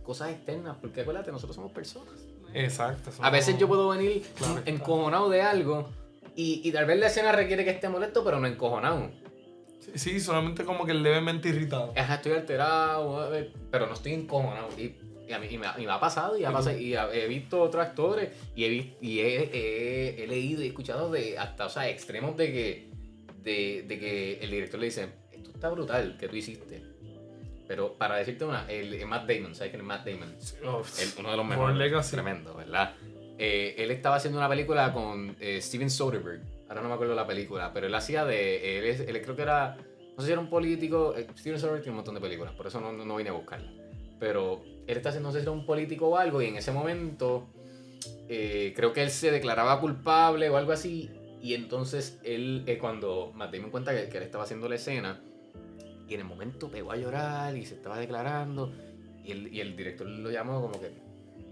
[0.03, 2.15] cosas externas, porque acuérdate, nosotros somos personas.
[2.55, 3.11] Exacto.
[3.11, 5.89] eso A veces yo puedo venir Claro encojonado de algo
[6.37, 9.11] y, y tal vez la escena requiere que esté molesto, pero no encojonado.
[9.81, 11.93] Sí, Sí, solamente como que levemente irritado.
[11.97, 13.31] Ajá, estoy alterado,
[13.71, 14.69] pero no estoy encojonado.
[14.79, 14.95] Y,
[15.29, 16.95] y a mí y me, ha- y me ha pasado, y, ha Sí, pasado, y
[16.95, 21.67] he visto otros actores, y he, y he, he- he leído y escuchado de hasta,
[21.67, 22.91] o sea, extremos de que,
[23.43, 26.83] de, de que el director le dice, esto está brutal que tú hiciste.
[27.67, 30.35] Pero para decirte una, el, el Matt Damon, ¿sabes quién es Matt Damon?
[30.65, 31.77] Oh, El- uno de los mejores.
[31.77, 32.11] Legacy.
[32.13, 32.95] Tremendo, ¿verdad?
[33.39, 36.43] Eh, él estaba haciendo una película con eh, Steven Soderbergh.
[36.69, 38.79] Ahora no me acuerdo la película, pero él hacía de.
[38.79, 39.77] Él, es- él creo que era.
[40.17, 41.15] No sé si era un político.
[41.17, 43.73] eh, Steven Soderbergh tiene un montón de películas, por eso no, no, vine a buscarla.
[44.21, 46.71] Pero él está haciendo, no sé si era un político o algo, y en ese
[46.73, 47.49] momento.
[48.29, 51.11] creo que él se declaraba culpable o algo así.
[51.43, 55.21] Y entonces él, eh, cuando Matt Damon cuenta que, que él estaba haciendo la escena,
[56.09, 58.73] y en el momento pegó a llorar y se estaba declarando.
[59.25, 60.91] Y el, y el director lo llamó como que,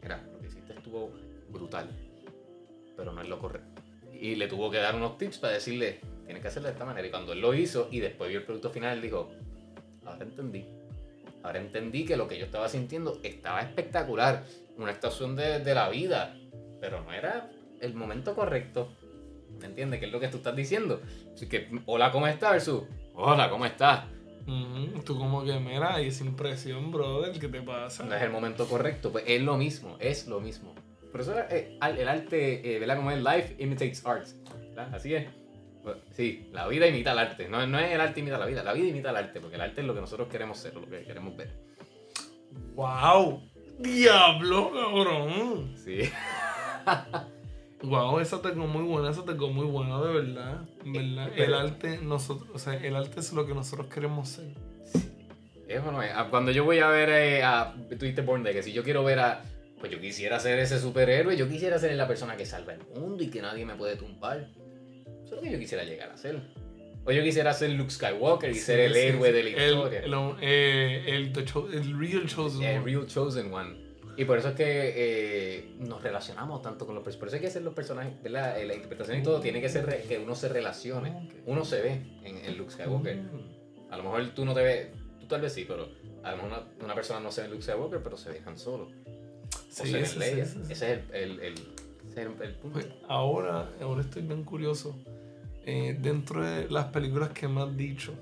[0.02, 1.10] mira, lo que hiciste estuvo
[1.50, 1.90] brutal,
[2.96, 3.82] pero no es lo correcto.
[4.12, 7.06] Y le tuvo que dar unos tips para decirle, tienes que hacerlo de esta manera.
[7.06, 9.30] Y cuando él lo hizo y después vio el producto final, él dijo,
[10.04, 10.66] ahora entendí.
[11.42, 14.44] Ahora entendí que lo que yo estaba sintiendo estaba espectacular.
[14.76, 16.36] Una actuación de, de la vida,
[16.80, 17.50] pero no era
[17.80, 18.88] el momento correcto.
[19.58, 20.00] ¿Me entiendes?
[20.00, 21.00] ¿Qué es lo que tú estás diciendo?
[21.34, 22.52] Así que, hola, ¿cómo estás?
[22.52, 22.82] Versus,
[23.14, 24.04] hola, ¿cómo estás?
[24.46, 28.04] Ujú, Tú como que, mira, y esa impresión, brother, ¿qué te pasa?
[28.04, 30.74] No es el momento correcto, pues es lo mismo, es lo mismo.
[31.10, 32.96] Por eso eh, el arte, eh, ¿verdad?
[32.96, 34.26] Como es life imitates art.
[34.68, 34.94] ¿verdad?
[34.94, 35.28] Así es.
[36.10, 37.48] Sí, la vida imita el arte.
[37.48, 39.62] No, no es el arte imita la vida, la vida imita el arte, porque el
[39.62, 41.50] arte es lo que nosotros queremos ser, lo que queremos ver.
[42.74, 43.42] ¡Wow!
[43.78, 45.74] ¡Diablo, cabrón!
[45.76, 46.02] Sí.
[47.82, 50.68] Wow, esa te quedó muy buena, esa te quedó muy buena, de verdad.
[50.84, 51.28] Verdad.
[51.34, 54.52] Eh, El arte, nosotros, o sea, el arte es lo que nosotros queremos ser.
[55.66, 56.10] Eso no es.
[56.14, 57.74] Ah, Cuando yo voy a ver eh, a.
[57.88, 59.42] Dijiste Born Day, que si yo quiero ver a.
[59.80, 63.22] Pues yo quisiera ser ese superhéroe, yo quisiera ser la persona que salva el mundo
[63.24, 64.48] y que nadie me puede tumbar.
[65.24, 66.40] Eso es lo que yo quisiera llegar a ser.
[67.06, 69.34] O yo quisiera ser Luke Skywalker y Sí, ser el sí, héroe sí.
[69.34, 70.00] de la El- historia.
[70.00, 72.84] El, eh, el, the cho- el real chosen El one.
[72.84, 73.90] real chosen one.
[74.18, 74.64] Y por eso es que
[74.96, 77.18] eh, nos relacionamos tanto con los personajes.
[77.20, 78.60] Por eso hay que hacer los personajes, ¿verdad?
[78.60, 81.30] Eh, La interpretación y todo tiene que ser que uno se relacione.
[81.46, 83.16] Uno se ve en, en Luke Skywalker.
[83.16, 83.92] Mm.
[83.92, 84.88] A lo mejor tú no te ves,
[85.20, 85.88] tú tal vez sí, pero
[86.22, 88.42] a lo mejor una, una persona no se ve en Luke Skywalker, pero se ve
[88.44, 88.90] Han Solo.
[89.70, 90.18] O Sí, se en sí.
[90.20, 92.72] Ese es el, el, el- ese es el- punto.
[92.72, 94.96] Pues ahora, ahora estoy bien curioso.
[95.64, 98.14] Eh, dentro de las películas que me has dicho,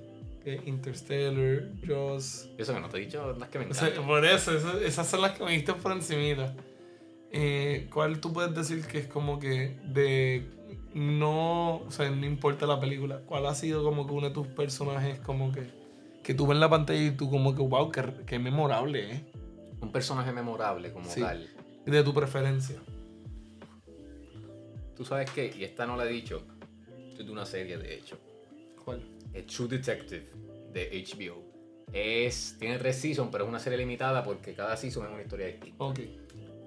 [0.45, 4.07] que Interstellar, Jaws, Eso que no te he dicho las que me o sea, encantan.
[4.09, 6.55] por eso, esas, esas son las que me diste por encimita.
[7.31, 10.47] Eh, ¿Cuál tú puedes decir que es como que de
[10.95, 14.47] no, o sea, no importa la película, cuál ha sido como que uno de tus
[14.49, 15.63] personajes como que
[16.23, 19.25] que tú ves en la pantalla y tú como que wow, qué, qué memorable, ¿eh?
[19.81, 21.21] Un personaje memorable como Sí.
[21.21, 21.49] tal.
[21.87, 22.77] De tu preferencia.
[24.97, 26.43] Tú sabes que, y esta no la he dicho,
[27.13, 28.19] es de una serie de hecho.
[28.85, 29.03] ¿Cuál?
[29.33, 30.27] Es True Detective
[30.73, 31.43] de HBO.
[31.93, 35.47] Es, tiene tres seasons, pero es una serie limitada porque cada season es una historia
[35.47, 35.85] distinta.
[35.85, 36.01] Ok.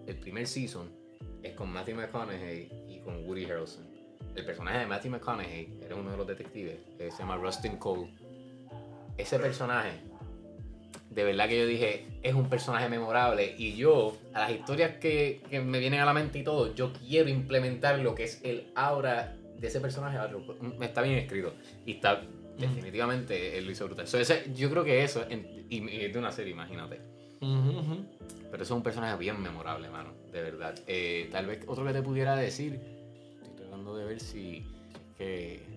[0.07, 0.89] El primer season
[1.43, 3.85] es con Matthew McConaughey y con Woody Harrelson.
[4.35, 8.13] El personaje de Matthew McConaughey era uno de los detectives, que se llama Rustin Cole.
[9.17, 9.99] Ese personaje,
[11.11, 13.53] de verdad que yo dije, es un personaje memorable.
[13.57, 16.91] Y yo, a las historias que, que me vienen a la mente y todo, yo
[16.93, 20.17] quiero implementar lo que es el aura de ese personaje.
[20.81, 21.53] Está bien escrito.
[21.85, 22.21] Y está,
[22.57, 24.07] definitivamente, él lo hizo brutal.
[24.07, 25.25] So, ese- yo creo que eso,
[25.69, 26.99] y, es de una serie, imagínate.
[28.49, 30.13] Pero eso es un personaje bien memorable, mano.
[30.31, 30.75] De verdad.
[30.88, 32.79] Eh, tal vez otro que te pudiera decir.
[33.41, 34.65] Estoy tratando de ver si.
[34.93, 35.70] Es que.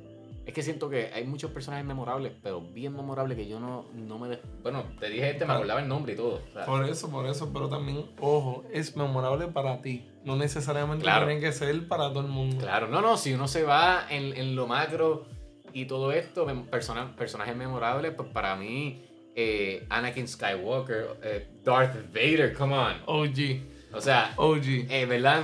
[0.47, 4.19] Es que siento que hay muchos personajes memorables, pero bien memorables que yo no, no
[4.19, 4.29] me.
[4.29, 6.43] de- Bueno, te dije este, me acordaba el nombre y todo.
[6.67, 10.07] Por eso, por eso, pero también, ojo, es memorable para ti.
[10.25, 11.27] No necesariamente Claro.
[11.27, 12.59] tiene que ser para todo el mundo.
[12.59, 15.25] Claro, no, no, si uno se va en, en lo macro
[15.73, 19.03] y todo esto, persona- personajes memorables, pues para mí,
[19.35, 22.95] eh, Anakin Skywalker, eh, Darth Vader, come on.
[23.07, 23.63] OG,
[23.95, 24.87] O sea, OG.
[24.91, 25.43] eh, ¿verdad?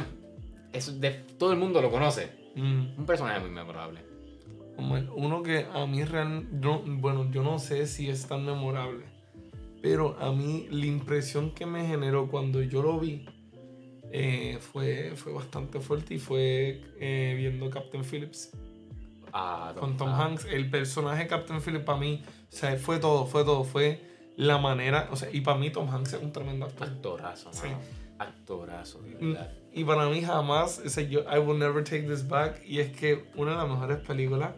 [0.74, 2.30] Eso de, todo el mundo lo conoce.
[2.54, 2.98] Mm.
[2.98, 4.09] Un personaje muy memorable.
[5.14, 9.04] Uno que a mí real, yo- bueno, yo no sé si es tan memorable,
[9.82, 13.26] pero a mí la impresión que me generó cuando yo lo vi
[14.12, 18.50] eh, fue, fue bastante fuerte y fue eh, viendo Captain Phillips
[19.32, 20.46] Ah, con Tom ah, Hanks.
[20.46, 24.00] El personaje de Captain Phillips para mí, o sea, fue todo, fue todo, fue
[24.36, 26.88] la manera, o sea, y para mí Tom Hanks es un tremendo actor.
[26.88, 27.68] Actorazo, Sí.
[28.18, 29.52] Actorazo, de Mm, verdad.
[29.72, 32.60] Y para mí jamás, o sea, yo, I will never take this back.
[32.66, 34.50] Y es que una de las mejores películas,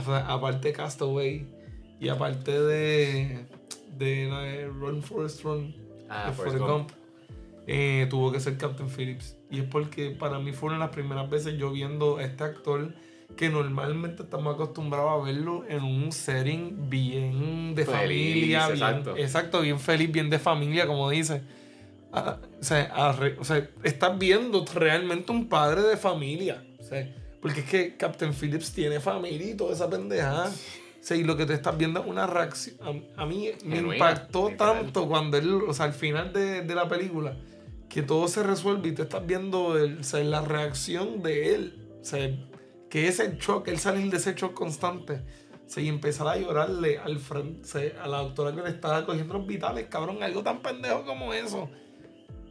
[0.00, 1.46] o sea, aparte de Castaway
[2.00, 3.46] y aparte de,
[3.98, 5.74] de la de Run Forest Run,
[6.08, 6.68] Ah, Forrest Forrest Gump.
[6.70, 6.90] Gump,
[7.66, 9.36] eh, tuvo que ser Captain Phillips.
[9.50, 12.44] Y es porque para mí fue una de las primeras veces yo viendo a este
[12.44, 12.94] actor
[13.36, 19.16] que normalmente estamos acostumbrados a verlo en un setting bien de Feliz, familia, bien- exacto.
[19.16, 21.42] exacto, bien feliz, bien de familia, como dice.
[22.12, 26.64] Ah, o, sea, a o sea, estás viendo realmente un padre de familia.
[26.78, 30.52] O sea, porque es que Captain Phillips tiene familia y toda esa pendejada.
[30.96, 32.74] O sea, y lo que te estás viendo es una reacción.
[33.16, 36.74] A, a mí me Genuina, impactó tanto cuando él, o sea, al final de, de
[36.74, 37.36] la película,
[37.88, 41.88] que todo se resuelve y te estás viendo el- o sea, la reacción de él.
[42.00, 42.28] O sea,
[42.90, 45.22] que ese shock, el salir de ese shock constante.
[45.64, 48.70] O sea, y empezar a llorarle al frente, o sea, a la doctora que le
[48.70, 51.70] estaba cogiendo los vitales, cabrón, algo tan pendejo como eso.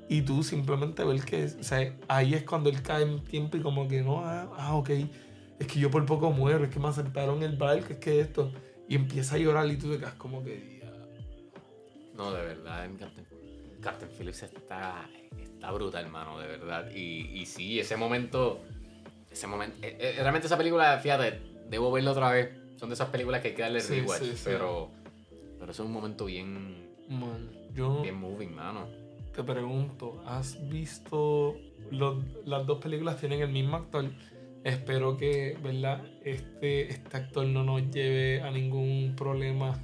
[0.08, 3.62] Y tú simplemente ver que, o sea, ahí es cuando él cae en tiempo y
[3.62, 4.90] como que no, ah, ah, ok,
[5.60, 8.52] es que yo por poco muero, es que me aceptaron el barco, es que esto.
[8.88, 10.82] Y empieza a llorar y tú te quedas como que,
[12.16, 13.26] No, de verdad, en Captain,
[13.82, 15.10] Captain Phillips está,
[15.42, 16.92] está brutal, hermano, de verdad.
[16.94, 18.62] Y, y sí, ese momento,
[19.32, 22.50] ese momento, eh, eh, realmente esa película, fíjate, debo verla otra vez.
[22.78, 24.42] Son de esas películas que hay que darle Sí, rewatch, sí, sí.
[24.46, 24.92] pero,
[25.58, 28.88] pero es un momento bien, man, yo bien moving, mano.
[29.36, 31.56] Te pregunto, ¿has visto
[31.92, 34.06] los- las dos películas tienen el mismo actor?
[34.64, 36.02] Espero que, ¿verdad?
[36.24, 39.80] Este, este actor no nos lleve a ningún problema.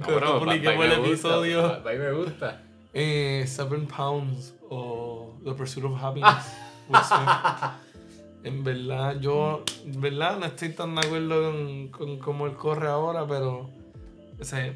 [0.00, 1.62] No, bro, publiquemos el episodio.
[1.62, 2.62] va- va- me gusta.
[2.92, 6.56] Eh, Seven Pounds o The Pursuit of Happiness.
[6.88, 7.28] Will Smith.
[8.44, 12.88] En verdad, yo, en verdad, no estoy tan de acuerdo con, con cómo él corre
[12.88, 13.68] ahora, pero,
[14.40, 14.74] o sea,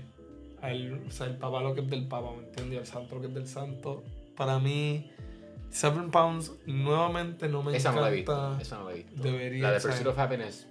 [0.62, 2.74] al- o sea, el papá lo que es del papá, ¿me entiendes?
[2.74, 4.02] Y el santo lo que es del santo.
[4.36, 5.10] Para mí,
[5.70, 8.56] Seven Pounds nuevamente no me Esa no la he encanta.
[8.58, 8.62] visto.
[8.62, 9.22] Esa no la he visto.
[9.22, 9.80] Debería la de.
[9.80, 10.66] Pursuit of Happiness,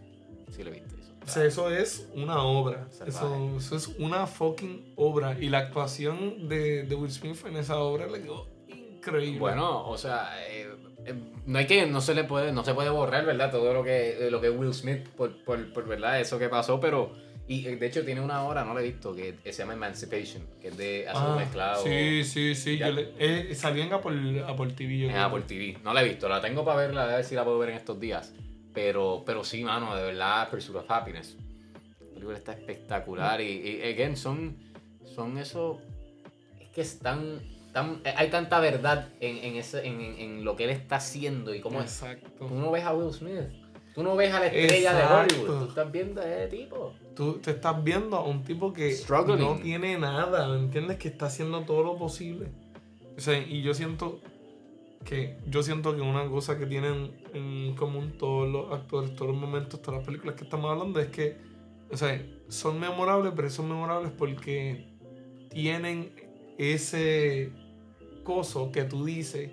[0.52, 0.96] sí la he visto.
[0.96, 2.88] eso O sea, eso es una obra.
[3.06, 5.38] Eso, eso es una fucking obra.
[5.40, 9.40] Y la actuación de, de Will Smith en esa obra le quedó increíble.
[9.40, 10.68] Bueno, o sea, eh,
[11.06, 11.14] eh,
[11.46, 13.50] no hay que, no se le puede, no se puede borrar, ¿verdad?
[13.52, 17.12] Todo lo que, lo que Will Smith por, por, por, verdad, eso que pasó, pero
[17.54, 20.44] y eh, de hecho tiene una hora, no la he visto, que se llama Emancipation,
[20.62, 22.78] que es de hacer Ah, un esclavo Sí, sí, sí.
[22.78, 24.98] Yo le- eh, salió en Apple, Apple TV.
[25.00, 25.24] yo en creo.
[25.26, 25.78] Apple TV.
[25.84, 27.76] No la he visto, la tengo para verla, a ver si la puedo ver en
[27.76, 28.34] estos días.
[28.74, 31.36] Pero, pero sí, mano, de verdad, Pursuit of Happiness.
[32.00, 34.56] La película está espectacular y, y again, son,
[35.14, 35.82] son eso,
[36.60, 37.40] es que están,
[37.74, 41.54] tan, eh, hay tanta verdad en, en, ese, en, en- lo que él está haciendo
[41.54, 42.48] y cómo es Exacto.
[42.48, 43.50] Tú no ves a Will Smith.
[43.94, 45.36] Tú no ves a la estrella Exacto.
[45.36, 45.60] de Hollywood.
[45.64, 46.94] Tú estás viendo a ese tipo.
[47.16, 49.40] Tú te estás viendo a un tipo que Struggling.
[49.40, 50.98] no tiene nada, ¿me entiendes?
[50.98, 52.48] Que está haciendo todo lo posible.
[53.18, 54.20] O sea, y yo siento
[55.04, 59.40] que yo siento que una cosa que tienen en común todos los actores, todos los
[59.40, 61.38] momentos, todas las películas que estamos hablando es que,
[61.92, 64.86] o sea, son memorables, pero son memorables porque
[65.50, 66.14] tienen
[66.58, 67.52] ese
[68.24, 69.50] coso que tú dices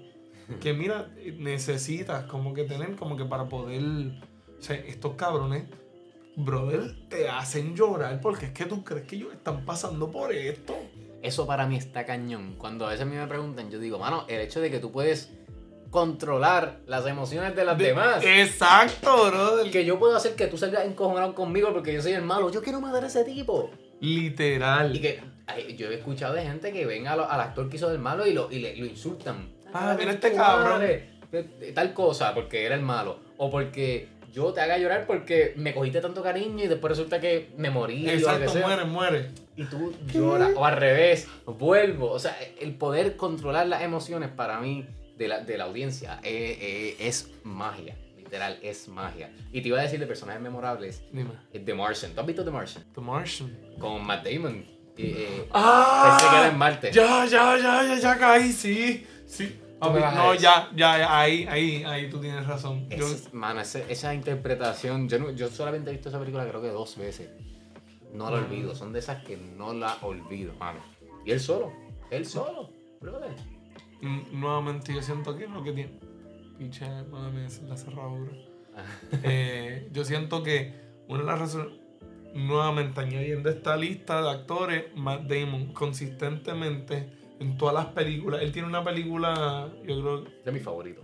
[0.61, 3.83] que mira, necesitas como que tener como que para poder,
[4.59, 5.65] o sea, estos cabrones
[6.37, 10.77] brother, te hacen llorar porque es que tú crees que ellos están pasando por esto.
[11.23, 12.55] Eso para mí está cañón.
[12.57, 14.93] Cuando a veces a mí me preguntan, yo digo, mano, el hecho de que tú
[14.93, 15.33] puedes
[15.91, 18.23] controlar las emociones de las De- demás.
[18.25, 19.71] Exacto, brother.
[19.73, 22.51] Que yo puedo hacer que tú salgas encojonado conmigo porque yo soy el malo.
[22.53, 23.71] Yo quiero matar a ese tipo.
[24.01, 24.95] Literal.
[24.95, 27.77] Y que ay, yo he escuchado de gente que ven a lo- al actor que
[27.77, 29.51] hizo del malo y lo, y le- lo insultan.
[29.73, 30.83] Ah, mira este cabrón.
[31.75, 33.19] Tal cosa, porque era el malo.
[33.39, 37.51] O porque yo te haga llorar porque me cogiste tanto cariño y después resulta que
[37.57, 38.09] me morí.
[38.09, 38.67] Exacto, sea.
[38.67, 39.31] muere, muere.
[39.57, 40.51] Y tú lloras.
[40.57, 42.11] O al revés, vuelvo.
[42.11, 44.87] O sea, el poder controlar las emociones para mí
[45.17, 47.97] de la, de la audiencia eh, eh, es magia.
[48.17, 49.31] Literal, es magia.
[49.53, 51.03] Y te iba a decir de personajes memorables.
[51.13, 51.31] Dime.
[51.53, 52.13] eh, The Martian.
[52.13, 52.85] ¿Tú has visto The Martian?
[52.95, 53.59] The Martian.
[53.81, 54.65] Con Matt Damon.
[54.99, 56.19] Eh, eh, ¡Ah!
[56.19, 56.91] que se queda en Marte.
[56.93, 59.07] Ya, ya, ya, ya, ya caí, sí.
[59.27, 59.59] Sí.
[59.81, 62.89] Tú me vas a no, ya, ya, ahí, ahí, ahí tú tienes razón.
[62.91, 66.61] Yo- Esa- mano, esa, esa interpretación, yo, no- yo solamente he visto esa película creo
[66.61, 67.31] que dos veces.
[68.13, 68.45] No la Mm.
[68.45, 70.81] olvido, son de esas que no la olvido, mano.
[71.25, 71.73] Y él solo,
[72.11, 73.35] él solo, brother.
[74.03, 75.93] n- nuevamente yo siento que lo que tiene.
[76.59, 78.33] Piche, mami, es la cerradura.
[79.25, 80.73] Eh, yo siento que
[81.09, 81.73] una de las razones,
[82.35, 87.11] nuevamente añadiendo esta lista de actores, Matt Damon, consistentemente
[87.41, 88.43] en todas las películas.
[88.43, 91.01] Él tiene una película, yo creo, De mi favorito.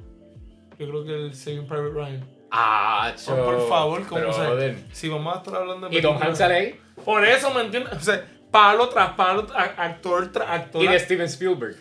[0.79, 2.25] yo creo que el Saving Private Ryan.
[2.51, 4.77] Ah, Oh, cho, por favor, ¿cómo se.
[4.93, 6.81] Si vamos a estar hablando de Y Tom Hanks sale ahí.
[7.05, 7.93] Por eso, ¿me entiendes?
[7.95, 10.83] O sea, palo tras palo, actor tras actor.
[10.85, 11.77] Y de Steven Spielberg.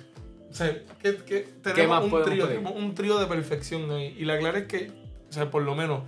[0.50, 0.72] O sea,
[1.02, 4.16] que, que ¿Qué tenemos un trío, tenemos un trío de perfección ahí.
[4.18, 4.92] Y la clara es que,
[5.30, 6.04] o sea, por lo menos,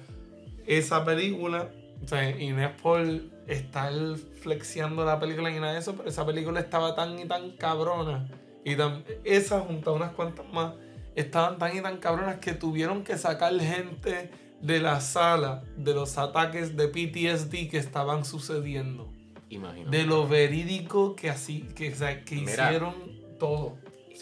[0.67, 1.69] esa película,
[2.03, 3.01] o sea, es por
[3.47, 3.93] estar
[4.41, 8.29] flexiando la película ni nada de eso, pero esa película estaba tan y tan cabrona.
[8.63, 10.73] Y tan, esa junto a unas cuantas más,
[11.15, 14.31] estaban tan y tan cabronas que tuvieron que sacar gente
[14.61, 19.11] de la sala de los ataques de PTSD que estaban sucediendo.
[19.49, 19.95] Imagínate.
[19.95, 22.51] De lo verídico que así, que, o sea, que Mira.
[22.51, 22.93] hicieron
[23.39, 23.77] todo.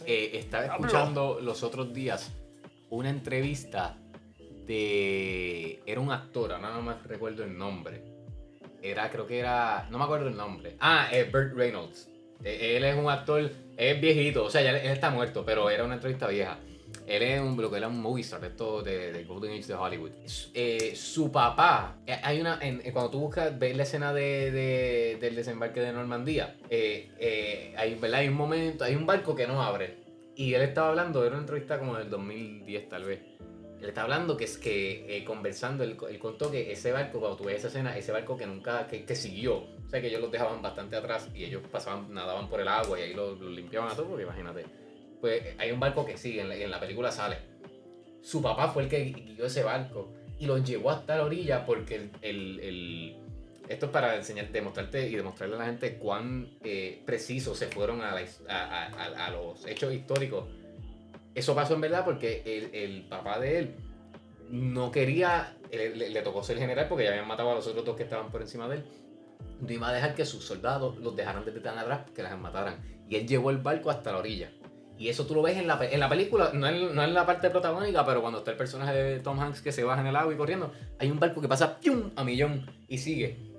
[0.06, 2.32] Eh, estaba escuchando los otros días
[2.90, 3.98] una entrevista
[4.68, 5.82] de.
[5.86, 8.13] Era un actor, no me recuerdo el nombre.
[8.84, 9.88] Era, creo que era.
[9.90, 10.76] No me acuerdo el nombre.
[10.80, 12.10] Ah, eh, Burt Reynolds.
[12.44, 15.86] Eh, él es un actor, es viejito, o sea, ya él está muerto, pero era
[15.86, 16.58] una entrevista vieja.
[17.08, 19.74] Él es un, lo que era un movie star esto de, de Golden Age de
[19.74, 20.12] Hollywood.
[20.54, 24.52] Eh, su papá, eh, hay una, en- eh, cuando tú buscas, ves la escena de,
[24.52, 28.20] de- del desembarque de Normandía, eh, hay, ¿verdad?
[28.20, 29.96] hay un momento, hay un barco que no abre.
[30.36, 33.20] Y él estaba hablando, era una entrevista como del 2010 tal vez.
[33.84, 37.38] Él estaba hablando que es que eh, conversando, él, él contó que ese barco, cuando
[37.38, 40.22] tú ves esa escena, ese barco que nunca, que, que siguió, o sea que ellos
[40.22, 43.52] los dejaban bastante atrás y ellos pasaban, nadaban por el agua y ahí los los
[43.52, 44.66] limpiaban a todos, porque imagínate
[45.22, 47.38] pues hay un barco que sigue, en la, en la película sale.
[48.22, 51.96] Su papá fue el que guió ese barco y lo llevó hasta la orilla porque
[51.96, 53.16] el, el- el-
[53.70, 58.14] esto es para enseñar, demostrarte y demostrarle a la gente cuán eh, se fueron a,
[58.14, 60.46] la a- a- a los hechos históricos.
[61.36, 63.76] Eso pasó en verdad porque el, el papá de él
[64.50, 68.04] no quería le, tocó ser general porque ya habían matado a los otros dos que
[68.04, 68.84] estaban por encima de él.
[69.60, 72.78] No iba a dejar que sus soldados los dejaran desde tan atrás que las mataran.
[73.10, 74.52] Y él llevó el barco hasta la orilla.
[74.98, 77.26] Y eso tú lo ves en la, en la película, no en, no en la
[77.26, 80.16] parte protagónica, pero cuando está el personaje de Tom Hanks que se baja en el
[80.16, 82.12] agua y corriendo, hay un barco que pasa ¡pium!
[82.16, 83.53] a millón y sigue.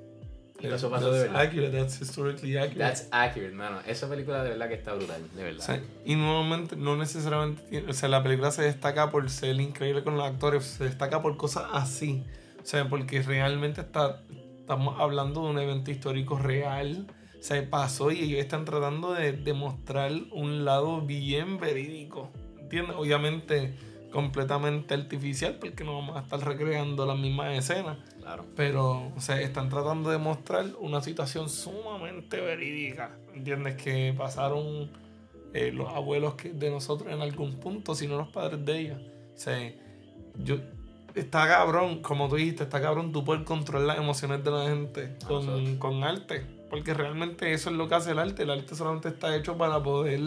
[0.62, 1.43] Eso pasó de That's verdad.
[1.43, 2.78] accurate, that's historically accurate.
[2.78, 3.81] That's accurate, mano.
[3.86, 5.64] Esa película de verdad que está brutal, de O verdad.
[5.64, 10.02] sea, y nuevamente, no necesariamente tiene- o sea, la película se destaca por ser increíble
[10.05, 12.24] con los actores, se destaca por cosas así.
[12.62, 14.22] O sea, porque realmente está,
[14.60, 17.06] estamos hablando de un evento histórico real.
[17.40, 22.31] Se pasó y ellos están tratando de demostrar un lado bien verídico.
[22.59, 22.97] ¿Entiendes?
[22.97, 23.74] Obviamente
[24.10, 27.98] completamente artificial porque no vamos a estar recreando las mismas escenas.
[28.24, 28.44] Claro.
[28.56, 33.10] Pero, o sea, están tratando de mostrar una situación sumamente verídica.
[33.34, 33.76] ¿Entiendes?
[33.76, 34.90] Que pasaron
[35.52, 38.98] eh, los abuelos que- de nosotros en algún punto, si no los padres de ellos.
[39.34, 39.72] O sea,
[40.42, 40.56] yo.
[41.14, 45.14] Está cabrón, como tú dijiste, está cabrón tú poder controlar las emociones de la gente
[45.28, 45.78] con, Nosotros.
[45.78, 46.44] con arte.
[46.70, 48.42] Porque realmente eso es lo que hace el arte.
[48.42, 50.18] El arte solamente está hecho para poder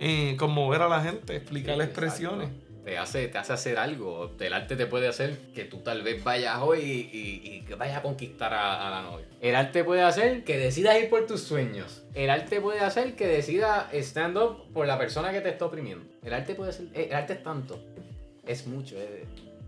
[0.00, 2.48] eh, conmover a la gente, explicar Sí, expresiones.
[2.48, 2.61] exacto.
[2.84, 4.32] Te hace, te hace hacer algo.
[4.40, 7.76] El arte te puede hacer que tú tal vez vayas hoy y, y- y que
[7.76, 9.26] vayas a conquistar a, a la novia.
[9.40, 12.02] El arte puede hacer que decidas ir por tus sueños.
[12.14, 16.04] El arte puede hacer que decidas stand up por la persona que te está oprimiendo.
[16.24, 16.86] El arte puede ser.
[16.92, 17.78] El arte es tanto.
[18.46, 18.96] Es mucho.
[18.96, 19.08] es-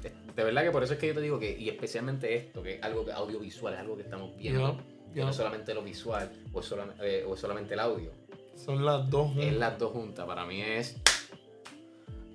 [0.04, 2.62] es- de verdad que por eso es que yo te digo que, y especialmente esto,
[2.64, 4.72] que es algo audiovisual, es algo que estamos viendo.
[4.76, 8.10] Yo- Que no es solamente lo visual o es eh, o es solamente el audio.
[8.56, 9.52] son las dos Es juntas.
[9.54, 10.26] las dos juntas.
[10.26, 10.96] Para mí es.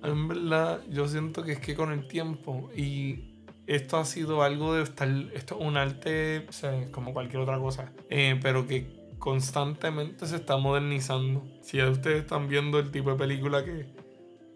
[0.02, 3.30] En verdad, yo siento que es que con el tiempo y
[3.66, 7.58] esto ha sido algo de estar, esto es un arte, o sea, como cualquier otra
[7.58, 11.44] cosa, eh, pero que constantemente se está modernizando.
[11.62, 13.86] Si ya ustedes están viendo el tipo de película que,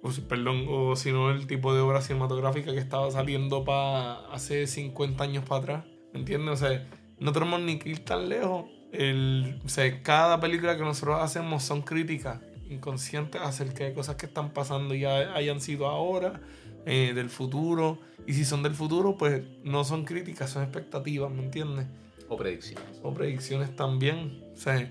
[0.02, 4.66] o perdón, o si no el tipo de obra cinematográfica que estaba saliendo para hace
[4.66, 6.54] 50 años para atrás, ¿me entiendes?
[6.54, 6.88] O sea,
[7.20, 8.66] no tenemos ni que ir tan lejos.
[8.92, 14.26] El, o sea, cada película que nosotros hacemos son críticas inconscientes acerca de cosas que
[14.26, 16.40] están pasando ya hayan sido ahora,
[16.86, 17.98] eh, del futuro.
[18.26, 21.86] Y si son del futuro, pues no son críticas, son expectativas, ¿me entiendes?
[22.28, 23.00] O predicciones.
[23.02, 24.42] O predicciones también.
[24.54, 24.90] O sea,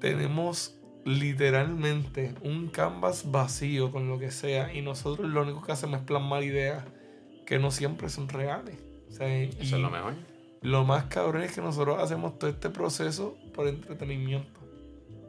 [0.00, 0.74] tenemos
[1.04, 6.06] literalmente un canvas vacío con lo que sea y nosotros lo único que hacemos es
[6.06, 6.84] plasmar ideas
[7.46, 8.76] que no siempre son reales.
[9.08, 10.14] O sea, Eso y es lo mejor.
[10.60, 14.57] lo más cabrón es que nosotros hacemos todo este proceso por entretenimiento.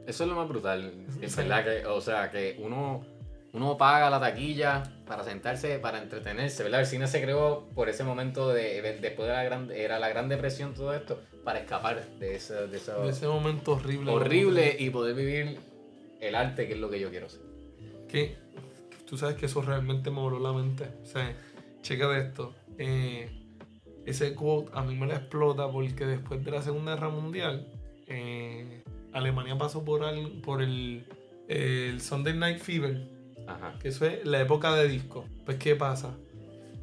[0.10, 0.92] Eso es lo más brutal.
[1.22, 3.06] Es verdad que, o sea, que uno,
[3.54, 6.82] uno paga la taquilla para sentarse, para entretenerse, ¿verdad?
[6.82, 10.10] El cine se creó por ese momento de, de- después de la gran, era la
[10.10, 14.12] Gran Depresión, todo esto, para escapar de ese, de ese De ese momento horrible.
[14.12, 15.60] horrible y poder vivir
[16.20, 17.42] el arte, que es lo que yo quiero ser.
[18.08, 18.36] que
[19.06, 20.86] tú sabes que eso realmente me voló la mente.
[21.04, 21.36] O sea,
[21.82, 22.54] checa de esto.
[22.78, 23.30] Eh,
[24.06, 27.68] ese quote a mí me la explota porque después de la Segunda Guerra Mundial,
[28.08, 28.79] eh,
[29.14, 31.06] Alemania pasó por, al- por el,
[31.48, 33.08] el Sunday Night Fever,
[33.48, 33.74] Ajá.
[33.82, 35.26] que eso es la época de disco.
[35.46, 36.16] Pues, ¿qué pasa?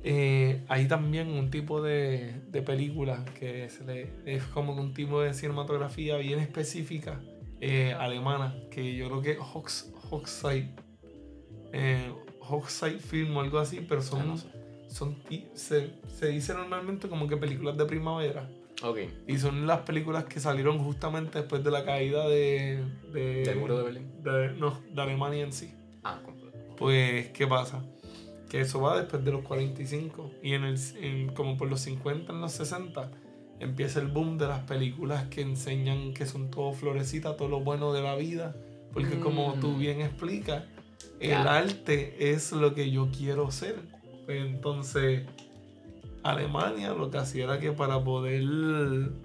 [0.09, 5.21] Eh, hay también un tipo de, de película que se le, es como un tipo
[5.21, 7.21] de cinematografía bien específica
[7.61, 10.69] eh, alemana, que yo creo que es Hox, Hochzeit,
[11.73, 14.47] eh, Hochzeit Film o algo así, pero Ah, son, no sé.
[14.89, 18.49] son ti- se, se dice normalmente como que películas de primavera.
[18.83, 18.99] Ok.
[19.27, 22.85] Y son las películas que salieron justamente después de la caída de...
[23.13, 24.11] de Del muro de Berlín.
[24.23, 25.73] de- no, de Alemania en sí.
[26.05, 26.57] Ah, completo.
[26.77, 27.83] Pues, ¿qué pasa?
[28.51, 32.33] Que eso va después de los 45 y en el, en- como por los 50,
[32.33, 33.11] en los 60,
[33.61, 37.93] empieza el boom de las películas que enseñan que son todo florecita, todo lo bueno
[37.95, 38.55] de la vida.
[38.93, 39.79] Porque como tú Mm.
[39.79, 40.65] bien explicas,
[41.19, 43.77] el arte es lo que yo quiero ser.
[44.27, 45.27] Pues entonces,
[46.31, 48.43] Alemania lo que hacía era que para poder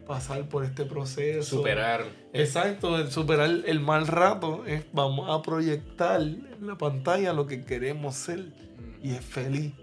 [0.07, 1.57] pasar por este proceso...
[1.57, 2.05] Superar.
[2.33, 7.63] Exacto, el superar el mal rato es vamos a proyectar en la pantalla lo que
[7.63, 8.45] queremos ser
[9.03, 9.73] y es feliz.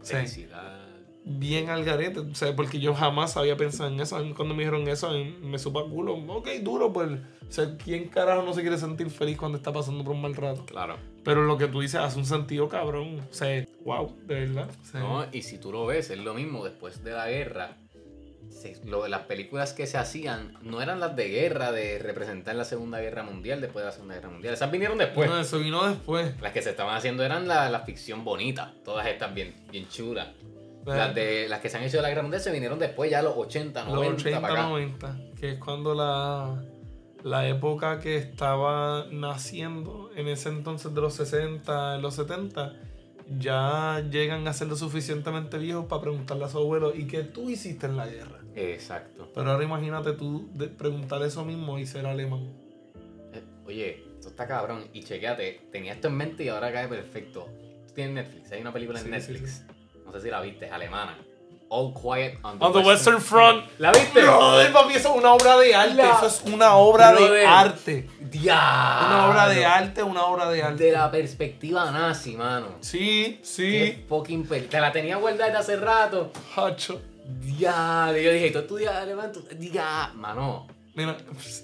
[0.00, 0.80] O sea, Felicidad.
[1.24, 4.16] bien al garete, o sea, porque yo jamás había pensado en eso.
[4.36, 5.10] Cuando me dijeron eso,
[5.42, 6.14] me supo a culo.
[6.14, 7.10] Ok, duro, pues.
[7.10, 10.34] O sea, ¿quién carajo no se quiere sentir feliz cuando está pasando por un mal
[10.34, 10.64] rato?
[10.66, 10.96] Claro.
[11.24, 13.20] Pero lo que tú dices hace un sentido cabrón.
[13.30, 14.68] O sea, wow, de verdad.
[14.82, 17.76] O sea, No, y si tú lo ves, es lo mismo después de la guerra.
[18.50, 22.64] se- lo- las películas que se hacían no eran las de guerra, de representar la
[22.64, 24.54] Segunda Guerra Mundial después de la Segunda Guerra Mundial.
[24.54, 25.28] Esas vinieron después.
[25.28, 26.40] no, eso vino después.
[26.40, 28.72] Las que se estaban haciendo eran la, la ficción bonita.
[28.84, 30.28] Todas estas bien, bien chulas.
[30.84, 33.10] Sea, Las, de, las que se han hecho de la Guerra Mundial se vinieron después,
[33.10, 34.62] ya los 80, 90 los 80, para acá.
[34.68, 36.62] 90, que es cuando la,
[37.24, 42.74] la época que estaba naciendo en ese entonces de los 60, los 70,
[43.38, 47.48] ya llegan a ser lo suficientemente viejos para preguntarle a su abuelo, ¿y qué tú
[47.48, 48.40] hiciste en la guerra?
[48.54, 49.32] Exacto.
[49.34, 52.52] Pero ahora imagínate tú de preguntar eso mismo y ser alemán.
[53.32, 54.84] Eh, Oye, esto está cabrón.
[54.92, 57.48] Y chequeate, tenía esto en mente y ahora cae perfecto.
[57.88, 59.64] Tú tienes Netflix, hay una película en Sí, Netflix.
[60.04, 61.16] No sé si la viste, es alemana.
[61.68, 63.64] All Quiet on the, On the Western Front.
[63.78, 64.22] ¿La viste?
[64.22, 65.94] Brother, papi, eso es una obra de arte.
[65.96, 67.46] La- Eso es una obra de Brother.
[67.46, 68.10] arte.
[68.20, 69.06] Diablo.
[69.06, 70.84] Una obra de arte, una obra de arte.
[70.84, 72.76] De la perspectiva nazi, mano.
[72.80, 73.44] Sí, Qué
[73.96, 74.04] sí.
[74.08, 76.30] fucking pel- Te la tenía guardada desde hace rato.
[76.56, 77.00] Hacho.
[77.26, 78.18] Diablo.
[78.18, 79.44] Yo dije, tú estudias alemán, tú.
[79.56, 80.66] Diga, mano.
[80.94, 81.16] Mira,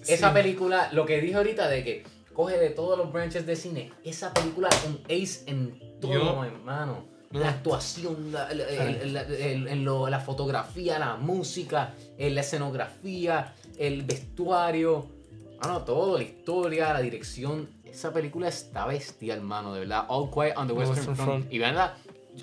[0.08, 0.34] Esa sí.
[0.34, 2.04] película, lo que dije ahorita de que
[2.34, 6.44] coge de todos los branches de cine, esa película es un ace en todo, Yo-
[6.44, 7.04] hermano.
[7.32, 13.54] La actuación, la, la- el- el- el- el- lo- la fotografía, la música, la escenografía,
[13.78, 15.06] el vestuario,
[15.62, 17.68] mano, todo, la historia, la dirección.
[17.84, 20.06] Esa película está bestia, hermano, de verdad.
[20.08, 21.30] All Quiet on the Western, Western Front.
[21.42, 21.52] Front.
[21.52, 21.94] Y verdad,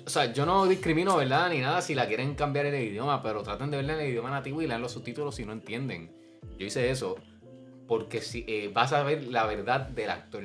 [0.06, 1.50] o sea, yo no discrimino, ¿verdad?
[1.50, 4.30] Ni nada si la quieren cambiar el idioma, pero traten de verla en el idioma
[4.30, 6.10] nativo y lean los subtítulos si no entienden.
[6.58, 7.16] Yo hice eso
[7.86, 10.44] porque si eh, vas a ver la verdad del actor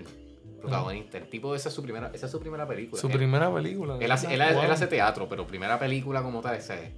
[0.64, 1.18] protagonista.
[1.20, 3.00] El tipo, esa es su primera, esa es su primera película.
[3.00, 3.98] Su Él- primera película.
[4.00, 4.64] él, hace, él, Wow.
[4.64, 6.92] él hace teatro, pero primera película como tal, esa es.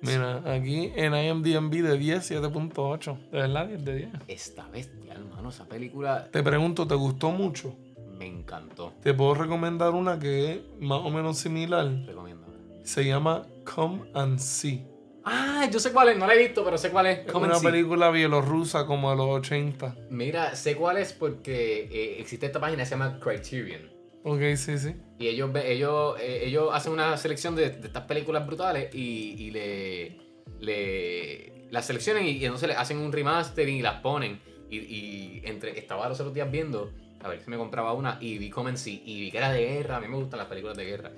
[0.00, 3.16] Mira, aquí en IMDb de 10, 7.8.
[3.30, 4.10] De verdad, 10 de 10.
[4.26, 5.50] Está bestia, hermano.
[5.50, 7.76] Esa película Te pregunto, ¿te gustó mucho?
[8.18, 8.92] me encantó.
[9.02, 11.86] Te puedo recomendar una que es más o menos similar.
[12.06, 12.46] Recomiendo.
[12.84, 14.84] Se llama Come and See.
[15.24, 17.26] Ah, yo sé cuál es, no la he visto, pero sé cuál es.
[17.26, 19.96] Es una película bielorrusa como de los 80.
[20.10, 23.90] Mira, sé cuál es porque eh, existe esta página que se llama Criterion.
[24.24, 24.94] Ok, sí, sí.
[25.18, 29.50] Y ellos, ellos, eh, ellos hacen una selección de, de estas películas brutales y, y
[29.50, 30.16] le,
[30.60, 34.40] le las seleccionan y, y entonces le hacen un remastering y las ponen.
[34.70, 36.90] Y, y entre estaba los otros días viendo,
[37.22, 39.52] a ver si me compraba una y vi Come and See, y vi que era
[39.52, 39.96] de guerra.
[39.96, 41.10] A mí me gustan las películas de guerra.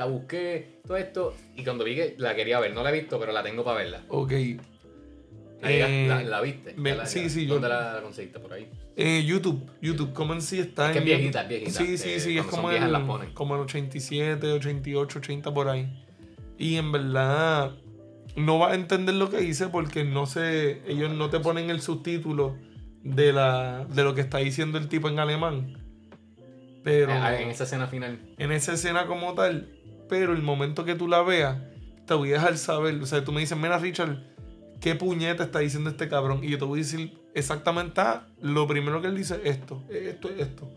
[0.00, 3.20] La busqué, todo esto, y cuando vi que la quería ver, no la he visto,
[3.20, 4.00] pero la tengo para verla.
[4.08, 4.32] Ok.
[4.32, 6.72] Eh, la, la viste?
[6.74, 8.38] me- la- sí, sí, yo- ¿Dónde la, la conseguiste?
[8.40, 8.66] Por ahí.
[8.96, 9.62] Eh, YouTube.
[9.82, 10.14] YouTube.
[10.14, 11.72] Come and See está Es que en es viejita, es viejita.
[11.72, 12.38] Sí, sí, Eh, sí.
[12.38, 13.32] Es como viejas ponen.
[13.34, 16.02] como el 87, 88, 80 por ahí.
[16.56, 17.72] Y en verdad
[18.36, 21.82] no vas a entender lo que dice porque no sé, ellos no te ponen el
[21.82, 22.56] subtítulo
[23.02, 25.76] de la de lo que está diciendo el tipo en alemán.
[26.82, 28.18] Pero Eh, en esa escena final.
[28.38, 29.68] en esa escena como tal,
[30.10, 31.56] pero el momento que tú la veas,
[32.04, 33.00] te voy a dejar saber.
[33.00, 34.18] O sea, tú me dices, mira, Richard,
[34.80, 36.40] ¿qué puñeta está diciendo este cabrón?
[36.42, 39.82] Y yo te voy a decir exactamente, ah, lo primero que él dice es esto,
[39.88, 40.68] esto, esto.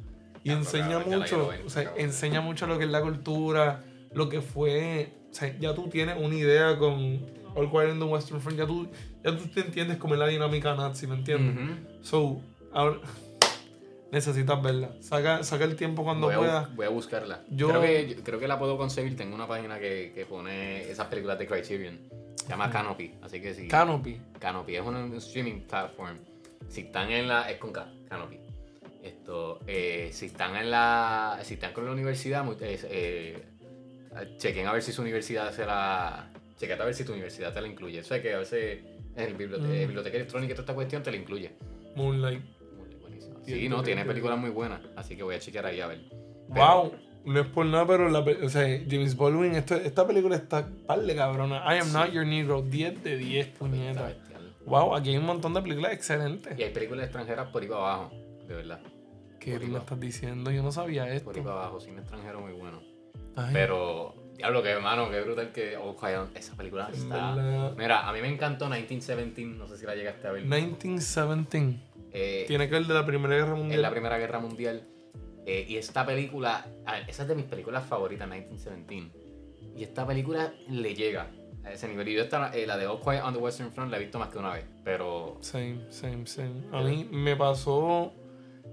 [0.43, 2.05] Y Ya, enseña cabrón, mucho, ver, o sea, cabrón.
[2.05, 3.83] enseña mucho lo que es la cultura,
[4.13, 5.13] lo que fue.
[5.31, 8.67] O sea, ya tú tienes una idea con All Quiet on the Western Front, ya
[8.67, 8.87] tú,
[9.23, 11.77] ya tú te entiendes cómo es la dinámica nazi, ¿me entiendes?
[12.01, 12.39] So,
[12.71, 12.97] ahora
[14.13, 14.91] necesitas verla.
[15.01, 16.75] Saca, saca el tiempo cuando voy, a, puedas.
[16.75, 17.43] voy a buscarla.
[17.49, 19.17] Yo- Creo, que, creo que la puedo conseguir.
[19.17, 21.99] Tengo una página que, que pone esas películas de Criterion.
[22.35, 23.13] Se llama Canopy.
[23.21, 23.67] Así que sí.
[23.67, 24.19] Canopy.
[24.39, 26.17] Canopy es una un streaming platform.
[26.69, 27.49] Si están en la.
[27.51, 28.39] Es con K, Canopy.
[29.01, 29.59] Esto.
[29.67, 31.39] eh, si están en la.
[31.43, 33.43] Si están con la universidad, eh, eh,
[34.37, 36.29] chequen a ver si su universidad se la.
[36.57, 38.03] Chequete a ver si tu universidad te la incluye.
[38.03, 38.79] Sé que a veces
[39.15, 39.87] en el bibliote- Mm.
[39.87, 41.51] biblioteca electrónica y toda esta cuestión te la incluye.
[41.95, 42.41] Moonlight.
[43.45, 44.81] Sí, no, tiene películas muy buenas.
[44.95, 46.01] Así que voy a chequear ahí a ver.
[46.49, 46.93] Wow.
[47.25, 51.01] No es por nada, pero la, o sea, James Baldwin, esta, esta película está par
[51.01, 51.63] de cabrona.
[51.73, 52.61] I am not your negro.
[52.61, 54.13] 10 de 10, Está puñeta.
[54.65, 56.57] Wow, aquí hay un montón de películas excelentes.
[56.57, 58.11] Y hay películas extranjeras por ahí para abajo,
[58.47, 58.79] de verdad.
[59.39, 60.51] ¿Qué me estás diciendo?
[60.51, 61.25] Yo no sabía esto.
[61.25, 62.81] Por ahí para abajo, cine extranjero muy bueno.
[63.35, 67.73] Ay, Pero, diablo, que hermano, qué brutal que Oh Quiet esa película está.
[67.77, 70.43] Mira, a mí me encantó 1917, no sé si la llegaste a ver.
[70.43, 71.92] 1917.
[72.13, 73.81] Eh, Tiene que ver de la Primera Guerra Mundial.
[73.81, 74.87] la Primera Guerra Mundial.
[75.45, 76.65] eh, y esta película,
[77.07, 79.11] esa es de mis películas favoritas, 1917.
[79.75, 81.31] Y esta película le llega
[81.65, 82.07] a ese nivel.
[82.09, 84.19] Y yo esta, eh, la de All Quiet on the Western Front la he visto
[84.19, 84.65] más que una vez.
[84.83, 85.37] Pero.
[85.41, 86.61] Same, same, same.
[86.71, 88.13] A mí me pasó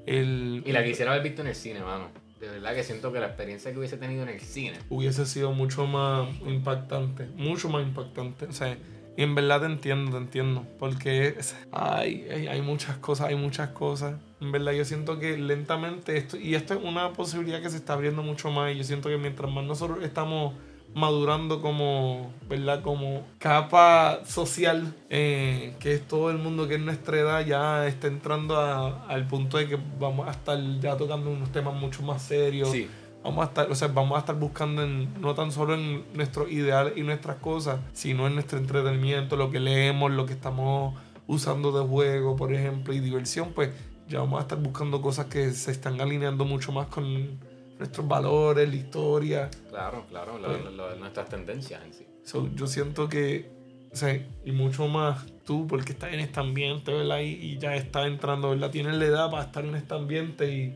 [0.06, 0.62] el...
[0.66, 2.08] Y la quisiera haber visto en el cine, mano.
[2.40, 4.78] De verdad que siento que la experiencia que hubiese tenido en el cine.
[4.88, 8.46] hubiese sido mucho más impactante, mucho más impactante.
[8.46, 8.76] O sea,
[9.16, 14.14] y en verdad te entiendo, te entiendo, porque es- hay, muchas cosas, hay muchas cosas.
[14.40, 17.92] En verdad yo siento que lentamente esto, y esto es una posibilidad que se está
[17.94, 20.54] abriendo mucho más, y yo siento que mientras más nosotros estamos
[20.94, 22.82] madurando como, ¿verdad?
[22.82, 28.08] Como capa social, eh, que es todo el mundo que es nuestra edad, ya está
[28.08, 32.22] entrando a- al punto de que vamos a estar ya tocando unos temas mucho más
[32.22, 32.88] serios Sí.
[33.22, 36.50] Vamos a estar, o sea, vamos a estar buscando en, no tan solo en nuestros
[36.50, 41.70] ideales y nuestras cosas, sino en nuestro entretenimiento, lo que leemos, lo que estamos usando
[41.72, 43.70] de juego, por ejemplo, y diversión, pues
[44.08, 47.38] ya vamos a estar buscando cosas que se están alineando mucho más con
[47.78, 49.50] nuestros valores, la historia.
[49.68, 52.06] Claro, claro, lo, nuestras tendencias en sí.
[52.54, 53.50] yo siento que,
[53.92, 57.20] o sea, y mucho más tú, porque estás en este ambiente, ¿verdad?
[57.20, 58.70] Y, y ya estás entrando, ¿verdad?
[58.70, 60.74] Tienes la edad para estar en este ambiente y,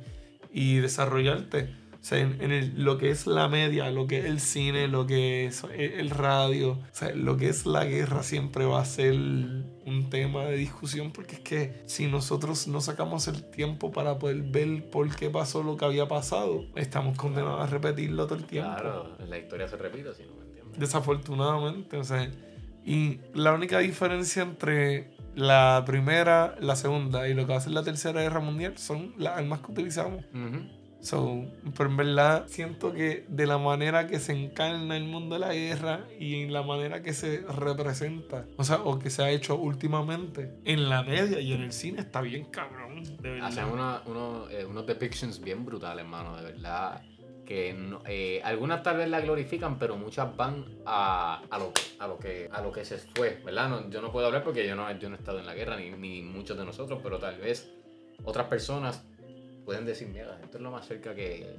[0.53, 4.89] y desarrollarte o sea, en, lo que es la media, lo que es el cine,
[4.89, 8.85] lo que es el radio, o sea, lo que es la guerra siempre va a
[8.85, 14.19] ser un tema de discusión porque es que si nosotros no sacamos el tiempo para
[14.19, 18.45] poder ver por qué pasó lo que había pasado, estamos condenados a repetirlo todo el
[18.45, 18.71] tiempo.
[18.71, 20.79] Claro, la historia se repite si no me entiendes.
[20.79, 22.31] Desafortunadamente, o sea,
[22.85, 27.73] y la única diferencia entre la primera, la segunda y lo que va a ser
[27.73, 30.23] la tercera guerra mundial son las armas que utilizamos.
[31.05, 31.45] So,
[31.77, 35.53] pero en verdad siento que de la manera que se encarna el mundo de la
[35.53, 39.55] guerra y en la manera que se representa, o sea, o que se ha hecho
[39.57, 43.49] últimamente en la media y en el cine está bien cabrón, de verdad.
[43.49, 47.03] Hacen unos, eh, unos depictions bien brutales, hermano, de verdad.
[47.45, 47.77] Que
[48.07, 52.49] eh, algunas tal vez la glorifican, pero muchas van a, a, lo, a, lo, que,
[52.51, 53.69] a lo que se fue, ¿verdad?
[53.69, 55.77] No, yo no puedo hablar porque yo no, yo no he estado en la guerra,
[55.77, 57.71] ni, ni muchos de nosotros, pero tal vez
[58.25, 59.05] otras personas
[59.65, 61.57] pueden decir, mira, esto es lo más cerca que,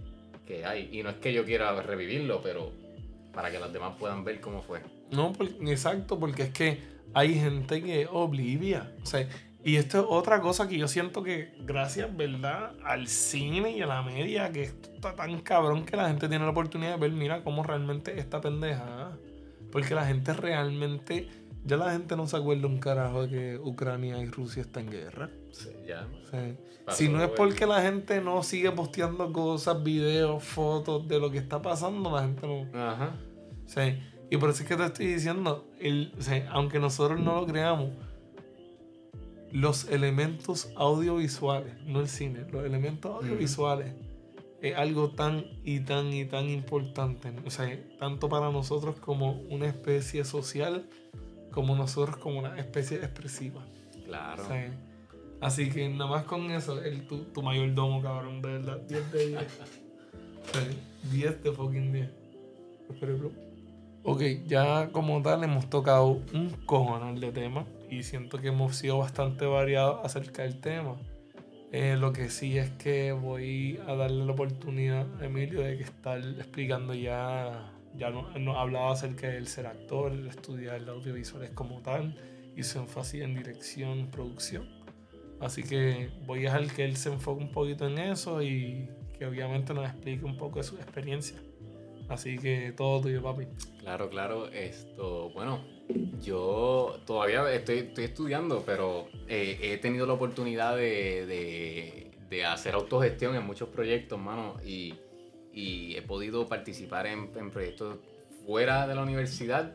[0.66, 0.90] hay.
[0.92, 2.72] Y no es que yo quiera revivirlo, pero
[3.34, 4.82] para que los demás puedan ver cómo fue.
[5.12, 5.34] No,
[5.68, 6.80] exacto, porque es que
[7.14, 8.92] hay gente que oblivia.
[9.04, 9.28] O sea,
[9.66, 12.74] y esto es otra cosa que yo siento que gracias, ¿verdad?
[12.84, 16.46] Al cine y a la media, que esto está tan cabrón que la gente tiene
[16.46, 19.18] la oportunidad de ver, mira, cómo realmente esta pendeja.
[19.72, 21.28] Porque la gente realmente,
[21.66, 24.92] ya la gente no se acuerda un carajo de que Ucrania y Rusia están en
[24.92, 25.30] guerra.
[25.52, 26.08] Sí, ya.
[26.32, 26.56] Sí
[26.94, 31.40] si no es porque la gente no sigue posteando cosas, videos, fotos de lo que
[31.40, 32.80] está pasando, la gente no.
[32.80, 33.16] Ajá.
[33.66, 34.00] Sí.
[34.30, 36.14] Y por eso es que te estoy diciendo, el,
[36.52, 37.92] aunque nosotros no lo creamos,
[39.52, 43.94] los elementos audiovisuales, no el cine, los elementos audiovisuales
[44.62, 47.34] es algo tan y tan y tan importante.
[47.46, 47.68] O sea,
[48.00, 50.88] tanto para nosotros como una especie social,
[51.56, 53.66] como nosotros como una especie expresiva.
[54.06, 54.44] Claro.
[55.42, 58.78] Así que nada más con eso, el, tu, tu mayordomo, cabrón, de verdad.
[58.88, 59.48] 10 de 10.
[61.12, 62.10] 10 de fucking 10.
[64.04, 69.00] Ok, ya como tal hemos tocado un cojonal de temas y siento que hemos sido
[69.00, 70.96] bastante variados acerca del tema.
[71.72, 75.84] Eh, lo que sí es que voy a darle la oportunidad a Emilio de que
[75.84, 81.52] estar explicando ya, ya nos no hablado acerca del ser actor, el estudiar el audiovisuales
[81.52, 82.16] como tal,
[82.56, 84.68] hizo énfasis en dirección, producción.
[85.40, 89.26] Así que voy a dejar que él se enfoque un poquito en eso y que
[89.26, 91.38] obviamente nos explique un poco de su experiencia.
[92.08, 93.48] Así que todo tuyo, papi.
[93.80, 94.48] Claro, claro.
[94.50, 95.64] Esto, bueno,
[96.22, 101.26] yo todavía estoy, estoy estudiando, pero eh, he tenido la oportunidad de,
[102.30, 104.94] de, hacer autogestión en muchos proyectos, mano, y,
[105.56, 107.98] y he podido participar en, proyectos
[108.46, 109.74] fuera de la universidad,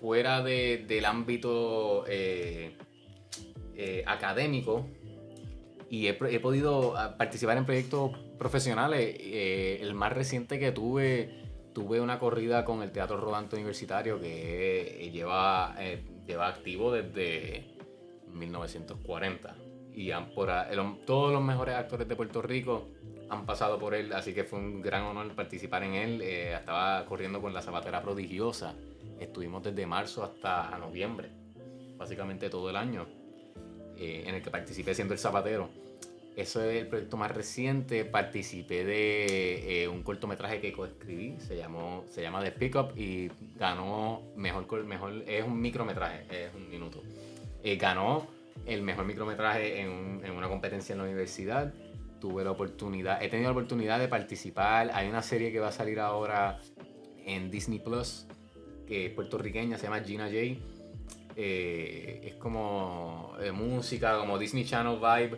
[0.00, 2.76] fuera de, del ámbito eh,
[3.74, 4.86] eh, académico
[5.88, 9.16] y he, podido ah, participar en proyectos profesionales.
[9.18, 11.42] Eh, el más reciente que tuve,
[11.72, 15.74] tuve una corrida con el Teatro Rodante Universitario que lleva,
[16.26, 17.64] lleva activo desde
[18.30, 19.56] 1940.
[19.94, 20.50] Y por,
[21.06, 22.88] todos los mejores actores de Puerto Rico
[23.28, 26.22] han pasado por él, así que fue un gran honor participar en él.
[26.22, 28.74] estaba corriendo con la Zapatera Prodigiosa.
[29.18, 31.30] Estuvimos desde marzo hasta noviembre,
[31.96, 33.06] básicamente todo el año.
[33.96, 35.68] Eh, en el que participé siendo el zapatero.
[36.36, 38.04] Eso es el proyecto más reciente.
[38.04, 44.22] Participé de eh, un cortometraje que coescribí, se, llamó, se llama The Pickup y ganó
[44.34, 47.02] mejor, mejor, es un micrometraje, es un minuto.
[47.62, 48.26] Eh, ganó
[48.66, 51.72] el mejor micrometraje en, en, una competencia en la universidad.
[52.24, 54.90] Tuve la oportunidad, he tenido la oportunidad de participar.
[54.94, 56.58] Hay una serie que va a salir ahora
[57.26, 58.24] en Disney Plus,
[58.86, 60.56] que es puertorriqueña, se llama Gina J
[61.36, 65.36] eh, es como de música, como Disney Channel vibe.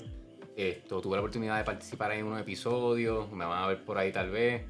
[0.57, 4.13] Esto, tuve la oportunidad de participar en unos episodios, me van a ver por ahí
[4.13, 4.63] tal vez.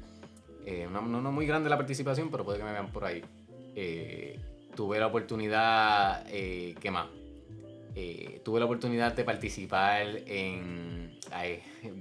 [0.65, 3.23] Eh, no, no, muy grande la participación, pero puede que me vean por ahí.
[3.75, 4.39] Eh,
[4.75, 7.09] tuve la oportunidad, ¿qué más?
[8.43, 11.16] tuve la oportunidad de participar en...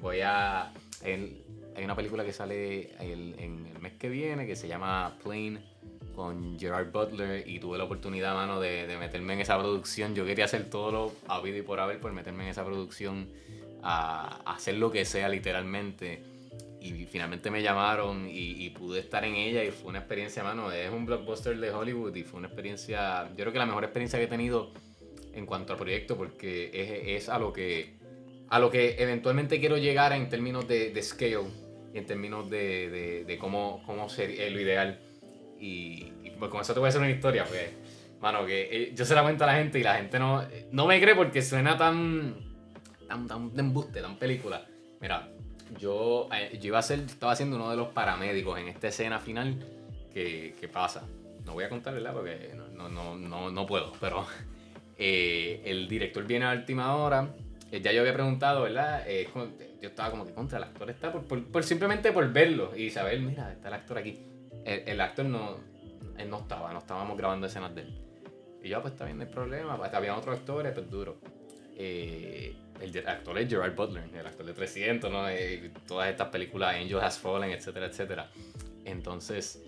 [0.00, 0.72] voy a...
[1.02, 5.76] hay una película que sale en el mes que viene que se llama Plane
[6.16, 10.14] con Gerard Butler y tuve la oportunidad, mano, de, meterme en esa producción.
[10.14, 13.28] Yo quería hacer todo lo habido y por haber por meterme en esa producción,
[13.82, 16.22] a, hacer lo que sea literalmente.
[16.80, 20.90] Y finalmente me llamaron y, pude estar en ella y fue una experiencia, mano, es
[20.90, 24.24] un blockbuster de Hollywood y fue una experiencia, yo creo que la mejor experiencia que
[24.24, 24.72] he tenido
[25.32, 27.95] en cuanto al proyecto porque es, es a lo que
[28.48, 31.38] a lo que eventualmente quiero llegar en términos de, de scale
[31.94, 35.00] en términos de, de, de cómo, cómo sería lo ideal.
[35.58, 37.70] Y, y, pues con eso te voy a hacer una historia, pues,
[38.20, 40.86] mano, que eh, yo se la cuento a la gente y la gente no, no
[40.86, 42.36] me cree porque suena tan,
[43.08, 44.66] tan, tan de embuste, tan película.
[45.00, 45.28] Mira,
[45.78, 49.18] yo, eh, yo iba a ser, estaba haciendo uno de los paramédicos en esta escena
[49.18, 49.64] final
[50.12, 51.06] que, que pasa.
[51.44, 52.12] No voy a contar, ¿verdad?
[52.12, 54.26] Porque no, no, no, no puedo, pero
[54.98, 57.34] eh, el director viene a última hora.
[57.72, 59.02] Eh, ya yo había preguntado, ¿verdad?
[59.06, 59.28] Eh,
[59.80, 63.52] yo estaba como que contra el actor está por, simplemente por verlo y saber, mira,
[63.52, 64.18] está el actor aquí.
[64.64, 65.58] El, actor no,
[66.18, 67.94] él no estaba, no estábamos grabando escenas de él.
[68.62, 69.76] Y yo, pues está bien, no hay problema.
[69.76, 71.16] Pues, había otros actores, pues duro.
[71.76, 75.26] Eh, el actor es Gerard Butler, el actor de 300, ¿no?
[75.86, 78.30] Todas estas películas, Angel Has Fallen, etcétera, etcétera.
[78.84, 79.62] Entonces,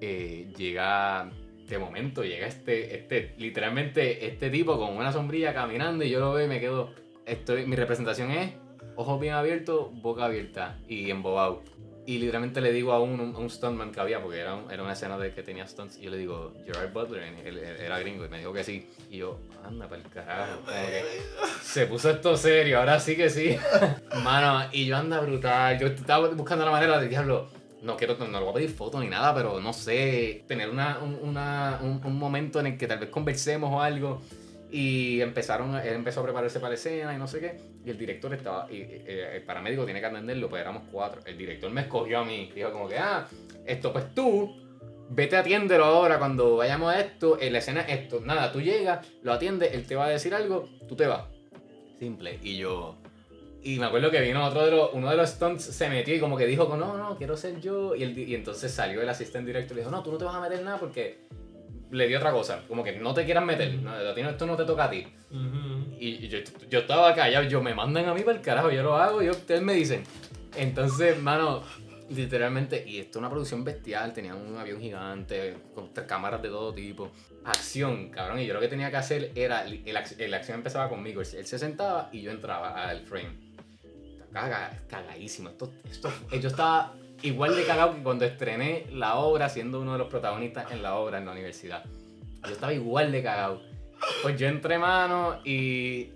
[0.00, 1.30] llega
[1.68, 6.32] de momento, llega este, este, literalmente este tipo con una sombrilla caminando y yo lo
[6.32, 6.92] veo y me quedo,
[7.26, 8.52] estoy, mi representación es
[8.96, 11.62] ojos bien abiertos, boca abierta y embobado.
[12.04, 14.82] Y literalmente le digo a un, a un stuntman que había, porque era, un- era
[14.82, 17.96] una escena de que tenía stunts, y yo le digo, Gerard Butler, él, él era
[18.00, 18.90] gringo, y me dijo que sí.
[19.08, 20.62] Y yo, anda para el carajo.
[20.66, 21.04] Que
[21.62, 23.56] se puso esto serio, ahora sí que sí.
[24.24, 25.78] Mano, y yo anda brutal.
[25.78, 27.46] Yo estaba buscando la manera de diablo.
[27.82, 30.98] No quiero, no le voy a pedir foto ni nada, pero no sé, tener una,
[30.98, 34.20] un, una- un- un momento en el que tal vez conversemos o algo.
[34.74, 37.60] Y empezaron, él empezó a prepararse para la escena y no sé qué.
[37.84, 41.20] Y el director estaba, y, eh, el paramédico tiene que atenderlo, pues éramos cuatro.
[41.26, 42.50] El director me escogió a mí.
[42.54, 43.28] Dijo como que, ah,
[43.66, 44.50] esto pues tú,
[45.10, 47.38] vete atiéndelo ahora cuando vayamos a esto.
[47.38, 48.22] En la escena es esto.
[48.24, 51.24] Nada, tú llegas, lo atiendes, él te va a decir algo, tú te vas.
[51.98, 52.38] Simple.
[52.42, 52.96] Y yo...
[53.64, 56.18] Y me acuerdo que vino otro de los, uno de los stunts, se metió y
[56.18, 57.94] como que dijo, no, no, quiero ser yo.
[57.94, 60.34] Y, el, y entonces salió el asistente director y dijo, no, tú no te vas
[60.34, 61.20] a meter nada porque
[61.92, 62.62] le dio otra cosa.
[62.66, 64.90] Como que no te quieras meter, no, a ti no- esto no te toca a
[64.90, 65.06] ti.
[66.00, 66.38] Y, y yo,
[66.68, 69.30] yo estaba callado, yo me mandan a mí para el carajo, yo lo hago, yo,
[69.30, 70.02] ustedes me dicen.
[70.56, 71.62] Entonces, mano,
[72.10, 76.74] literalmente, y esto es una producción bestial, tenían un avión gigante, con cámaras de todo
[76.74, 77.10] tipo.
[77.44, 80.88] Acción, cabrón, y yo lo que tenía que hacer era, el, ac- el acción empezaba
[80.88, 83.30] conmigo, él, él se sentaba y yo entraba al frame.
[84.32, 86.10] Caga, cagadísimo, esto, esto,
[86.40, 90.70] yo estaba igual de cagado que cuando estrené la obra siendo uno de los protagonistas
[90.72, 91.84] en la obra en la universidad.
[92.44, 93.62] Yo estaba igual de cagado.
[94.22, 96.10] Pues yo entré mano y,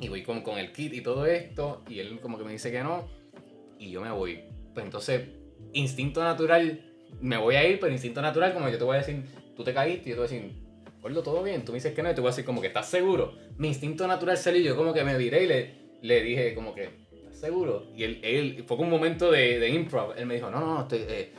[0.00, 2.72] y voy con, con el kit y todo esto y él como que me dice
[2.72, 3.08] que no
[3.78, 4.40] y yo me voy.
[4.74, 5.28] Pues entonces,
[5.72, 6.80] instinto natural,
[7.20, 9.24] me voy a ir, pero instinto natural como yo te voy a decir,
[9.56, 10.70] tú te caíste y yo te voy a decir,
[11.00, 12.66] Gordo, todo bien, tú me dices que no y te voy a decir como que
[12.66, 13.34] estás seguro.
[13.56, 16.84] Mi instinto natural salió yo como que me viré y le, le dije como que,
[16.84, 17.09] ¿estás
[17.40, 17.86] seguro?
[17.96, 20.80] Y él, él fue un momento de, de improv, él me dijo, no, no, no,
[20.82, 21.04] estoy...
[21.08, 21.32] Eh,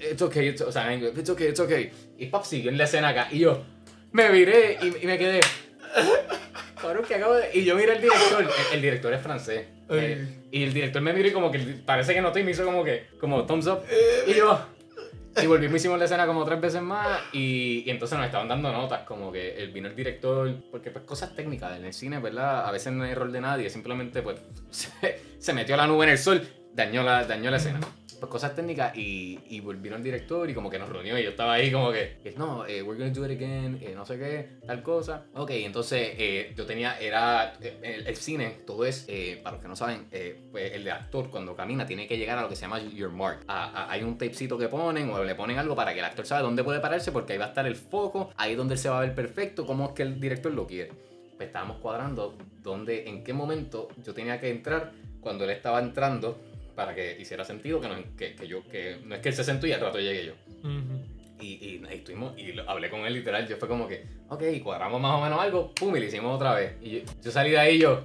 [0.00, 1.90] It's okay, it's, o sea, it's okay, it's okay.
[2.16, 3.28] Y pap siguió en la escena acá.
[3.30, 3.62] Y yo
[4.12, 5.40] me viré y, y me quedé.
[6.80, 7.50] Cabrón, que acabo de.
[7.52, 8.40] Y yo miré al director.
[8.40, 9.66] El, el director es francés.
[9.90, 12.64] Eh, y el director me miró y como que parece que notó y me hizo
[12.64, 13.08] como que.
[13.20, 13.80] Como thumbs up.
[14.26, 14.58] Y yo.
[15.40, 19.02] Y volvimos, hicimos la escena como tres veces más y, entonces nos estaban dando notas,
[19.02, 22.66] como que él vino el director, porque pues cosas técnicas en el cine, ¿verdad?
[22.66, 24.40] A veces no hay error de nadie, simplemente pues
[24.70, 27.80] se, se metió la nube en el sol, dañó la, dañó la escena.
[28.20, 31.30] Pues cosas técnicas y, y volvieron el director y como que nos reunió y yo
[31.30, 34.58] estaba ahí como que, no, eh, we're gonna do it again, eh, no sé qué,
[34.66, 35.24] tal cosa.
[35.34, 39.62] Ok, entonces eh, yo tenía, era, eh, el, el cine, todo es, eh, para los
[39.62, 42.56] que no saben, eh, pues el actor cuando camina tiene que llegar a lo que
[42.56, 43.40] se llama your mark.
[43.48, 46.26] A- a- hay un tapecito que ponen o le ponen algo para que el actor
[46.26, 48.90] sabe dónde puede pararse porque ahí va a estar el foco, ahí donde él se
[48.90, 50.92] va a ver perfecto, cómo es que el director lo quiere.
[51.38, 54.92] Pues estábamos cuadrando dónde, en qué momento yo tenía que entrar
[55.22, 56.38] cuando él estaba entrando
[56.80, 59.44] para que hiciera sentido que no, que, que yo, que no es que él se
[59.44, 60.32] sentó y al rato llegué yo.
[60.60, 61.04] Ujú.
[61.42, 64.42] Y, y, y estuvimos, y lo- hablé con él literal, yo fue como que, ok,
[64.62, 66.72] cuadramos más o menos algo, pum, y lo hicimos otra vez.
[66.80, 68.02] Y yo, yo salí de ahí yo,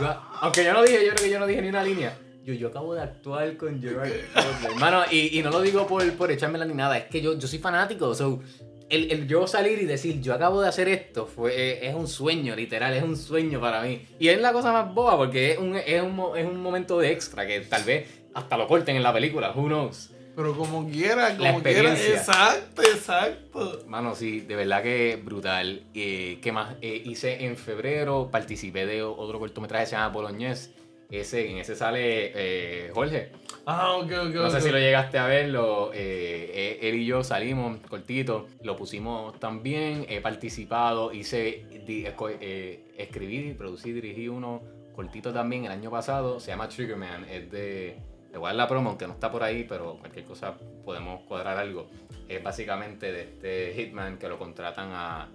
[0.00, 2.16] yo- aunque yo no dije, yo creo que yo no dije ni una línea.
[2.44, 4.24] Yo, yo acabo de actuar con Gerard Butler.
[4.72, 7.46] Hermano, y, y no lo digo por, por echármela ni nada, es que yo, yo
[7.46, 8.42] soy fanático, so,
[8.88, 12.08] el, el yo salir y decir, yo acabo de hacer esto, fue, eh, es un
[12.08, 14.06] sueño, literal, es un sueño para mí.
[14.18, 17.12] Y es la cosa más boba, porque es un, es un, es un momento de
[17.12, 20.10] extra, que tal vez hasta lo corten en la película, who knows.
[20.36, 21.92] Pero como quiera, como quiera.
[21.92, 23.84] Exacto, exacto.
[23.86, 25.84] Mano, sí, de verdad que brutal.
[25.94, 26.74] Eh, ¿Qué más?
[26.82, 30.72] Eh, hice en febrero, participé de otro cortometraje que se llama Boloñez.
[31.10, 33.30] Ese, en ese sale eh, Jorge.
[33.66, 34.34] Ah, ok, ok.
[34.34, 35.90] No sé si lo llegaste a verlo.
[35.94, 36.50] eh,
[36.82, 40.06] eh, él y yo salimos cortito, lo pusimos también.
[40.08, 42.06] He participado, hice, di-
[42.40, 44.62] eh, escribí, producí, dirigí uno
[44.94, 46.40] cortito también el año pasado.
[46.40, 47.24] Se llama Triggerman.
[47.24, 47.96] Es de.
[48.32, 51.22] Le voy a dar la promo, aunque no está por ahí, pero cualquier cosa podemos
[51.22, 51.88] cuadrar algo.
[52.28, 55.30] Es básicamente de este Hitman que lo contratan a,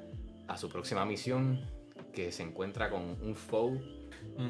[0.48, 1.62] a su próxima misión,
[2.12, 3.80] que se encuentra con un foe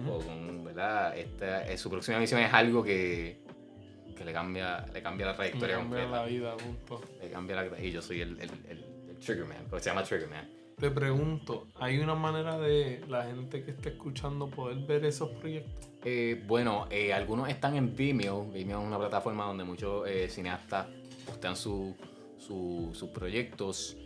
[0.08, 1.18] O con, ¿verdad?
[1.18, 3.40] Esta, eh, su próxima misión es algo que,
[4.16, 6.22] que le cambia, le cambia la trayectoria Me cambia completa.
[6.24, 7.02] la vida, punto.
[7.22, 10.50] Le cambia la Y yo soy el, el, el, el Triggerman, porque se llama Triggerman.
[10.80, 15.90] Te pregunto, ¿hay una manera de la gente que esté escuchando poder ver esos proyectos?
[16.06, 18.46] Eh, bueno, eh, algunos están en Vimeo.
[18.46, 20.88] Vimeo es una plataforma donde muchos eh, cineastas
[21.26, 21.96] postean su-
[22.38, 23.98] su- sus proyectos.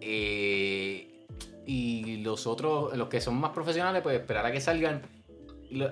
[0.00, 1.09] Eh,
[1.70, 5.02] y los otros, los que son más profesionales, pues esperar a que salgan.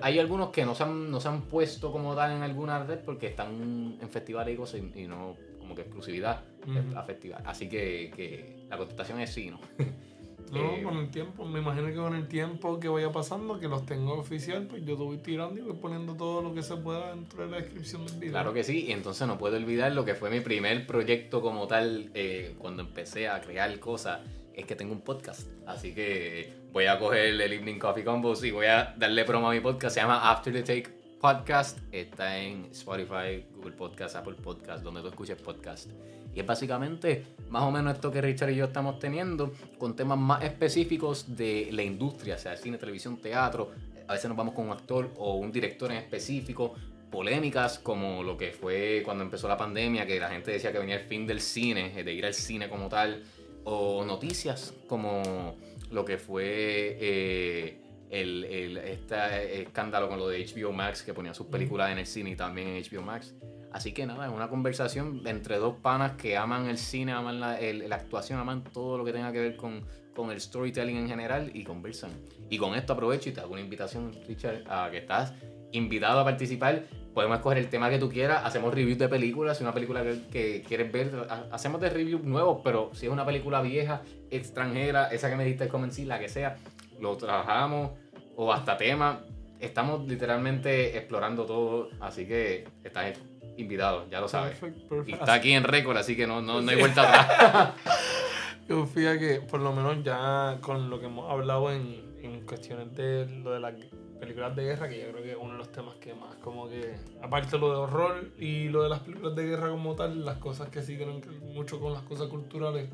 [0.01, 2.99] Hay algunos que no se han, no se han puesto como tal en alguna red
[2.99, 6.97] porque están en festivales y cosas y, y no como que exclusividad Ujú.
[6.97, 7.43] a festival.
[7.45, 9.61] Así que, que la contestación es sí, ¿no?
[10.51, 13.67] No, Eh, con el tiempo, me imagino que con el tiempo que vaya pasando, que
[13.67, 16.75] los tengo oficial, pues yo te voy tirando y voy poniendo todo lo que se
[16.75, 18.31] pueda dentro de la descripción del video.
[18.31, 21.67] Claro que sí, y entonces no puedo olvidar lo que fue mi primer proyecto como
[21.67, 24.21] tal eh, cuando empecé a crear cosas,
[24.53, 25.47] es que tengo un podcast.
[25.65, 29.53] Así que voy a coger el Evening Coffee Combos y voy a darle promo a
[29.53, 29.95] mi podcast.
[29.95, 30.89] Se llama After the Take
[31.19, 31.79] Podcast.
[31.91, 35.89] Está en Spotify, Google Podcast, Apple Podcast, donde tú escuches podcast.
[36.33, 40.17] Y es básicamente más o menos esto que Richard y yo estamos teniendo con temas
[40.17, 43.71] más específicos de la industria, sea cine, televisión, teatro.
[44.07, 46.75] A veces nos vamos con un actor o un director en específico
[47.09, 50.95] polémicas como lo que fue cuando empezó la pandemia, que la gente decía que venía
[50.95, 53.23] el fin del cine, de ir al cine como tal,
[53.65, 55.55] o noticias como
[55.91, 61.33] lo que fue eh, el, el- este escándalo con lo de HBO Max, que ponía
[61.33, 63.35] sus películas en el cine y también en HBO Max.
[63.71, 67.59] Así que nada, es una conversación entre dos panas que aman el cine, aman la,
[67.59, 71.07] el- la actuación, aman todo lo que tenga que ver con, con el storytelling en
[71.07, 72.11] general y conversan.
[72.49, 75.33] Y con esto aprovecho y te hago una invitación, Richard, a que estás
[75.71, 76.85] invitado a participar.
[77.19, 80.21] Podemos escoger el tema que tú quieras, hacemos reviews de películas, si una película que,
[80.31, 85.07] que quieres ver, ha- hacemos de reviews nuevos, pero si es una película vieja, extranjera,
[85.07, 86.55] esa que me diste como en sí, la que sea,
[87.01, 87.91] lo trabajamos,
[88.37, 89.19] o hasta tema.
[89.59, 93.17] Estamos literalmente explorando todo, así que estás
[93.57, 94.57] invitado, ya lo sabes.
[94.57, 95.19] Perfecto, Y perfecto.
[95.19, 97.73] está aquí en récord, así que no, no, no hay vuelta atrás.
[98.69, 103.25] Confía que por lo menos ya con lo que hemos hablado en, en cuestiones de
[103.43, 103.73] lo de las
[104.19, 106.67] películas de guerra, que yo creo que es uno de los temas que más como
[106.67, 110.37] que, aparte lo de horror y lo de las películas de guerra como tal, las
[110.37, 111.21] cosas que sí tienen
[111.53, 112.89] mucho con las cosas culturales,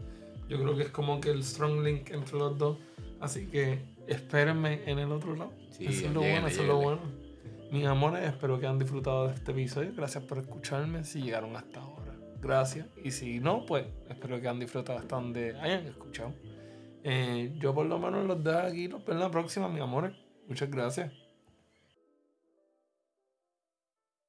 [0.48, 2.78] yo creo que es como que el strong link entre los dos.
[3.20, 5.52] Así que espérenme en el otro lado.
[5.72, 7.02] Sí, eso es lo lléguenle, bueno, eso es lo bueno.
[7.72, 9.92] Mis amores, espero que hayan disfrutado de este episodio.
[9.96, 12.14] Gracias por escucharme si llegaron hasta ahora.
[12.42, 12.88] Gracias.
[13.04, 16.34] Y si no, pues espero que hayan disfrutado hasta donde hayan escuchado.
[17.04, 18.88] Eh, yo por lo menos los dejo aquí.
[18.88, 20.14] Los veo en la próxima, mis amores.
[20.48, 21.25] Muchas gracias.